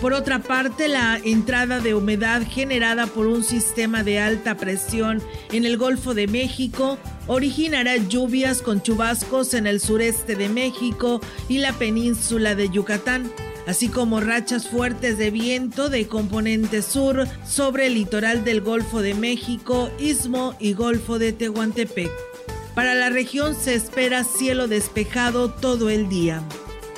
Por 0.00 0.12
otra 0.12 0.40
parte, 0.40 0.88
la 0.88 1.18
entrada 1.24 1.80
de 1.80 1.94
humedad 1.94 2.42
generada 2.46 3.06
por 3.06 3.26
un 3.26 3.42
sistema 3.42 4.02
de 4.02 4.20
alta 4.20 4.56
presión 4.56 5.22
en 5.52 5.64
el 5.64 5.78
Golfo 5.78 6.12
de 6.12 6.26
México 6.26 6.98
originará 7.26 7.96
lluvias 7.96 8.60
con 8.60 8.82
chubascos 8.82 9.54
en 9.54 9.66
el 9.66 9.80
sureste 9.80 10.36
de 10.36 10.50
México 10.50 11.20
y 11.48 11.58
la 11.58 11.72
península 11.72 12.54
de 12.54 12.68
Yucatán, 12.68 13.32
así 13.66 13.88
como 13.88 14.20
rachas 14.20 14.68
fuertes 14.68 15.16
de 15.16 15.30
viento 15.30 15.88
de 15.88 16.06
componente 16.06 16.82
sur 16.82 17.26
sobre 17.48 17.86
el 17.86 17.94
litoral 17.94 18.44
del 18.44 18.60
Golfo 18.60 19.00
de 19.00 19.14
México, 19.14 19.90
Istmo 19.98 20.54
y 20.60 20.74
Golfo 20.74 21.18
de 21.18 21.32
Tehuantepec. 21.32 22.35
Para 22.76 22.94
la 22.94 23.08
región 23.08 23.54
se 23.54 23.74
espera 23.74 24.22
cielo 24.22 24.68
despejado 24.68 25.48
todo 25.48 25.88
el 25.88 26.10
día. 26.10 26.42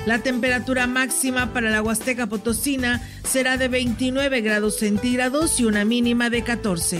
La 0.05 0.19
temperatura 0.19 0.87
máxima 0.87 1.53
para 1.53 1.69
la 1.69 1.81
Huasteca 1.81 2.27
Potosina 2.27 3.01
será 3.23 3.55
de 3.55 3.69
29 3.69 4.41
grados 4.41 4.75
centígrados 4.75 5.57
y 5.61 5.63
una 5.63 5.85
mínima 5.85 6.29
de 6.29 6.43
14. 6.43 6.99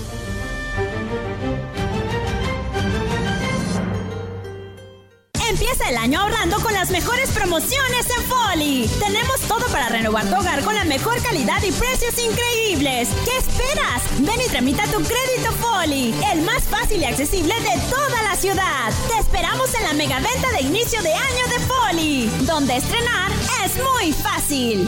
Empieza 5.51 5.89
el 5.89 5.97
año 5.97 6.21
ahorrando 6.21 6.61
con 6.61 6.73
las 6.73 6.91
mejores 6.91 7.29
promociones 7.31 8.05
en 8.17 8.23
Foli. 8.23 8.89
Tenemos 9.01 9.37
todo 9.49 9.67
para 9.69 9.89
renovar 9.89 10.25
tu 10.25 10.35
hogar 10.37 10.63
con 10.63 10.73
la 10.73 10.85
mejor 10.85 11.21
calidad 11.21 11.61
y 11.61 11.73
precios 11.73 12.13
increíbles. 12.17 13.09
¿Qué 13.25 13.37
esperas? 13.37 14.01
Ven 14.19 14.39
y 14.39 14.49
tramita 14.49 14.85
tu 14.85 15.03
crédito 15.03 15.51
Foli, 15.59 16.15
el 16.31 16.43
más 16.43 16.63
fácil 16.63 17.01
y 17.01 17.03
accesible 17.03 17.53
de 17.55 17.81
toda 17.89 18.23
la 18.23 18.37
ciudad. 18.37 18.93
Te 19.09 19.19
esperamos 19.19 19.75
en 19.75 19.83
la 19.83 19.93
mega 19.93 20.21
venta 20.21 20.49
de 20.53 20.61
inicio 20.61 21.01
de 21.01 21.13
año 21.13 21.47
de 21.49 21.59
Foli, 21.65 22.27
donde 22.45 22.77
estrenar 22.77 23.29
es 23.65 23.75
muy 23.75 24.13
fácil. 24.13 24.87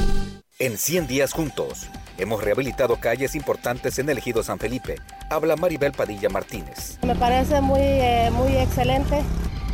En 0.59 0.77
100 0.77 1.07
días 1.07 1.33
juntos, 1.33 1.89
hemos 2.17 2.41
rehabilitado 2.41 2.95
calles 3.01 3.35
importantes 3.35 3.99
en 3.99 4.07
el 4.07 4.17
ejido 4.17 4.43
San 4.43 4.59
Felipe. 4.59 4.95
Habla 5.29 5.57
Maribel 5.57 5.91
Padilla 5.91 6.29
Martínez. 6.29 6.99
Me 7.01 7.17
parece 7.17 7.59
muy, 7.59 7.81
eh, 7.81 8.29
muy 8.31 8.55
excelente 8.55 9.23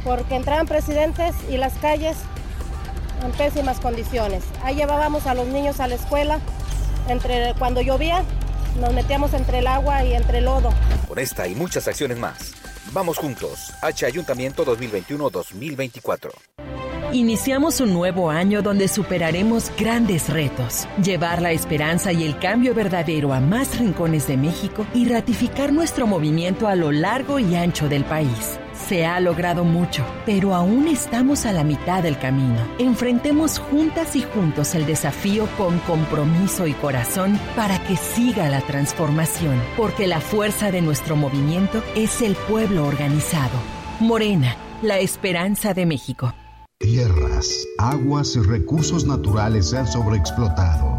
porque 0.03 0.35
entraban 0.35 0.67
presidentes 0.67 1.35
y 1.49 1.57
las 1.57 1.73
calles 1.75 2.17
en 3.23 3.31
pésimas 3.31 3.79
condiciones. 3.79 4.43
Ahí 4.63 4.75
llevábamos 4.75 5.25
a 5.27 5.33
los 5.33 5.47
niños 5.47 5.79
a 5.79 5.87
la 5.87 5.95
escuela, 5.95 6.39
entre, 7.07 7.53
cuando 7.57 7.81
llovía 7.81 8.23
nos 8.79 8.93
metíamos 8.93 9.33
entre 9.33 9.59
el 9.59 9.67
agua 9.67 10.03
y 10.05 10.13
entre 10.13 10.39
el 10.39 10.45
lodo. 10.45 10.69
Con 11.07 11.19
esta 11.19 11.47
y 11.47 11.55
muchas 11.55 11.87
acciones 11.87 12.17
más, 12.17 12.53
vamos 12.93 13.17
juntos. 13.17 13.73
H 13.81 14.05
Ayuntamiento 14.05 14.65
2021-2024. 14.65 16.29
Iniciamos 17.11 17.81
un 17.81 17.91
nuevo 17.91 18.29
año 18.29 18.61
donde 18.61 18.87
superaremos 18.87 19.71
grandes 19.75 20.29
retos, 20.29 20.87
llevar 21.03 21.41
la 21.41 21.51
esperanza 21.51 22.11
y 22.11 22.23
el 22.23 22.37
cambio 22.37 22.75
verdadero 22.75 23.33
a 23.33 23.39
más 23.39 23.79
rincones 23.79 24.27
de 24.27 24.37
México 24.37 24.85
y 24.93 25.09
ratificar 25.09 25.73
nuestro 25.73 26.05
movimiento 26.05 26.67
a 26.67 26.75
lo 26.75 26.91
largo 26.91 27.39
y 27.39 27.55
ancho 27.55 27.89
del 27.89 28.05
país. 28.05 28.59
Se 28.87 29.05
ha 29.05 29.19
logrado 29.19 29.63
mucho, 29.63 30.05
pero 30.25 30.55
aún 30.55 30.87
estamos 30.87 31.45
a 31.45 31.51
la 31.51 31.63
mitad 31.63 32.01
del 32.01 32.17
camino. 32.17 32.59
Enfrentemos 32.79 33.59
juntas 33.59 34.15
y 34.15 34.23
juntos 34.23 34.73
el 34.73 34.85
desafío 34.85 35.47
con 35.57 35.77
compromiso 35.79 36.65
y 36.65 36.73
corazón 36.73 37.39
para 37.55 37.77
que 37.83 37.97
siga 37.97 38.49
la 38.49 38.61
transformación, 38.61 39.61
porque 39.77 40.07
la 40.07 40.21
fuerza 40.21 40.71
de 40.71 40.81
nuestro 40.81 41.15
movimiento 41.15 41.83
es 41.95 42.21
el 42.21 42.35
pueblo 42.35 42.85
organizado. 42.85 43.59
Morena, 43.99 44.55
la 44.81 44.97
esperanza 44.99 45.73
de 45.73 45.85
México. 45.85 46.33
Tierras, 46.79 47.67
aguas 47.77 48.35
y 48.37 48.39
recursos 48.39 49.05
naturales 49.05 49.69
se 49.69 49.77
han 49.77 49.87
sobreexplotado. 49.87 50.98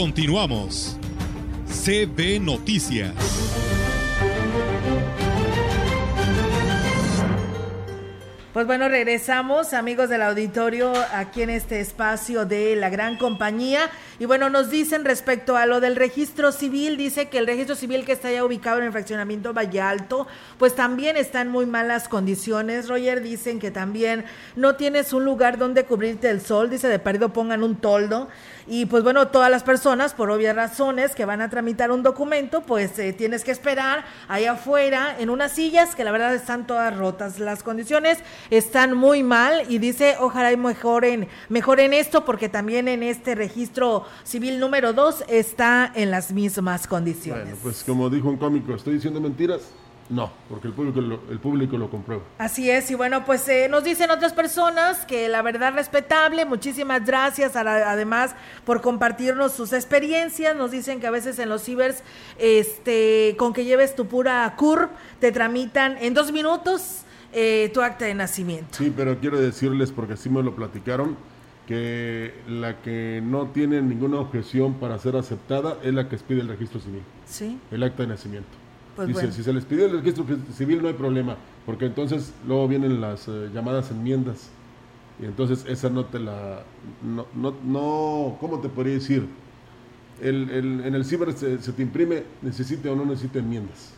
Continuamos. 0.00 0.96
CB 1.68 2.40
Noticias. 2.40 3.12
Pues 8.54 8.66
bueno, 8.66 8.88
regresamos, 8.88 9.74
amigos 9.74 10.08
del 10.08 10.22
auditorio, 10.22 10.90
aquí 11.12 11.42
en 11.42 11.50
este 11.50 11.80
espacio 11.80 12.46
de 12.46 12.76
la 12.76 12.88
gran 12.88 13.18
compañía. 13.18 13.90
Y 14.20 14.26
bueno, 14.26 14.50
nos 14.50 14.68
dicen 14.68 15.06
respecto 15.06 15.56
a 15.56 15.64
lo 15.64 15.80
del 15.80 15.96
registro 15.96 16.52
civil, 16.52 16.98
dice 16.98 17.30
que 17.30 17.38
el 17.38 17.46
registro 17.46 17.74
civil 17.74 18.04
que 18.04 18.12
está 18.12 18.30
ya 18.30 18.44
ubicado 18.44 18.76
en 18.76 18.84
el 18.84 18.92
fraccionamiento 18.92 19.54
Valle 19.54 19.80
Alto, 19.80 20.26
pues 20.58 20.74
también 20.74 21.16
está 21.16 21.40
en 21.40 21.48
muy 21.48 21.64
malas 21.64 22.06
condiciones. 22.06 22.90
Roger, 22.90 23.22
dicen 23.22 23.58
que 23.58 23.70
también 23.70 24.26
no 24.56 24.76
tienes 24.76 25.14
un 25.14 25.24
lugar 25.24 25.56
donde 25.56 25.86
cubrirte 25.86 26.28
el 26.28 26.42
sol, 26.42 26.68
dice 26.68 26.86
de 26.88 26.98
perdido 26.98 27.32
pongan 27.32 27.62
un 27.62 27.76
toldo. 27.76 28.28
Y 28.66 28.84
pues 28.84 29.02
bueno, 29.02 29.28
todas 29.28 29.50
las 29.50 29.62
personas, 29.62 30.12
por 30.12 30.30
obvias 30.30 30.54
razones, 30.54 31.14
que 31.14 31.24
van 31.24 31.40
a 31.40 31.48
tramitar 31.48 31.90
un 31.90 32.02
documento, 32.02 32.60
pues 32.60 32.98
eh, 32.98 33.14
tienes 33.14 33.42
que 33.42 33.52
esperar 33.52 34.04
ahí 34.28 34.44
afuera 34.44 35.16
en 35.18 35.30
unas 35.30 35.52
sillas 35.52 35.94
que 35.94 36.04
la 36.04 36.12
verdad 36.12 36.34
están 36.34 36.66
todas 36.66 36.94
rotas. 36.94 37.38
Las 37.38 37.62
condiciones 37.62 38.18
están 38.50 38.92
muy 38.94 39.22
mal 39.22 39.62
y 39.70 39.78
dice, 39.78 40.16
ojalá 40.20 40.52
y 40.52 40.58
mejoren, 40.58 41.26
mejoren 41.48 41.94
esto 41.94 42.26
porque 42.26 42.50
también 42.50 42.86
en 42.86 43.02
este 43.02 43.34
registro 43.34 44.04
civil 44.24 44.58
número 44.60 44.92
2 44.92 45.24
está 45.28 45.90
en 45.94 46.10
las 46.10 46.32
mismas 46.32 46.86
condiciones. 46.86 47.44
Bueno, 47.44 47.58
pues 47.62 47.84
como 47.84 48.10
dijo 48.10 48.28
un 48.28 48.36
cómico, 48.36 48.74
¿estoy 48.74 48.94
diciendo 48.94 49.20
mentiras? 49.20 49.62
No, 50.08 50.28
porque 50.48 50.66
el 50.66 50.74
público 50.74 51.00
lo, 51.00 51.20
el 51.30 51.38
público 51.38 51.78
lo 51.78 51.88
comprueba. 51.88 52.24
Así 52.38 52.68
es, 52.68 52.90
y 52.90 52.96
bueno, 52.96 53.24
pues 53.24 53.46
eh, 53.48 53.68
nos 53.70 53.84
dicen 53.84 54.10
otras 54.10 54.32
personas 54.32 55.06
que 55.06 55.28
la 55.28 55.40
verdad 55.40 55.72
respetable, 55.72 56.44
muchísimas 56.46 57.06
gracias 57.06 57.54
a 57.54 57.62
la- 57.62 57.88
además 57.92 58.34
por 58.64 58.80
compartirnos 58.80 59.52
sus 59.52 59.72
experiencias, 59.72 60.56
nos 60.56 60.72
dicen 60.72 60.98
que 60.98 61.06
a 61.06 61.12
veces 61.12 61.38
en 61.38 61.48
los 61.48 61.62
cibers, 61.62 62.02
este, 62.38 63.36
con 63.38 63.52
que 63.52 63.64
lleves 63.64 63.94
tu 63.94 64.06
pura 64.06 64.52
CURP, 64.56 64.90
te 65.20 65.30
tramitan 65.30 65.96
en 66.00 66.12
dos 66.12 66.32
minutos 66.32 67.02
eh, 67.32 67.70
tu 67.72 67.80
acta 67.80 68.06
de 68.06 68.14
nacimiento. 68.14 68.76
Sí, 68.78 68.92
pero 68.94 69.16
quiero 69.20 69.38
decirles, 69.40 69.92
porque 69.92 70.14
así 70.14 70.28
me 70.28 70.42
lo 70.42 70.56
platicaron, 70.56 71.16
que 71.70 72.34
la 72.48 72.82
que 72.82 73.22
no 73.24 73.46
tiene 73.46 73.80
ninguna 73.80 74.18
objeción 74.18 74.74
para 74.74 74.98
ser 74.98 75.14
aceptada 75.14 75.76
es 75.84 75.94
la 75.94 76.08
que 76.08 76.16
expide 76.16 76.40
el 76.40 76.48
registro 76.48 76.80
civil, 76.80 77.02
Sí, 77.26 77.60
el 77.70 77.84
acta 77.84 78.02
de 78.02 78.08
nacimiento. 78.08 78.48
Pues 78.96 79.06
Dice, 79.06 79.20
bueno. 79.20 79.32
si 79.34 79.44
se 79.44 79.52
les 79.52 79.64
pide 79.64 79.84
el 79.84 79.92
registro 79.92 80.26
civil 80.52 80.82
no 80.82 80.88
hay 80.88 80.94
problema, 80.94 81.36
porque 81.64 81.86
entonces 81.86 82.34
luego 82.44 82.66
vienen 82.66 83.00
las 83.00 83.28
eh, 83.28 83.50
llamadas 83.54 83.92
enmiendas. 83.92 84.50
Y 85.22 85.26
entonces 85.26 85.64
esa 85.68 85.88
no 85.90 86.06
te 86.06 86.18
la... 86.18 86.64
No, 87.04 87.26
no, 87.36 87.54
no 87.64 88.36
¿cómo 88.40 88.58
te 88.60 88.68
podría 88.68 88.94
decir? 88.94 89.28
El, 90.20 90.50
el- 90.50 90.80
en 90.84 90.94
el 90.96 91.04
ciber 91.04 91.32
se, 91.34 91.60
se 91.62 91.72
te 91.72 91.82
imprime, 91.82 92.24
necesite 92.42 92.88
o 92.88 92.96
no 92.96 93.04
necesite 93.04 93.38
enmiendas. 93.38 93.94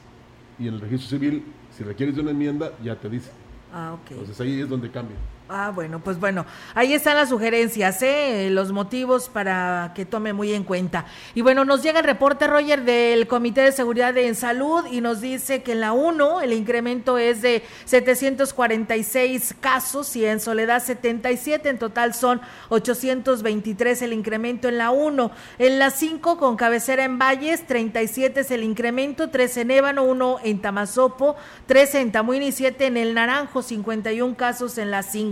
Y 0.59 0.69
en 0.69 0.75
el 0.75 0.81
registro 0.83 1.09
civil, 1.19 1.43
si 1.75 1.85
requieres 1.85 2.17
de 2.17 2.21
una 2.21 2.33
enmienda, 2.33 2.73
ya 2.85 2.97
te 2.97 3.09
dice. 3.09 3.31
Ah, 3.73 3.95
ok. 3.95 4.11
Entonces 4.11 4.39
ahí 4.43 4.61
es 4.61 4.69
donde 4.69 4.91
cambia. 4.91 5.17
Ah, 5.49 5.71
bueno, 5.75 6.01
pues 6.03 6.19
bueno, 6.19 6.47
ahí 6.75 6.95
están 6.95 7.17
las 7.17 7.29
sugerencias, 7.29 8.01
¿eh? 8.03 8.49
los 8.51 8.73
motivos 8.73 9.29
para 9.29 9.93
que 9.95 10.07
tome 10.07 10.33
muy 10.33 10.55
en 10.55 10.65
cuenta. 10.65 11.05
Y 11.35 11.43
bueno, 11.43 11.65
nos 11.67 11.83
llega 11.83 11.99
el 11.99 12.07
reporte, 12.07 12.47
Roger, 12.47 12.85
del 12.85 13.27
Comité 13.27 13.61
de 13.61 13.73
Seguridad 13.73 14.17
en 14.17 14.35
Salud 14.35 14.87
y 14.91 15.03
nos 15.03 15.21
dice 15.21 15.63
que 15.63 15.73
en 15.73 15.81
la 15.81 15.93
1 15.93 16.41
el 16.41 16.55
incremento 16.55 17.19
es 17.19 17.43
de 17.43 17.63
746 17.85 19.57
casos 19.61 20.17
y 20.17 20.25
en 20.25 20.41
Soledad 20.41 20.83
77, 20.83 21.69
en 21.69 21.79
total 21.79 22.15
son 22.15 22.41
823 22.71 24.01
el 24.03 24.15
incremento 24.15 24.69
en 24.69 24.79
la 24.79 24.91
1. 24.91 25.33
En 25.59 25.79
la 25.79 25.91
5 25.91 26.39
con 26.39 26.57
cabecera 26.57 27.05
en 27.05 27.19
Valles, 27.19 27.67
37 27.67 28.41
es 28.41 28.51
el 28.53 28.63
incremento, 28.63 29.29
3 29.29 29.57
en 29.59 29.71
Ébano, 29.73 30.05
1 30.05 30.39
en 30.45 30.63
Tamazopo, 30.63 31.37
3 31.67 31.95
en 31.97 32.13
Tamuín 32.13 32.43
y 32.43 32.53
7 32.53 32.87
en 32.87 32.97
El 32.97 33.13
Naranjo, 33.13 33.61
51 33.61 34.35
casos 34.37 34.79
en 34.79 34.91
la 34.91 35.03
5. 35.03 35.32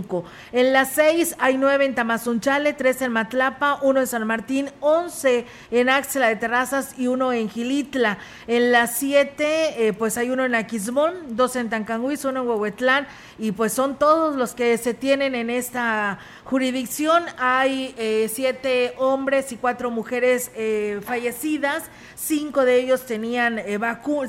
En 0.51 0.73
las 0.73 0.93
seis 0.93 1.35
hay 1.39 1.57
nueve 1.57 1.85
en 1.85 1.95
Tamazunchale, 1.95 2.73
tres 2.73 3.01
en 3.01 3.11
Matlapa, 3.11 3.79
uno 3.81 3.99
en 3.99 4.07
San 4.07 4.25
Martín, 4.25 4.69
once 4.79 5.45
en 5.69 5.89
Axela 5.89 6.27
de 6.27 6.35
Terrazas 6.35 6.97
y 6.97 7.07
uno 7.07 7.33
en 7.33 7.49
Gilitla. 7.49 8.17
En 8.47 8.71
las 8.71 8.97
siete, 8.97 9.87
eh, 9.87 9.93
pues 9.93 10.17
hay 10.17 10.29
uno 10.29 10.45
en 10.45 10.55
Aquismón, 10.55 11.35
dos 11.35 11.55
en 11.55 11.69
Tancanguis, 11.69 12.25
uno 12.25 12.41
en 12.41 12.47
Huehuetlán 12.47 13.07
y 13.37 13.51
pues 13.51 13.73
son 13.73 13.97
todos 13.97 14.35
los 14.35 14.53
que 14.53 14.77
se 14.77 14.93
tienen 14.93 15.35
en 15.35 15.49
esta 15.49 16.19
jurisdicción. 16.43 17.23
Hay 17.37 17.93
eh, 17.97 18.29
siete 18.33 18.93
hombres 18.97 19.51
y 19.51 19.57
cuatro 19.57 19.91
mujeres 19.91 20.51
eh, 20.55 21.01
fallecidas, 21.05 21.83
cinco 22.15 22.65
de 22.65 22.79
ellos 22.79 23.05
tenían 23.05 23.61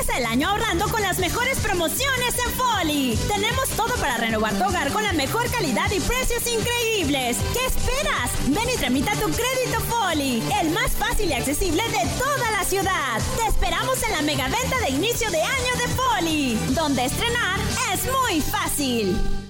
Empieza 0.00 0.18
el 0.18 0.24
año 0.24 0.48
ahorrando 0.48 0.88
con 0.88 1.02
las 1.02 1.18
mejores 1.18 1.58
promociones 1.58 2.34
en 2.46 2.52
Foli. 2.54 3.18
Tenemos 3.28 3.68
todo 3.76 3.94
para 3.96 4.16
renovar 4.16 4.54
tu 4.54 4.64
hogar 4.64 4.90
con 4.94 5.02
la 5.02 5.12
mejor 5.12 5.50
calidad 5.50 5.90
y 5.90 6.00
precios 6.00 6.42
increíbles. 6.46 7.36
¿Qué 7.52 7.66
esperas? 7.66 8.30
Ven 8.46 8.66
y 8.74 8.78
tramita 8.78 9.12
tu 9.16 9.26
crédito 9.26 9.78
Foli, 9.90 10.42
el 10.58 10.70
más 10.70 10.90
fácil 10.92 11.28
y 11.28 11.34
accesible 11.34 11.82
de 11.82 12.08
toda 12.18 12.50
la 12.50 12.64
ciudad. 12.64 13.20
Te 13.36 13.46
esperamos 13.46 14.02
en 14.02 14.12
la 14.12 14.22
mega 14.22 14.48
venta 14.48 14.78
de 14.80 14.88
inicio 14.88 15.30
de 15.30 15.42
año 15.42 15.76
de 15.76 15.88
Foli, 15.88 16.54
donde 16.70 17.04
estrenar 17.04 17.60
es 17.92 18.00
muy 18.04 18.40
fácil. 18.40 19.49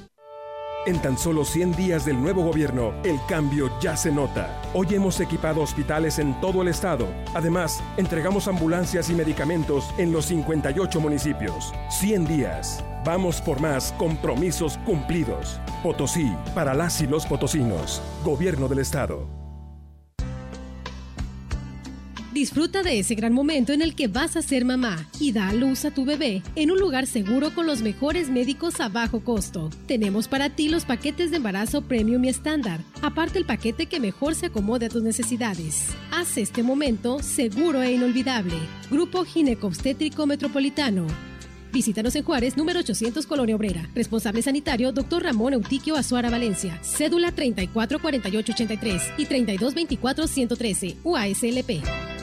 En 0.86 1.00
tan 1.02 1.18
solo 1.18 1.44
100 1.44 1.76
días 1.76 2.06
del 2.06 2.18
nuevo 2.18 2.42
gobierno, 2.42 2.94
el 3.04 3.20
cambio 3.28 3.70
ya 3.80 3.98
se 3.98 4.10
nota. 4.10 4.58
Hoy 4.72 4.86
hemos 4.92 5.20
equipado 5.20 5.60
hospitales 5.60 6.18
en 6.18 6.40
todo 6.40 6.62
el 6.62 6.68
estado. 6.68 7.06
Además, 7.34 7.82
entregamos 7.98 8.48
ambulancias 8.48 9.10
y 9.10 9.14
medicamentos 9.14 9.92
en 9.98 10.10
los 10.10 10.24
58 10.26 10.98
municipios. 11.00 11.74
100 11.90 12.24
días. 12.26 12.82
Vamos 13.04 13.42
por 13.42 13.60
más 13.60 13.92
compromisos 13.98 14.78
cumplidos. 14.86 15.60
Potosí, 15.82 16.34
para 16.54 16.72
las 16.72 17.02
y 17.02 17.06
los 17.06 17.26
potosinos. 17.26 18.00
Gobierno 18.24 18.66
del 18.66 18.78
estado. 18.78 19.39
Disfruta 22.32 22.84
de 22.84 23.00
ese 23.00 23.16
gran 23.16 23.32
momento 23.32 23.72
en 23.72 23.82
el 23.82 23.96
que 23.96 24.06
vas 24.06 24.36
a 24.36 24.42
ser 24.42 24.64
mamá 24.64 25.04
y 25.18 25.32
da 25.32 25.48
a 25.48 25.52
luz 25.52 25.84
a 25.84 25.90
tu 25.90 26.04
bebé 26.04 26.44
en 26.54 26.70
un 26.70 26.78
lugar 26.78 27.08
seguro 27.08 27.52
con 27.52 27.66
los 27.66 27.82
mejores 27.82 28.30
médicos 28.30 28.78
a 28.78 28.88
bajo 28.88 29.24
costo. 29.24 29.68
Tenemos 29.86 30.28
para 30.28 30.48
ti 30.48 30.68
los 30.68 30.84
paquetes 30.84 31.32
de 31.32 31.38
embarazo 31.38 31.82
premium 31.82 32.24
y 32.24 32.28
estándar, 32.28 32.80
aparte 33.02 33.40
el 33.40 33.46
paquete 33.46 33.86
que 33.86 33.98
mejor 33.98 34.36
se 34.36 34.46
acomode 34.46 34.86
a 34.86 34.88
tus 34.88 35.02
necesidades. 35.02 35.88
Haz 36.12 36.38
este 36.38 36.62
momento 36.62 37.20
seguro 37.20 37.82
e 37.82 37.94
inolvidable. 37.94 38.54
Grupo 38.90 39.24
Ginecobstétrico 39.24 40.24
Metropolitano. 40.26 41.08
Visítanos 41.72 42.14
en 42.14 42.22
Juárez, 42.22 42.56
número 42.56 42.78
800, 42.78 43.26
Colonia 43.26 43.56
Obrera. 43.56 43.88
Responsable 43.94 44.42
sanitario, 44.42 44.92
Dr. 44.92 45.24
Ramón 45.24 45.54
Eutiquio 45.54 45.96
Azuara 45.96 46.30
Valencia. 46.30 46.78
Cédula 46.82 47.32
344883 47.32 49.02
y 49.18 49.26
3224-113, 49.26 50.96
UASLP. 51.02 52.19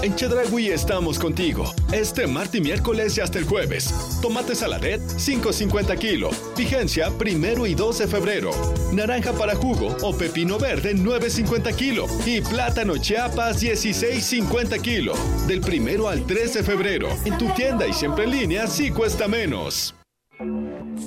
En 0.00 0.14
Chedragui 0.14 0.68
estamos 0.68 1.18
contigo. 1.18 1.64
Este 1.90 2.28
martes 2.28 2.60
miércoles 2.60 3.18
y 3.18 3.20
hasta 3.20 3.40
el 3.40 3.44
jueves. 3.44 3.92
Tomate 4.22 4.54
saladet, 4.54 5.00
5.50 5.00 5.98
kilo. 5.98 6.30
Vigencia 6.56 7.10
primero 7.18 7.66
y 7.66 7.74
2 7.74 7.98
de 7.98 8.06
febrero. 8.06 8.52
Naranja 8.92 9.32
para 9.32 9.56
jugo 9.56 9.96
o 10.02 10.16
pepino 10.16 10.56
verde, 10.56 10.94
9.50 10.94 11.74
kilo. 11.74 12.06
Y 12.24 12.40
plátano 12.40 12.96
chiapas, 12.96 13.60
16.50 13.60 14.80
kilo. 14.80 15.14
Del 15.48 15.60
primero 15.60 16.08
al 16.08 16.24
3 16.24 16.54
de 16.54 16.62
febrero. 16.62 17.08
En 17.24 17.36
tu 17.36 17.48
tienda 17.54 17.84
y 17.86 17.92
siempre 17.92 18.24
en 18.24 18.30
línea, 18.30 18.66
sí 18.68 18.90
cuesta 18.90 19.26
menos. 19.26 19.96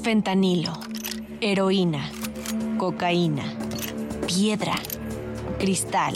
Fentanilo. 0.03 0.73
Heroína. 1.39 2.11
Cocaína. 2.77 3.53
Piedra. 4.27 4.75
Cristal. 5.59 6.15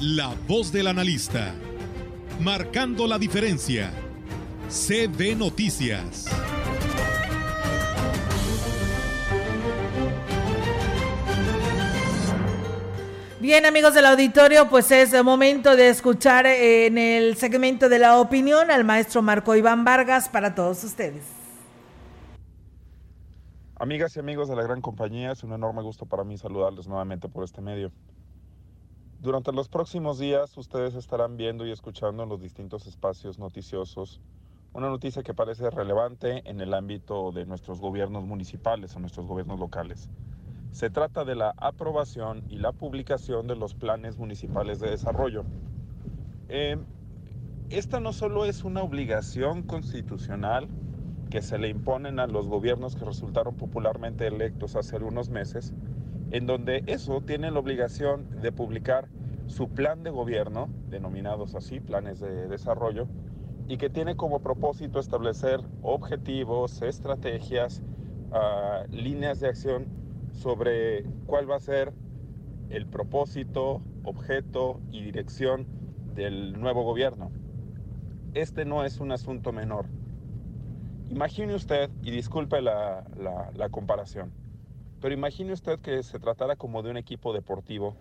la 0.00 0.34
voz 0.46 0.72
del 0.72 0.88
analista. 0.88 1.54
Marcando 2.40 3.06
la 3.06 3.18
diferencia. 3.18 3.90
CB 4.68 5.36
Noticias. 5.38 6.26
Bien, 13.40 13.64
amigos 13.64 13.94
del 13.94 14.04
auditorio, 14.06 14.68
pues 14.68 14.90
es 14.90 15.14
el 15.14 15.24
momento 15.24 15.76
de 15.76 15.88
escuchar 15.88 16.44
en 16.46 16.98
el 16.98 17.36
segmento 17.36 17.88
de 17.88 17.98
la 17.98 18.20
opinión 18.20 18.70
al 18.70 18.84
maestro 18.84 19.22
Marco 19.22 19.54
Iván 19.54 19.84
Vargas 19.84 20.28
para 20.28 20.54
todos 20.54 20.84
ustedes. 20.84 21.22
Amigas 23.78 24.16
y 24.16 24.20
amigos 24.20 24.48
de 24.48 24.56
la 24.56 24.62
gran 24.62 24.82
compañía, 24.82 25.32
es 25.32 25.42
un 25.42 25.52
enorme 25.52 25.80
gusto 25.82 26.04
para 26.04 26.24
mí 26.24 26.36
saludarles 26.36 26.86
nuevamente 26.86 27.28
por 27.28 27.44
este 27.44 27.62
medio. 27.62 27.92
Durante 29.26 29.50
los 29.50 29.68
próximos 29.68 30.20
días 30.20 30.56
ustedes 30.56 30.94
estarán 30.94 31.36
viendo 31.36 31.66
y 31.66 31.72
escuchando 31.72 32.22
en 32.22 32.28
los 32.28 32.40
distintos 32.40 32.86
espacios 32.86 33.40
noticiosos 33.40 34.20
una 34.72 34.88
noticia 34.88 35.24
que 35.24 35.34
parece 35.34 35.68
relevante 35.68 36.48
en 36.48 36.60
el 36.60 36.72
ámbito 36.72 37.32
de 37.32 37.44
nuestros 37.44 37.80
gobiernos 37.80 38.24
municipales 38.24 38.94
o 38.94 39.00
nuestros 39.00 39.26
gobiernos 39.26 39.58
locales. 39.58 40.08
Se 40.70 40.90
trata 40.90 41.24
de 41.24 41.34
la 41.34 41.54
aprobación 41.56 42.44
y 42.48 42.58
la 42.58 42.70
publicación 42.70 43.48
de 43.48 43.56
los 43.56 43.74
planes 43.74 44.16
municipales 44.16 44.78
de 44.78 44.90
desarrollo. 44.90 45.42
Eh, 46.48 46.76
esta 47.68 47.98
no 47.98 48.12
solo 48.12 48.44
es 48.44 48.62
una 48.62 48.84
obligación 48.84 49.64
constitucional 49.64 50.68
que 51.30 51.42
se 51.42 51.58
le 51.58 51.68
imponen 51.68 52.20
a 52.20 52.28
los 52.28 52.46
gobiernos 52.46 52.94
que 52.94 53.04
resultaron 53.04 53.56
popularmente 53.56 54.24
electos 54.28 54.76
hace 54.76 54.94
algunos 54.94 55.30
meses, 55.30 55.72
en 56.30 56.46
donde 56.46 56.82
eso 56.86 57.20
tiene 57.20 57.50
la 57.50 57.58
obligación 57.58 58.40
de 58.40 58.52
publicar 58.52 59.08
su 59.46 59.68
plan 59.68 60.02
de 60.02 60.10
gobierno, 60.10 60.68
denominados 60.88 61.54
así, 61.54 61.80
planes 61.80 62.20
de 62.20 62.48
desarrollo, 62.48 63.06
y 63.68 63.78
que 63.78 63.90
tiene 63.90 64.16
como 64.16 64.40
propósito 64.40 64.98
establecer 64.98 65.60
objetivos, 65.82 66.82
estrategias, 66.82 67.82
ah, 68.32 68.84
líneas 68.90 69.40
de 69.40 69.48
acción 69.48 69.86
sobre 70.32 71.04
cuál 71.26 71.50
va 71.50 71.56
a 71.56 71.60
ser 71.60 71.92
el 72.70 72.86
propósito, 72.86 73.80
objeto 74.04 74.80
y 74.90 75.02
dirección 75.02 75.66
del 76.14 76.58
nuevo 76.60 76.82
gobierno. 76.82 77.30
Este 78.34 78.64
no 78.64 78.84
es 78.84 79.00
un 79.00 79.12
asunto 79.12 79.52
menor. 79.52 79.86
Imagine 81.08 81.54
usted, 81.54 81.88
y 82.02 82.10
disculpe 82.10 82.60
la, 82.60 83.04
la 83.54 83.68
comparación, 83.68 84.32
pero 85.00 85.14
imagine 85.14 85.52
usted 85.52 85.80
que 85.80 86.02
se 86.02 86.18
tratara 86.18 86.56
como 86.56 86.82
de 86.82 86.90
un 86.90 86.96
equipo 86.96 87.32
deportivo 87.32 87.96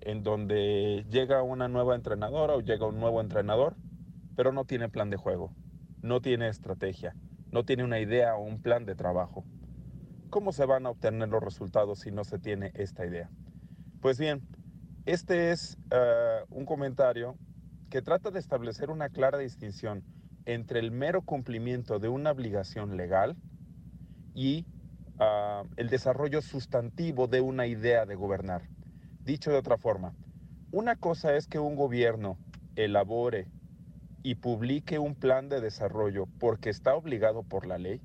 en 0.00 0.22
donde 0.22 1.04
llega 1.08 1.42
una 1.42 1.68
nueva 1.68 1.94
entrenadora 1.94 2.54
o 2.54 2.60
llega 2.60 2.86
un 2.86 3.00
nuevo 3.00 3.20
entrenador, 3.20 3.74
pero 4.36 4.52
no 4.52 4.64
tiene 4.64 4.88
plan 4.88 5.10
de 5.10 5.16
juego, 5.16 5.52
no 6.02 6.20
tiene 6.20 6.48
estrategia, 6.48 7.16
no 7.50 7.64
tiene 7.64 7.84
una 7.84 8.00
idea 8.00 8.36
o 8.36 8.42
un 8.42 8.60
plan 8.60 8.84
de 8.84 8.94
trabajo. 8.94 9.44
¿Cómo 10.28 10.52
se 10.52 10.66
van 10.66 10.84
a 10.86 10.90
obtener 10.90 11.28
los 11.28 11.42
resultados 11.42 12.00
si 12.00 12.10
no 12.10 12.24
se 12.24 12.38
tiene 12.38 12.72
esta 12.74 13.06
idea? 13.06 13.30
Pues 14.02 14.18
bien, 14.18 14.42
este 15.06 15.52
es 15.52 15.78
eh, 15.90 16.40
un 16.50 16.66
comentario 16.66 17.36
que 17.88 18.02
trata 18.02 18.30
de 18.30 18.40
establecer 18.40 18.90
una 18.90 19.08
clara 19.08 19.38
distinción 19.38 20.02
entre 20.44 20.80
el 20.80 20.90
mero 20.90 21.22
cumplimiento 21.22 21.98
de 21.98 22.08
una 22.08 22.32
obligación 22.32 22.96
legal 22.96 23.36
y 24.34 24.66
ah, 25.18 25.64
el 25.76 25.88
desarrollo 25.88 26.42
sustantivo 26.42 27.26
de 27.26 27.40
una 27.40 27.66
idea 27.66 28.06
de 28.06 28.14
gobernar. 28.14 28.62
Dicho 29.24 29.50
de 29.50 29.58
otra 29.58 29.78
forma, 29.78 30.12
una 30.70 30.96
cosa 30.96 31.36
es 31.36 31.46
que 31.46 31.58
un 31.58 31.76
gobierno 31.76 32.36
elabore 32.76 33.46
y 34.22 34.36
publique 34.36 34.98
un 34.98 35.14
plan 35.14 35.48
de 35.48 35.60
desarrollo 35.60 36.26
porque 36.38 36.70
está 36.70 36.94
obligado 36.94 37.42
por 37.42 37.66
la 37.66 37.78
ley 37.78 38.00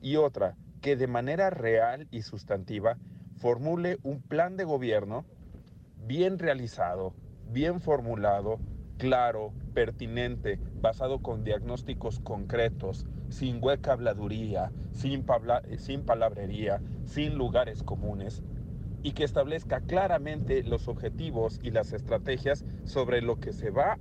y 0.00 0.16
otra 0.16 0.56
que 0.80 0.96
de 0.96 1.06
manera 1.06 1.50
real 1.50 2.06
y 2.10 2.22
sustantiva 2.22 2.96
formule 3.38 3.98
un 4.02 4.22
plan 4.22 4.56
de 4.56 4.64
gobierno 4.64 5.26
bien 5.96 6.38
realizado, 6.38 7.14
bien 7.50 7.80
formulado, 7.80 8.60
claro, 8.98 9.52
pertinente, 9.74 10.60
basado 10.80 11.20
con 11.20 11.44
diagnósticos 11.44 12.20
concretos, 12.20 13.04
sin 13.28 13.62
hueca 13.62 13.92
habladuría, 13.92 14.72
sin, 14.92 15.24
sin 15.78 16.02
palabrería, 16.02 16.80
sin 17.04 17.36
lugares 17.36 17.82
comunes, 17.82 18.42
y 19.02 19.12
que 19.12 19.24
establezca 19.24 19.80
claramente 19.80 20.62
los 20.64 20.88
objetivos 20.88 21.60
y 21.62 21.70
las 21.70 21.92
estrategias 21.92 22.64
sobre 22.84 23.22
lo 23.22 23.38
que 23.38 23.52
se 23.52 23.70
va 23.70 23.98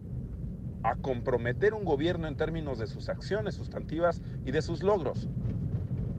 a 0.83 0.95
comprometer 0.95 1.73
un 1.73 1.85
gobierno 1.85 2.27
en 2.27 2.35
términos 2.35 2.79
de 2.79 2.87
sus 2.87 3.09
acciones 3.09 3.55
sustantivas 3.55 4.21
y 4.45 4.51
de 4.51 4.61
sus 4.61 4.83
logros. 4.83 5.27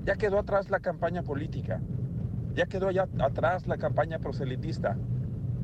Ya 0.04 0.16
quedó 0.16 0.38
atrás 0.38 0.70
la 0.70 0.80
campaña 0.80 1.22
política, 1.22 1.80
ya 2.54 2.66
quedó 2.66 2.90
ya 2.90 3.08
atrás 3.18 3.66
la 3.66 3.78
campaña 3.78 4.18
proselitista. 4.18 4.96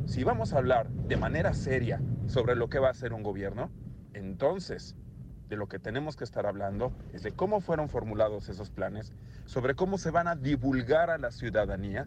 Si 0.06 0.22
vamos 0.22 0.52
a 0.52 0.58
hablar 0.58 0.90
de 0.90 1.16
manera 1.16 1.54
seria 1.54 2.00
sobre 2.26 2.56
lo 2.56 2.68
que 2.68 2.78
va 2.78 2.88
a 2.88 2.92
hacer 2.92 3.12
un 3.12 3.22
gobierno, 3.22 3.70
entonces 4.12 4.96
de 5.54 5.58
lo 5.58 5.68
que 5.68 5.78
tenemos 5.78 6.16
que 6.16 6.24
estar 6.24 6.46
hablando 6.46 6.92
es 7.12 7.22
de 7.22 7.30
cómo 7.30 7.60
fueron 7.60 7.88
formulados 7.88 8.48
esos 8.48 8.70
planes, 8.70 9.12
sobre 9.46 9.76
cómo 9.76 9.98
se 9.98 10.10
van 10.10 10.26
a 10.26 10.34
divulgar 10.34 11.10
a 11.10 11.18
la 11.18 11.30
ciudadanía 11.30 12.06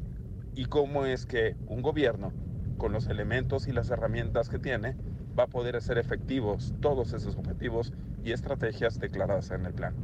y 0.54 0.66
cómo 0.66 1.06
es 1.06 1.26
que 1.26 1.56
un 1.68 1.82
gobierno, 1.82 2.34
con 2.78 2.92
los 2.92 3.08
elementos 3.08 3.70
y 3.70 3.72
las 3.72 3.90
herramientas 3.90 4.50
que 4.50 4.60
tiene, 4.60 4.98
va 5.40 5.44
a 5.44 5.48
poder 5.48 5.78
hacer 5.78 5.98
efectivos 5.98 6.74
todos 6.82 7.14
esos 7.14 7.38
objetivos 7.38 7.94
y 8.22 8.34
estrategias 8.34 9.00
declaradas 9.00 9.50
en 9.52 9.66
el 9.66 9.74
plan. 9.74 9.96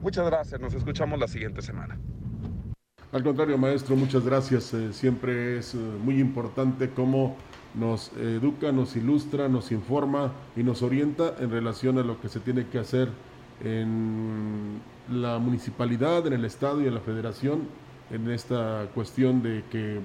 Muchas 0.00 0.24
gracias, 0.24 0.58
nos 0.58 0.72
escuchamos 0.72 1.20
la 1.20 1.28
siguiente 1.28 1.60
semana. 1.60 1.98
Al 3.12 3.22
contrario, 3.22 3.58
maestro, 3.58 3.94
muchas 3.94 4.24
gracias. 4.24 4.72
Eh, 4.72 4.92
siempre 4.94 5.58
es 5.58 5.74
eh, 5.74 5.78
muy 5.78 6.18
importante 6.18 6.88
cómo 6.90 7.36
nos 7.74 8.10
educa, 8.16 8.72
nos 8.72 8.96
ilustra, 8.96 9.48
nos 9.48 9.70
informa 9.70 10.32
y 10.56 10.62
nos 10.62 10.82
orienta 10.82 11.34
en 11.38 11.50
relación 11.50 11.98
a 11.98 12.02
lo 12.02 12.18
que 12.20 12.30
se 12.30 12.40
tiene 12.40 12.66
que 12.68 12.78
hacer 12.78 13.10
en 13.62 14.80
la 15.10 15.38
municipalidad, 15.38 16.26
en 16.26 16.32
el 16.32 16.46
Estado 16.46 16.82
y 16.82 16.86
en 16.86 16.94
la 16.94 17.00
Federación 17.00 17.68
en 18.10 18.30
esta 18.30 18.86
cuestión 18.94 19.42
de 19.42 19.64
que 19.70 20.00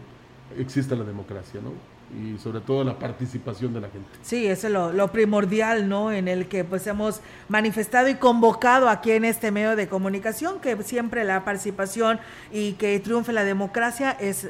exista 0.58 0.96
la 0.96 1.04
democracia, 1.04 1.60
¿no? 1.62 1.97
Y 2.16 2.38
sobre 2.38 2.62
todo 2.62 2.84
la 2.84 2.98
participación 2.98 3.74
de 3.74 3.82
la 3.82 3.90
gente. 3.90 4.08
Sí, 4.22 4.46
eso 4.48 4.68
es 4.68 4.74
lo, 4.74 5.08
primordial, 5.12 5.90
¿no? 5.90 6.12
En 6.12 6.28
el 6.28 6.48
que 6.48 6.64
pues 6.64 6.88
hemos 6.88 7.22
manifestado 7.50 8.08
y 8.08 8.16
convocado 8.16 8.90
aquí 8.90 9.12
en 9.12 9.26
este 9.26 9.52
medio 9.52 9.76
de 9.76 9.88
comunicación, 9.88 10.60
que 10.60 10.82
siempre 10.84 11.24
la 11.24 11.44
participación 11.44 12.20
y 12.52 12.74
que 12.74 13.00
triunfe 13.00 13.34
la 13.34 13.44
democracia 13.44 14.12
es, 14.12 14.50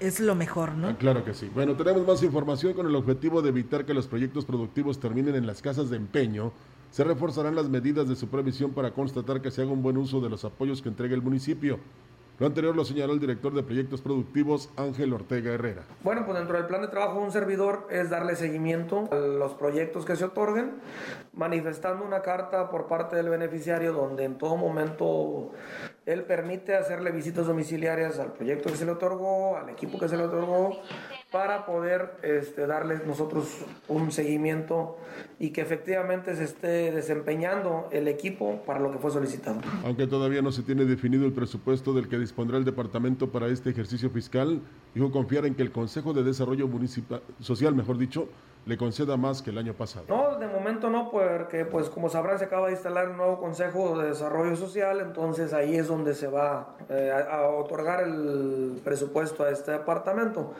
es 0.00 0.20
lo 0.20 0.34
mejor, 0.34 0.72
¿no? 0.72 0.88
Ah, 0.88 0.96
claro 0.98 1.24
que 1.24 1.34
sí. 1.34 1.50
Bueno, 1.54 1.74
tenemos 1.74 2.06
más 2.06 2.22
información 2.22 2.72
con 2.72 2.86
el 2.86 2.94
objetivo 2.94 3.42
de 3.42 3.50
evitar 3.50 3.84
que 3.84 3.94
los 3.94 4.06
proyectos 4.06 4.44
productivos 4.44 4.98
terminen 4.98 5.34
en 5.34 5.46
las 5.46 5.62
casas 5.62 5.90
de 5.90 5.96
empeño. 5.96 6.52
Se 6.90 7.04
reforzarán 7.04 7.54
las 7.54 7.68
medidas 7.68 8.08
de 8.08 8.16
supervisión 8.16 8.72
para 8.72 8.92
constatar 8.92 9.42
que 9.42 9.50
se 9.50 9.62
haga 9.62 9.70
un 9.70 9.82
buen 9.82 9.96
uso 9.96 10.20
de 10.20 10.30
los 10.30 10.44
apoyos 10.44 10.80
que 10.80 10.88
entrega 10.88 11.14
el 11.14 11.22
municipio. 11.22 11.78
Lo 12.38 12.46
anterior 12.46 12.76
lo 12.76 12.84
señaló 12.84 13.14
el 13.14 13.20
director 13.20 13.54
de 13.54 13.62
proyectos 13.62 14.02
productivos 14.02 14.68
Ángel 14.76 15.14
Ortega 15.14 15.54
Herrera. 15.54 15.84
Bueno, 16.02 16.26
pues 16.26 16.36
dentro 16.36 16.58
del 16.58 16.66
plan 16.66 16.82
de 16.82 16.88
trabajo 16.88 17.20
de 17.20 17.24
un 17.24 17.32
servidor 17.32 17.88
es 17.90 18.10
darle 18.10 18.36
seguimiento 18.36 19.08
a 19.10 19.16
los 19.16 19.54
proyectos 19.54 20.04
que 20.04 20.16
se 20.16 20.26
otorguen, 20.26 20.72
manifestando 21.32 22.04
una 22.04 22.20
carta 22.20 22.68
por 22.68 22.88
parte 22.88 23.16
del 23.16 23.30
beneficiario 23.30 23.94
donde 23.94 24.24
en 24.24 24.36
todo 24.36 24.56
momento 24.56 25.52
él 26.06 26.22
permite 26.22 26.76
hacerle 26.76 27.10
visitas 27.10 27.48
domiciliarias 27.48 28.20
al 28.20 28.32
proyecto 28.32 28.70
que 28.70 28.76
se 28.76 28.84
le 28.86 28.92
otorgó, 28.92 29.56
al 29.56 29.68
equipo 29.68 29.98
que 29.98 30.08
se 30.08 30.16
le 30.16 30.22
otorgó, 30.22 30.78
para 31.32 31.66
poder 31.66 32.12
este, 32.22 32.68
darles 32.68 33.04
nosotros 33.04 33.64
un 33.88 34.12
seguimiento 34.12 34.98
y 35.40 35.50
que 35.50 35.62
efectivamente 35.62 36.36
se 36.36 36.44
esté 36.44 36.92
desempeñando 36.92 37.88
el 37.90 38.06
equipo 38.06 38.62
para 38.64 38.78
lo 38.78 38.92
que 38.92 38.98
fue 38.98 39.10
solicitado. 39.10 39.60
Aunque 39.84 40.06
todavía 40.06 40.42
no 40.42 40.52
se 40.52 40.62
tiene 40.62 40.84
definido 40.84 41.26
el 41.26 41.32
presupuesto 41.32 41.92
del 41.92 42.08
que 42.08 42.18
dispondrá 42.18 42.56
el 42.56 42.64
departamento 42.64 43.32
para 43.32 43.48
este 43.48 43.70
ejercicio 43.70 44.08
fiscal, 44.08 44.60
dijo 44.94 45.10
confiar 45.10 45.44
en 45.44 45.56
que 45.56 45.62
el 45.62 45.72
Consejo 45.72 46.12
de 46.12 46.22
Desarrollo 46.22 46.68
Municipal, 46.68 47.20
Social, 47.40 47.74
mejor 47.74 47.98
dicho, 47.98 48.28
le 48.66 48.76
conceda 48.76 49.16
más 49.16 49.42
que 49.42 49.50
el 49.50 49.58
año 49.58 49.74
pasado. 49.74 50.04
No, 50.08 50.36
de 50.38 50.48
momento 50.48 50.90
no, 50.90 51.08
porque 51.10 51.64
pues 51.64 51.88
como 51.88 52.08
sabrán 52.08 52.38
se 52.38 52.46
acaba 52.46 52.66
de 52.66 52.72
instalar 52.72 53.08
un 53.08 53.16
nuevo 53.16 53.38
Consejo 53.38 53.96
de 53.98 54.08
Desarrollo 54.08 54.56
Social, 54.56 55.00
entonces 55.00 55.52
ahí 55.52 55.76
es 55.76 55.86
donde 55.86 56.14
se 56.14 56.26
va 56.26 56.76
eh, 56.88 57.12
a, 57.12 57.42
otorgar 57.46 58.02
el 58.02 58.80
presupuesto 58.84 59.44
a 59.44 59.50
este 59.50 59.70
departamento. 59.70 60.54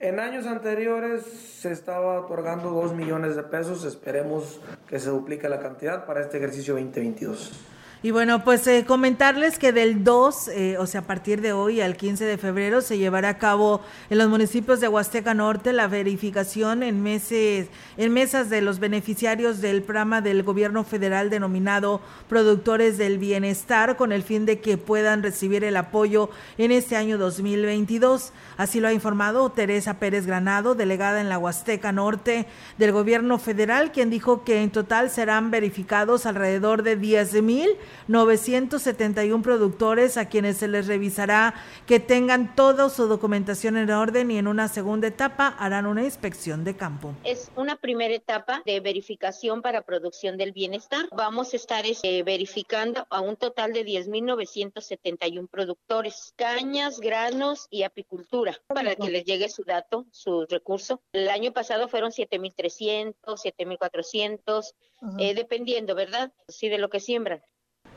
En 0.00 0.18
años 0.18 0.46
anteriores 0.46 1.22
se 1.22 1.70
estaba 1.70 2.20
otorgando 2.20 2.70
2 2.70 2.92
millones 2.94 3.36
de 3.36 3.44
pesos, 3.44 3.84
esperemos 3.84 4.60
que 4.88 4.98
se 4.98 5.10
duplique 5.10 5.48
la 5.48 5.60
cantidad 5.60 6.06
para 6.06 6.22
este 6.22 6.38
ejercicio 6.38 6.74
2022. 6.74 7.73
Y 8.04 8.10
bueno, 8.10 8.44
pues 8.44 8.66
eh, 8.66 8.84
comentarles 8.86 9.58
que 9.58 9.72
del 9.72 10.04
2, 10.04 10.48
eh, 10.48 10.76
o 10.78 10.86
sea, 10.86 11.00
a 11.00 11.04
partir 11.04 11.40
de 11.40 11.54
hoy 11.54 11.80
al 11.80 11.96
15 11.96 12.26
de 12.26 12.36
febrero, 12.36 12.82
se 12.82 12.98
llevará 12.98 13.30
a 13.30 13.38
cabo 13.38 13.80
en 14.10 14.18
los 14.18 14.28
municipios 14.28 14.78
de 14.82 14.88
Huasteca 14.88 15.32
Norte 15.32 15.72
la 15.72 15.88
verificación 15.88 16.82
en 16.82 17.02
meses, 17.02 17.68
en 17.96 18.12
mesas 18.12 18.50
de 18.50 18.60
los 18.60 18.78
beneficiarios 18.78 19.62
del 19.62 19.82
programa 19.82 20.20
del 20.20 20.42
gobierno 20.42 20.84
federal 20.84 21.30
denominado 21.30 22.02
Productores 22.28 22.98
del 22.98 23.16
Bienestar, 23.16 23.96
con 23.96 24.12
el 24.12 24.22
fin 24.22 24.44
de 24.44 24.60
que 24.60 24.76
puedan 24.76 25.22
recibir 25.22 25.64
el 25.64 25.74
apoyo 25.74 26.28
en 26.58 26.72
este 26.72 26.96
año 26.96 27.16
2022. 27.16 28.34
Así 28.58 28.80
lo 28.80 28.88
ha 28.88 28.92
informado 28.92 29.50
Teresa 29.50 29.94
Pérez 29.94 30.26
Granado, 30.26 30.74
delegada 30.74 31.22
en 31.22 31.30
la 31.30 31.38
Huasteca 31.38 31.90
Norte 31.90 32.48
del 32.76 32.92
gobierno 32.92 33.38
federal, 33.38 33.92
quien 33.92 34.10
dijo 34.10 34.44
que 34.44 34.62
en 34.62 34.68
total 34.68 35.08
serán 35.08 35.50
verificados 35.50 36.26
alrededor 36.26 36.82
de 36.82 36.96
10 36.96 37.42
mil 37.42 37.70
971 38.08 39.42
productores 39.42 40.16
a 40.16 40.28
quienes 40.28 40.58
se 40.58 40.68
les 40.68 40.86
revisará 40.86 41.54
que 41.86 42.00
tengan 42.00 42.54
toda 42.54 42.88
su 42.90 43.06
documentación 43.06 43.76
en 43.76 43.90
orden 43.90 44.30
y 44.30 44.38
en 44.38 44.48
una 44.48 44.68
segunda 44.68 45.08
etapa 45.08 45.48
harán 45.58 45.86
una 45.86 46.04
inspección 46.04 46.64
de 46.64 46.76
campo. 46.76 47.14
Es 47.24 47.50
una 47.56 47.76
primera 47.76 48.14
etapa 48.14 48.62
de 48.64 48.80
verificación 48.80 49.62
para 49.62 49.82
producción 49.82 50.36
del 50.36 50.52
bienestar. 50.52 51.08
Vamos 51.12 51.52
a 51.52 51.56
estar 51.56 51.86
este, 51.86 52.22
verificando 52.22 53.06
a 53.10 53.20
un 53.20 53.36
total 53.36 53.72
de 53.72 53.84
10.971 53.84 55.48
productores, 55.48 56.32
cañas, 56.36 57.00
granos 57.00 57.66
y 57.70 57.82
apicultura, 57.82 58.58
para 58.66 58.94
que 58.96 59.10
les 59.10 59.24
llegue 59.24 59.48
su 59.48 59.64
dato, 59.64 60.06
su 60.10 60.46
recurso. 60.48 61.00
El 61.12 61.28
año 61.28 61.52
pasado 61.52 61.88
fueron 61.88 62.10
7.300, 62.10 63.14
7.400, 63.22 64.74
eh, 65.18 65.34
dependiendo, 65.34 65.94
¿verdad? 65.94 66.32
Sí, 66.48 66.68
de 66.68 66.78
lo 66.78 66.88
que 66.88 67.00
siembran. 67.00 67.42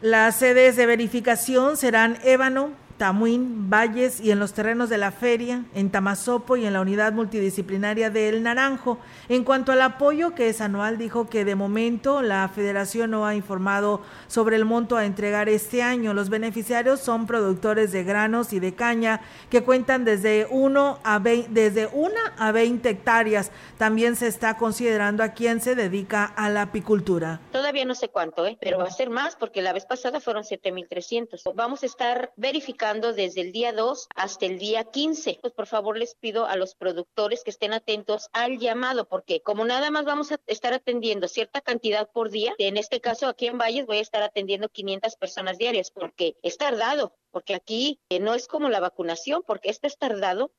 Las 0.01 0.35
sedes 0.35 0.75
de 0.75 0.85
verificación 0.85 1.75
serán 1.75 2.19
Ébano, 2.23 2.69
Tamuín, 2.97 3.69
Valles 3.69 4.19
y 4.19 4.31
en 4.31 4.39
los 4.39 4.53
terrenos 4.53 4.89
de 4.89 4.97
la 4.97 5.11
feria, 5.11 5.65
en 5.75 5.91
Tamazopo 5.91 6.57
y 6.57 6.65
en 6.65 6.73
la 6.73 6.81
unidad 6.81 7.13
multidisciplinaria 7.13 8.09
del 8.09 8.41
Naranjo. 8.41 8.97
En 9.29 9.43
cuanto 9.43 9.71
al 9.71 9.83
apoyo 9.83 10.33
que 10.33 10.49
es 10.49 10.61
anual, 10.61 10.97
dijo 10.97 11.29
que 11.29 11.45
de 11.45 11.53
momento 11.53 12.23
la 12.23 12.49
federación 12.49 13.11
no 13.11 13.27
ha 13.27 13.35
informado 13.35 14.01
sobre 14.27 14.55
el 14.55 14.65
monto 14.65 14.97
a 14.97 15.05
entregar 15.05 15.47
este 15.47 15.83
año. 15.83 16.15
Los 16.15 16.29
beneficiarios 16.29 16.99
son 16.99 17.27
productores 17.27 17.91
de 17.91 18.03
granos 18.03 18.51
y 18.51 18.59
de 18.59 18.73
caña 18.73 19.21
que 19.51 19.63
cuentan 19.63 20.03
desde, 20.03 20.47
uno 20.49 20.99
a 21.03 21.19
desde 21.19 21.87
una 21.93 22.33
a 22.39 22.51
20 22.51 22.89
hectáreas. 22.89 23.51
También 23.77 24.15
se 24.15 24.27
está 24.27 24.57
considerando 24.57 25.23
a 25.23 25.29
quien 25.29 25.61
se 25.61 25.75
dedica 25.75 26.25
a 26.25 26.49
la 26.49 26.63
apicultura. 26.63 27.41
Todavía 27.51 27.85
no 27.85 27.93
sé 27.93 28.09
cuánto, 28.09 28.47
¿eh? 28.47 28.57
pero 28.59 28.79
va 28.79 28.85
a 28.85 28.91
ser 28.91 29.11
más 29.11 29.35
porque 29.35 29.61
la 29.61 29.71
vez 29.71 29.85
pasada 29.85 30.19
fueron 30.19 30.43
7.300. 30.43 31.53
Vamos 31.53 31.83
a 31.83 31.85
estar 31.85 32.31
verificando 32.35 32.86
desde 32.87 33.41
el 33.41 33.51
día 33.51 33.73
2 33.73 34.07
hasta 34.15 34.45
el 34.45 34.59
día 34.59 34.85
15. 34.85 35.39
Pues 35.41 35.53
por 35.53 35.67
favor 35.67 35.97
les 35.97 36.15
pido 36.15 36.45
a 36.45 36.55
los 36.55 36.73
productores 36.73 37.43
que 37.43 37.49
estén 37.49 37.73
atentos 37.73 38.29
al 38.31 38.59
llamado 38.59 39.05
porque 39.09 39.41
como 39.41 39.65
nada 39.65 39.91
más 39.91 40.05
vamos 40.05 40.31
a 40.31 40.39
estar 40.47 40.73
atendiendo 40.73 41.27
cierta 41.27 41.59
cantidad 41.59 42.09
por 42.09 42.29
día, 42.29 42.53
en 42.57 42.77
este 42.77 43.01
caso 43.01 43.27
aquí 43.27 43.47
en 43.47 43.57
Valles 43.57 43.85
voy 43.85 43.97
a 43.97 44.01
estar 44.01 44.23
atendiendo 44.23 44.69
500 44.69 45.17
personas 45.17 45.57
diarias 45.57 45.91
porque 45.91 46.37
es 46.43 46.57
tardado, 46.57 47.13
porque 47.31 47.55
aquí 47.55 47.99
eh, 48.09 48.21
no 48.21 48.33
es 48.33 48.47
como 48.47 48.69
la 48.69 48.79
vacunación, 48.79 49.43
porque 49.45 49.69
esto 49.69 49.87
es 49.87 49.97
tardado 49.97 50.51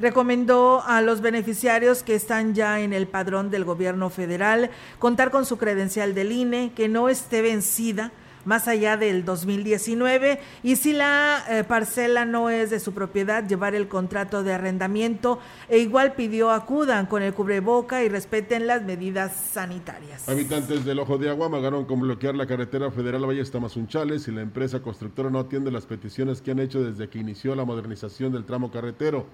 recomendó 0.00 0.82
a 0.84 1.02
los 1.02 1.20
beneficiarios 1.20 2.02
que 2.02 2.16
están 2.16 2.54
ya 2.54 2.80
en 2.80 2.92
el 2.92 3.06
padrón 3.06 3.50
del 3.50 3.64
gobierno 3.64 4.10
federal 4.10 4.70
contar 4.98 5.30
con 5.30 5.46
su 5.46 5.56
credencial 5.56 6.14
del 6.14 6.32
INE, 6.32 6.72
que 6.74 6.88
no 6.88 7.08
esté 7.08 7.42
vencida 7.42 8.10
más 8.44 8.68
allá 8.68 8.96
del 8.96 9.24
2019 9.24 10.40
y 10.62 10.76
si 10.76 10.92
la 10.92 11.44
eh, 11.48 11.64
parcela 11.64 12.24
no 12.24 12.50
es 12.50 12.70
de 12.70 12.80
su 12.80 12.92
propiedad, 12.92 13.46
llevar 13.46 13.74
el 13.74 13.88
contrato 13.88 14.42
de 14.42 14.52
arrendamiento 14.52 15.38
e 15.68 15.78
igual 15.78 16.14
pidió 16.14 16.50
acudan 16.50 17.06
con 17.06 17.22
el 17.22 17.34
cubreboca 17.34 18.02
y 18.02 18.08
respeten 18.08 18.66
las 18.66 18.82
medidas 18.82 19.34
sanitarias. 19.52 20.28
Habitantes 20.28 20.84
del 20.84 20.98
Ojo 20.98 21.18
de 21.18 21.30
Agua 21.30 21.46
amagaron 21.46 21.84
con 21.84 22.00
bloquear 22.00 22.34
la 22.34 22.46
carretera 22.46 22.90
federal 22.90 23.28
Valle 23.28 23.44
Tamazunchales 23.44 24.28
y 24.28 24.32
la 24.32 24.42
empresa 24.42 24.80
constructora 24.80 25.30
no 25.30 25.38
atiende 25.38 25.70
las 25.70 25.86
peticiones 25.86 26.42
que 26.42 26.50
han 26.50 26.58
hecho 26.58 26.82
desde 26.82 27.08
que 27.08 27.18
inició 27.18 27.54
la 27.54 27.64
modernización 27.64 28.32
del 28.32 28.44
tramo 28.44 28.70
carretero. 28.70 29.26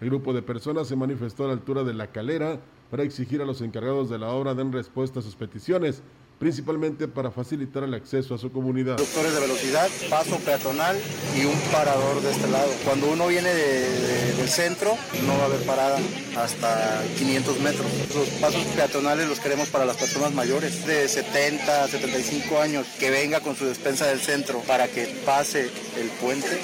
El 0.00 0.08
grupo 0.08 0.32
de 0.32 0.42
personas 0.42 0.88
se 0.88 0.96
manifestó 0.96 1.44
a 1.44 1.48
la 1.48 1.52
altura 1.52 1.84
de 1.84 1.94
la 1.94 2.06
calera 2.08 2.60
para 2.90 3.02
exigir 3.02 3.42
a 3.42 3.44
los 3.44 3.60
encargados 3.60 4.08
de 4.08 4.18
la 4.18 4.30
obra 4.30 4.54
den 4.54 4.72
respuesta 4.72 5.20
a 5.20 5.22
sus 5.22 5.36
peticiones 5.36 6.02
principalmente 6.40 7.06
para 7.06 7.30
facilitar 7.30 7.84
el 7.84 7.92
acceso 7.92 8.34
a 8.34 8.38
su 8.38 8.50
comunidad. 8.50 8.96
Conductores 8.96 9.34
de 9.34 9.40
velocidad, 9.40 9.88
paso 10.08 10.38
peatonal 10.38 10.98
y 11.38 11.44
un 11.44 11.60
parador 11.70 12.22
de 12.22 12.30
este 12.30 12.48
lado. 12.48 12.72
Cuando 12.82 13.10
uno 13.10 13.26
viene 13.26 13.52
del 13.52 14.48
centro, 14.48 14.96
no 15.26 15.36
va 15.36 15.42
a 15.42 15.44
haber 15.44 15.60
parada 15.66 15.98
hasta 16.38 17.02
500 17.18 17.60
metros. 17.60 17.86
Los 18.14 18.28
pasos 18.40 18.64
peatonales 18.74 19.28
los 19.28 19.38
queremos 19.38 19.68
para 19.68 19.84
las 19.84 19.98
personas 19.98 20.32
mayores 20.32 20.86
de 20.86 21.06
70, 21.08 21.88
75 21.88 22.58
años, 22.58 22.86
que 22.98 23.10
venga 23.10 23.40
con 23.40 23.54
su 23.54 23.66
despensa 23.66 24.06
del 24.06 24.20
centro 24.20 24.60
para 24.60 24.88
que 24.88 25.14
pase 25.26 25.70
el 26.00 26.08
puente. 26.22 26.58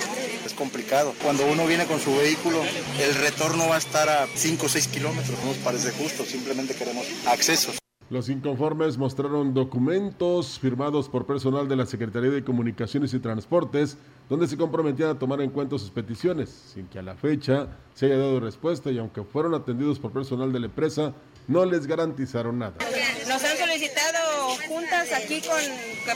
Es 0.46 0.54
complicado. 0.54 1.12
Cuando 1.22 1.44
uno 1.44 1.66
viene 1.66 1.84
con 1.84 2.00
su 2.00 2.16
vehículo, 2.16 2.62
el 2.98 3.14
retorno 3.16 3.68
va 3.68 3.74
a 3.74 3.78
estar 3.78 4.08
a 4.08 4.26
5 4.34 4.64
o 4.64 4.68
6 4.70 4.88
kilómetros. 4.88 5.38
No 5.40 5.50
nos 5.50 5.58
parece 5.58 5.90
justo, 5.90 6.24
simplemente 6.24 6.74
queremos 6.74 7.04
accesos. 7.26 7.76
Los 8.08 8.28
inconformes 8.28 8.98
mostraron 8.98 9.52
documentos 9.52 10.60
firmados 10.60 11.08
por 11.08 11.26
personal 11.26 11.66
de 11.66 11.74
la 11.74 11.86
Secretaría 11.86 12.30
de 12.30 12.44
Comunicaciones 12.44 13.12
y 13.14 13.18
Transportes, 13.18 13.98
donde 14.28 14.46
se 14.46 14.56
comprometían 14.56 15.10
a 15.10 15.18
tomar 15.18 15.40
en 15.40 15.50
cuenta 15.50 15.76
sus 15.76 15.90
peticiones, 15.90 16.48
sin 16.48 16.86
que 16.86 17.00
a 17.00 17.02
la 17.02 17.16
fecha 17.16 17.66
se 17.94 18.06
haya 18.06 18.18
dado 18.18 18.38
respuesta 18.38 18.92
y 18.92 18.98
aunque 18.98 19.24
fueron 19.24 19.54
atendidos 19.54 19.98
por 19.98 20.12
personal 20.12 20.52
de 20.52 20.60
la 20.60 20.66
empresa, 20.66 21.14
no 21.48 21.64
les 21.64 21.88
garantizaron 21.88 22.60
nada. 22.60 22.76
Solicitado 23.76 24.56
juntas 24.68 25.12
aquí 25.12 25.42
con, 25.42 25.60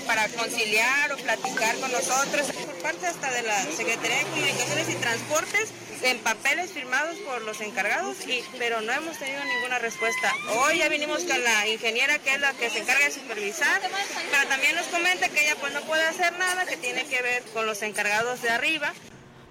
para 0.07 0.27
conciliar 0.29 1.13
o 1.13 1.17
platicar 1.19 1.77
con 1.77 1.93
nosotros, 1.93 2.47
por 2.47 2.75
parte 2.77 3.07
hasta 3.07 3.31
de 3.33 3.43
la 3.43 3.63
Secretaría 3.65 4.17
de 4.17 4.25
Comunicaciones 4.25 4.89
y 4.89 4.95
Transportes, 4.95 5.69
en 6.03 6.19
papeles 6.21 6.71
firmados 6.71 7.17
por 7.19 7.43
los 7.43 7.61
encargados, 7.61 8.17
y, 8.27 8.43
pero 8.59 8.81
no 8.81 8.93
hemos 8.93 9.19
tenido 9.19 9.45
ninguna 9.45 9.79
respuesta. 9.79 10.35
Hoy 10.57 10.79
ya 10.79 10.89
vinimos 10.89 11.23
con 11.25 11.45
la 11.45 11.69
ingeniera 11.69 12.19
que 12.19 12.33
es 12.33 12.41
la 12.41 12.55
que 12.55 12.71
se 12.71 12.79
encarga 12.79 13.05
de 13.05 13.13
supervisar, 13.13 13.83
pero 14.31 14.49
también 14.49 14.75
nos 14.75 14.87
comenta 14.87 15.29
que 15.29 15.45
ella 15.45 15.57
pues 15.61 15.75
no 15.75 15.83
puede 15.83 16.05
hacer 16.05 16.33
nada, 16.39 16.65
que 16.65 16.79
tiene 16.79 17.05
que 17.05 17.21
ver 17.21 17.43
con 17.53 17.67
los 17.67 17.83
encargados 17.83 18.41
de 18.41 18.49
arriba. 18.49 18.95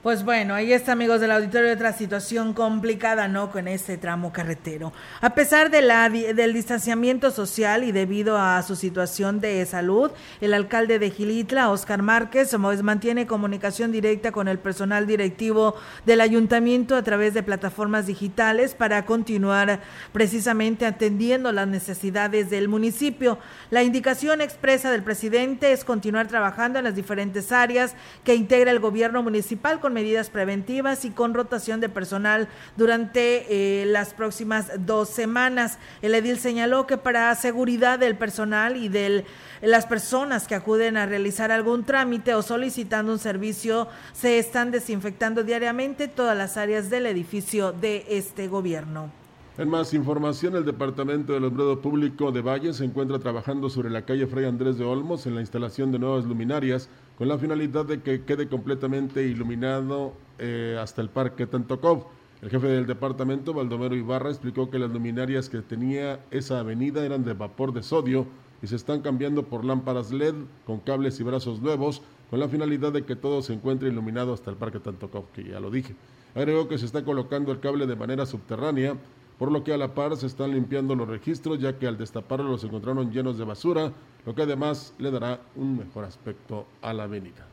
Pues 0.02 0.24
bueno, 0.24 0.54
ahí 0.54 0.72
está, 0.72 0.94
amigos 0.94 1.20
del 1.20 1.32
auditorio, 1.32 1.74
otra 1.74 1.92
situación 1.92 2.54
complicada, 2.54 3.28
¿no? 3.28 3.52
Con 3.52 3.68
este 3.68 3.98
tramo 3.98 4.32
carretero. 4.32 4.94
A 5.20 5.32
pesar 5.36 5.70
de 5.70 5.82
la, 5.82 6.08
del 6.08 6.54
distanciamiento 6.54 7.32
social 7.32 7.84
y 7.84 7.92
debido 7.92 8.38
a 8.38 8.64
su 8.64 8.78
situación 8.78 9.42
de 9.42 9.66
salud, 9.66 10.10
el 10.40 10.54
alcalde 10.54 11.00
de 11.00 11.12
Gilitla, 11.12 11.70
Oscar 11.70 12.02
Márquez, 12.02 12.58
mantiene 12.58 13.28
comunicación 13.28 13.92
directa 13.92 14.32
con 14.32 14.48
el 14.48 14.58
personal 14.58 15.06
directivo 15.06 15.76
del 16.06 16.22
ayuntamiento 16.22 16.96
a 16.96 17.04
través 17.04 17.34
de 17.34 17.44
plataformas 17.44 18.08
digitales 18.08 18.76
para 18.76 19.06
continuar 19.06 19.82
precisamente 20.14 20.86
atendiendo 20.86 21.52
las 21.52 21.68
necesidades 21.68 22.50
del 22.50 22.70
municipio. 22.70 23.38
La 23.70 23.84
indicación 23.84 24.40
expresa 24.40 24.92
del 24.92 25.04
presidente 25.04 25.74
es 25.74 25.84
continuar 25.84 26.30
trabajando 26.30 26.80
en 26.80 26.86
las 26.86 26.96
diferentes 26.96 27.52
áreas 27.52 27.96
que 28.24 28.36
integra 28.36 28.72
el 28.72 28.80
gobierno 28.80 29.22
municipal 29.22 29.82
medidas 29.90 30.30
preventivas 30.30 31.06
y 31.06 31.12
con 31.12 31.34
rotación 31.34 31.80
de 31.80 31.90
personal 31.90 32.48
durante 32.78 33.46
eh, 33.50 33.86
las 33.86 34.14
próximas 34.14 34.72
dos 34.80 35.10
semanas. 35.10 35.78
El 36.02 36.16
edil 36.16 36.40
señaló 36.40 36.88
que 36.88 36.98
para 36.98 37.34
seguridad 37.36 38.00
del 38.00 38.16
personal 38.18 38.78
y 38.78 38.90
de 38.90 39.26
las 39.62 39.86
personas 39.86 40.48
que 40.48 40.56
acuden 40.56 40.98
a 40.98 41.06
realizar 41.06 41.52
algún 41.52 41.84
trámite 41.84 42.34
o 42.34 42.42
solicitando 42.42 43.12
un 43.12 43.20
servicio, 43.20 43.88
se 44.14 44.40
están 44.40 44.72
desinfectando 44.72 45.44
diariamente 45.44 46.08
todas 46.08 46.38
las 46.38 46.58
áreas 46.58 46.90
del 46.90 47.06
edificio 47.06 47.72
de 47.72 48.06
este 48.10 48.48
gobierno. 48.48 49.19
En 49.60 49.68
más 49.68 49.94
información, 49.94 50.56
el 50.56 50.64
Departamento 50.64 51.34
del 51.34 51.44
Alumbrado 51.44 51.82
Público 51.82 52.32
de 52.32 52.42
Valle 52.42 52.72
se 52.72 52.86
encuentra 52.86 53.20
trabajando 53.20 53.70
sobre 53.70 53.90
la 53.90 54.06
calle 54.06 54.26
Fray 54.26 54.46
Andrés 54.46 54.78
de 54.78 54.86
Olmos 54.86 55.26
en 55.26 55.36
la 55.36 55.42
instalación 55.42 55.92
de 55.92 56.00
nuevas 56.00 56.24
luminarias 56.24 56.88
con 57.18 57.28
la 57.28 57.38
finalidad 57.38 57.84
de 57.84 58.02
que 58.02 58.24
quede 58.24 58.48
completamente 58.48 59.28
iluminado 59.28 60.14
eh, 60.38 60.78
hasta 60.82 61.02
el 61.02 61.10
Parque 61.10 61.46
Tantocov. 61.46 62.06
El 62.42 62.50
jefe 62.50 62.68
del 62.68 62.86
departamento, 62.86 63.54
Baldomero 63.54 63.98
Ibarra, 63.98 64.30
explicó 64.30 64.70
que 64.70 64.80
las 64.80 64.92
luminarias 64.92 65.50
que 65.50 65.62
tenía 65.62 66.22
esa 66.32 66.62
avenida 66.62 67.06
eran 67.06 67.26
de 67.26 67.34
vapor 67.34 67.74
de 67.74 67.84
sodio 67.84 68.28
y 68.62 68.68
se 68.68 68.78
están 68.78 69.02
cambiando 69.02 69.44
por 69.44 69.66
lámparas 69.66 70.14
LED 70.14 70.36
con 70.66 70.80
cables 70.80 71.20
y 71.20 71.24
brazos 71.24 71.60
nuevos 71.60 72.02
con 72.30 72.40
la 72.40 72.48
finalidad 72.48 72.94
de 72.94 73.04
que 73.04 73.18
todo 73.18 73.42
se 73.42 73.56
encuentre 73.56 73.90
iluminado 73.90 74.34
hasta 74.34 74.52
el 74.52 74.56
Parque 74.56 74.80
Tantocov, 74.80 75.26
que 75.34 75.44
ya 75.44 75.60
lo 75.60 75.70
dije. 75.70 75.98
Agregó 76.34 76.70
que 76.70 76.78
se 76.78 76.86
está 76.86 77.04
colocando 77.04 77.52
el 77.52 77.60
cable 77.60 77.88
de 77.88 77.98
manera 77.98 78.26
subterránea 78.26 78.96
por 79.40 79.52
lo 79.52 79.64
que 79.64 79.74
a 79.74 79.78
la 79.78 79.96
par 79.96 80.16
se 80.18 80.28
están 80.28 80.52
limpiando 80.52 80.94
los 80.96 81.08
registros 81.08 81.60
ya 81.60 81.80
que 81.80 81.88
al 81.88 81.98
destaparlos 81.98 82.52
los 82.52 82.64
encontraron 82.66 83.12
llenos 83.12 83.38
de 83.38 83.46
basura, 83.46 83.94
lo 84.26 84.36
que 84.36 84.42
además 84.44 84.94
le 85.00 85.10
dará 85.10 85.40
un 85.56 85.78
mejor 85.78 86.04
aspecto 86.04 86.68
a 86.82 86.94
la 86.94 87.04
avenida. 87.04 87.48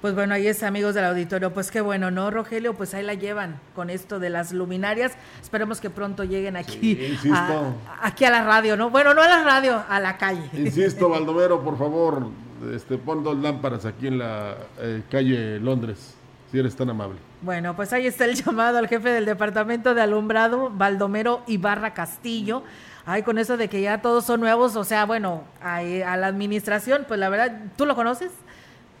Pues 0.00 0.14
bueno, 0.14 0.34
ahí 0.34 0.48
es 0.48 0.62
amigos 0.62 0.94
del 0.94 1.04
auditorio, 1.04 1.52
pues 1.52 1.70
qué 1.70 1.80
bueno, 1.80 2.10
¿no, 2.10 2.30
Rogelio? 2.30 2.74
Pues 2.74 2.92
ahí 2.94 3.04
la 3.04 3.14
llevan 3.14 3.60
con 3.74 3.90
esto 3.90 4.18
de 4.18 4.30
las 4.30 4.52
luminarias. 4.52 5.12
Esperemos 5.40 5.80
que 5.80 5.90
pronto 5.90 6.24
lleguen 6.24 6.56
aquí, 6.56 7.16
a, 7.32 7.72
aquí 8.00 8.24
a 8.24 8.30
la 8.30 8.44
radio, 8.44 8.76
¿no? 8.76 8.90
Bueno, 8.90 9.14
no 9.14 9.22
a 9.22 9.28
la 9.28 9.44
radio, 9.44 9.80
a 9.88 10.00
la 10.00 10.18
calle. 10.18 10.48
Insisto, 10.54 11.08
Baldomero, 11.10 11.62
por 11.62 11.78
favor, 11.78 12.26
este, 12.72 12.98
pon 12.98 13.22
dos 13.22 13.36
lámparas 13.38 13.84
aquí 13.84 14.08
en 14.08 14.18
la 14.18 14.56
eh, 14.80 15.02
calle 15.08 15.60
Londres, 15.60 16.14
si 16.52 16.58
eres 16.58 16.76
tan 16.76 16.90
amable. 16.90 17.18
Bueno, 17.40 17.74
pues 17.74 17.94
ahí 17.94 18.06
está 18.06 18.26
el 18.26 18.34
llamado 18.44 18.76
al 18.76 18.86
jefe 18.86 19.08
del 19.08 19.24
departamento 19.24 19.94
de 19.94 20.02
alumbrado, 20.02 20.70
Baldomero 20.70 21.42
Ibarra 21.46 21.94
Castillo. 21.94 22.62
Ay, 23.06 23.22
con 23.22 23.38
eso 23.38 23.56
de 23.56 23.68
que 23.68 23.80
ya 23.80 24.02
todos 24.02 24.26
son 24.26 24.40
nuevos, 24.40 24.76
o 24.76 24.84
sea, 24.84 25.06
bueno, 25.06 25.42
a, 25.62 25.82
la 25.82 26.26
administración, 26.26 27.06
pues 27.08 27.18
la 27.18 27.30
verdad, 27.30 27.72
¿tú 27.76 27.86
lo 27.86 27.96
conoces? 27.96 28.30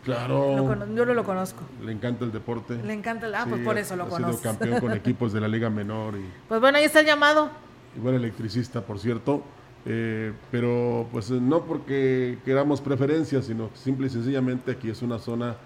Claro. 0.02 0.56
yo 0.96 1.06
no 1.06 1.14
lo 1.14 1.22
conozco. 1.22 1.62
Le 1.84 1.92
encanta 1.92 2.24
el 2.24 2.32
deporte. 2.32 2.74
Le 2.82 2.92
encanta 2.92 3.26
el... 3.26 3.34
Ah, 3.36 3.46
pues 3.48 3.62
por 3.62 3.78
eso 3.78 3.94
lo 3.94 4.08
conozco. 4.08 4.30
Ha 4.30 4.40
sido 4.40 4.58
campeón 4.58 4.80
con 4.80 4.92
equipos 4.96 5.32
de 5.32 5.40
la 5.40 5.46
Liga 5.46 5.70
Menor. 5.70 6.16
Y, 6.16 6.24
pues 6.48 6.60
bueno, 6.60 6.78
ahí 6.78 6.84
está 6.84 7.00
el 7.00 7.06
llamado. 7.06 7.50
Y 7.94 8.00
buen 8.00 8.16
electricista, 8.16 8.80
por 8.80 8.98
cierto. 8.98 9.44
Eh, 9.84 10.32
pero 10.50 11.06
pues 11.12 11.30
no 11.30 11.64
porque 11.64 12.38
queramos 12.44 12.80
preferencias, 12.80 13.44
sino 13.44 13.70
simple 13.74 14.06
y 14.06 14.10
sencillamente 14.10 14.72
aquí 14.72 14.90
es 14.90 15.02
una 15.02 15.18
zona 15.18 15.56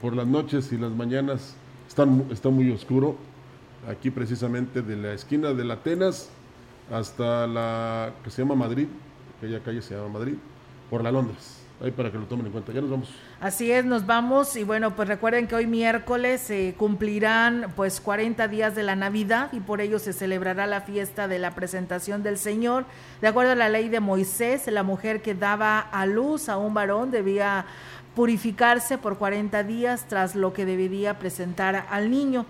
por 0.00 0.16
las 0.16 0.26
noches 0.26 0.72
y 0.72 0.76
las 0.76 0.92
mañanas 0.92 1.54
está 1.88 2.50
muy 2.50 2.70
oscuro. 2.70 3.16
Aquí 3.88 4.10
precisamente 4.10 4.82
de 4.82 4.96
la 4.96 5.12
esquina 5.12 5.52
de 5.52 5.64
la 5.64 5.74
Atenas 5.74 6.30
hasta 6.90 7.46
la 7.46 8.12
que 8.22 8.30
se 8.30 8.42
llama 8.42 8.54
Madrid, 8.54 8.86
aquella 9.38 9.60
calle 9.60 9.82
se 9.82 9.94
llama 9.94 10.08
Madrid, 10.08 10.34
por 10.90 11.02
la 11.02 11.10
Londres. 11.10 11.58
Ahí 11.82 11.90
para 11.90 12.12
que 12.12 12.18
lo 12.18 12.26
tomen 12.26 12.46
en 12.46 12.52
cuenta. 12.52 12.72
Ya 12.72 12.80
nos 12.80 12.90
vamos. 12.90 13.08
Así 13.40 13.72
es, 13.72 13.84
nos 13.84 14.06
vamos 14.06 14.54
y 14.54 14.62
bueno, 14.62 14.94
pues 14.94 15.08
recuerden 15.08 15.48
que 15.48 15.56
hoy 15.56 15.66
miércoles 15.66 16.40
se 16.40 16.76
cumplirán 16.78 17.72
pues 17.74 18.00
40 18.00 18.46
días 18.46 18.76
de 18.76 18.84
la 18.84 18.94
Navidad 18.94 19.52
y 19.52 19.58
por 19.58 19.80
ello 19.80 19.98
se 19.98 20.12
celebrará 20.12 20.68
la 20.68 20.82
fiesta 20.82 21.26
de 21.26 21.40
la 21.40 21.56
presentación 21.56 22.22
del 22.22 22.38
Señor. 22.38 22.84
De 23.20 23.26
acuerdo 23.26 23.50
a 23.50 23.56
la 23.56 23.68
ley 23.68 23.88
de 23.88 23.98
Moisés, 23.98 24.68
la 24.68 24.84
mujer 24.84 25.22
que 25.22 25.34
daba 25.34 25.80
a 25.80 26.06
luz 26.06 26.48
a 26.48 26.56
un 26.56 26.72
varón 26.72 27.10
debía 27.10 27.66
purificarse 28.14 28.98
por 28.98 29.18
40 29.18 29.62
días 29.64 30.06
tras 30.08 30.34
lo 30.34 30.52
que 30.52 30.64
debería 30.64 31.18
presentar 31.18 31.86
al 31.90 32.10
niño. 32.10 32.46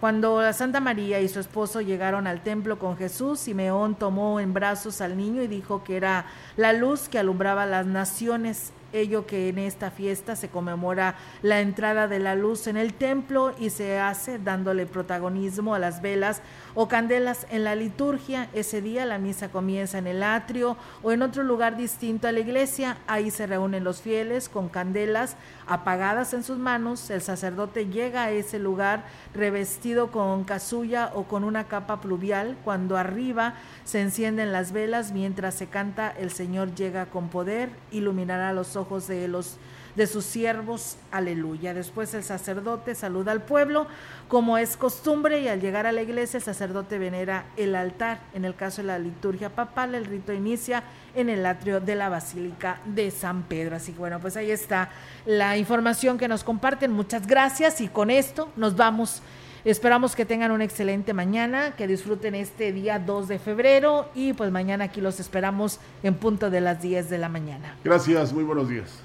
Cuando 0.00 0.42
la 0.42 0.52
Santa 0.52 0.78
María 0.78 1.20
y 1.20 1.28
su 1.28 1.40
esposo 1.40 1.80
llegaron 1.80 2.26
al 2.26 2.42
templo 2.42 2.78
con 2.78 2.98
Jesús, 2.98 3.40
Simeón 3.40 3.94
tomó 3.94 4.40
en 4.40 4.52
brazos 4.52 5.00
al 5.00 5.16
niño 5.16 5.42
y 5.42 5.46
dijo 5.46 5.84
que 5.84 5.96
era 5.96 6.26
la 6.58 6.74
luz 6.74 7.08
que 7.08 7.18
alumbraba 7.18 7.64
las 7.64 7.86
naciones 7.86 8.72
ello 9.00 9.26
que 9.26 9.48
en 9.48 9.58
esta 9.58 9.90
fiesta 9.90 10.36
se 10.36 10.48
conmemora 10.48 11.16
la 11.42 11.60
entrada 11.60 12.08
de 12.08 12.18
la 12.18 12.34
luz 12.34 12.66
en 12.66 12.76
el 12.76 12.94
templo 12.94 13.54
y 13.58 13.70
se 13.70 13.98
hace 13.98 14.38
dándole 14.38 14.86
protagonismo 14.86 15.74
a 15.74 15.78
las 15.78 16.02
velas 16.02 16.42
o 16.74 16.88
candelas 16.88 17.46
en 17.50 17.64
la 17.64 17.74
liturgia. 17.74 18.48
Ese 18.52 18.82
día 18.82 19.06
la 19.06 19.18
misa 19.18 19.50
comienza 19.50 19.98
en 19.98 20.06
el 20.06 20.22
atrio 20.22 20.76
o 21.02 21.12
en 21.12 21.22
otro 21.22 21.42
lugar 21.42 21.76
distinto 21.76 22.28
a 22.28 22.32
la 22.32 22.40
iglesia. 22.40 22.98
Ahí 23.06 23.30
se 23.30 23.46
reúnen 23.46 23.84
los 23.84 24.00
fieles 24.00 24.48
con 24.48 24.68
candelas 24.68 25.36
apagadas 25.66 26.34
en 26.34 26.42
sus 26.42 26.58
manos. 26.58 27.10
El 27.10 27.22
sacerdote 27.22 27.86
llega 27.86 28.24
a 28.24 28.30
ese 28.30 28.58
lugar 28.58 29.04
revestido 29.34 30.10
con 30.10 30.44
casulla 30.44 31.10
o 31.14 31.24
con 31.24 31.44
una 31.44 31.64
capa 31.64 32.00
pluvial. 32.00 32.56
Cuando 32.64 32.96
arriba 32.96 33.54
se 33.84 34.00
encienden 34.00 34.52
las 34.52 34.72
velas 34.72 35.12
mientras 35.12 35.54
se 35.54 35.66
canta 35.66 36.10
El 36.10 36.30
Señor 36.30 36.74
llega 36.74 37.06
con 37.06 37.28
poder, 37.28 37.70
iluminará 37.90 38.52
los 38.52 38.76
ojos 38.86 39.08
de 39.08 39.28
los 39.28 39.58
de 39.96 40.06
sus 40.06 40.24
siervos. 40.24 40.96
Aleluya. 41.10 41.74
Después 41.74 42.14
el 42.14 42.22
sacerdote 42.22 42.94
saluda 42.94 43.32
al 43.32 43.42
pueblo 43.42 43.86
como 44.28 44.58
es 44.58 44.76
costumbre 44.76 45.40
y 45.40 45.48
al 45.48 45.60
llegar 45.60 45.86
a 45.86 45.92
la 45.92 46.02
iglesia 46.02 46.36
el 46.36 46.44
sacerdote 46.44 46.98
venera 46.98 47.46
el 47.56 47.74
altar. 47.74 48.20
En 48.34 48.44
el 48.44 48.54
caso 48.54 48.82
de 48.82 48.88
la 48.88 48.98
liturgia 48.98 49.50
papal 49.50 49.94
el 49.94 50.04
rito 50.04 50.32
inicia 50.32 50.84
en 51.14 51.30
el 51.30 51.44
atrio 51.46 51.80
de 51.80 51.94
la 51.96 52.08
Basílica 52.08 52.80
de 52.84 53.10
San 53.10 53.42
Pedro. 53.44 53.76
Así 53.76 53.92
que 53.92 53.98
bueno, 53.98 54.20
pues 54.20 54.36
ahí 54.36 54.50
está 54.50 54.90
la 55.24 55.56
información 55.56 56.18
que 56.18 56.28
nos 56.28 56.44
comparten. 56.44 56.92
Muchas 56.92 57.26
gracias 57.26 57.80
y 57.80 57.88
con 57.88 58.10
esto 58.10 58.52
nos 58.56 58.76
vamos. 58.76 59.22
Esperamos 59.66 60.14
que 60.14 60.24
tengan 60.24 60.52
una 60.52 60.62
excelente 60.62 61.12
mañana, 61.12 61.74
que 61.74 61.88
disfruten 61.88 62.36
este 62.36 62.72
día 62.72 63.00
2 63.00 63.26
de 63.26 63.40
febrero 63.40 64.08
y 64.14 64.32
pues 64.32 64.52
mañana 64.52 64.84
aquí 64.84 65.00
los 65.00 65.18
esperamos 65.18 65.80
en 66.04 66.14
punto 66.14 66.50
de 66.50 66.60
las 66.60 66.80
10 66.80 67.10
de 67.10 67.18
la 67.18 67.28
mañana. 67.28 67.74
Gracias, 67.82 68.32
muy 68.32 68.44
buenos 68.44 68.68
días. 68.68 69.00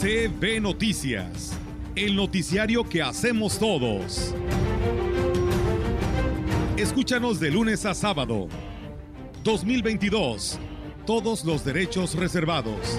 CB 0.00 0.60
Noticias, 0.60 1.56
el 1.94 2.16
noticiario 2.16 2.82
que 2.82 3.00
hacemos 3.00 3.56
todos. 3.56 4.34
Escúchanos 6.76 7.38
de 7.38 7.52
lunes 7.52 7.86
a 7.86 7.94
sábado. 7.94 8.48
2022. 9.44 10.58
Todos 11.06 11.44
los 11.44 11.64
derechos 11.64 12.16
reservados. 12.16 12.98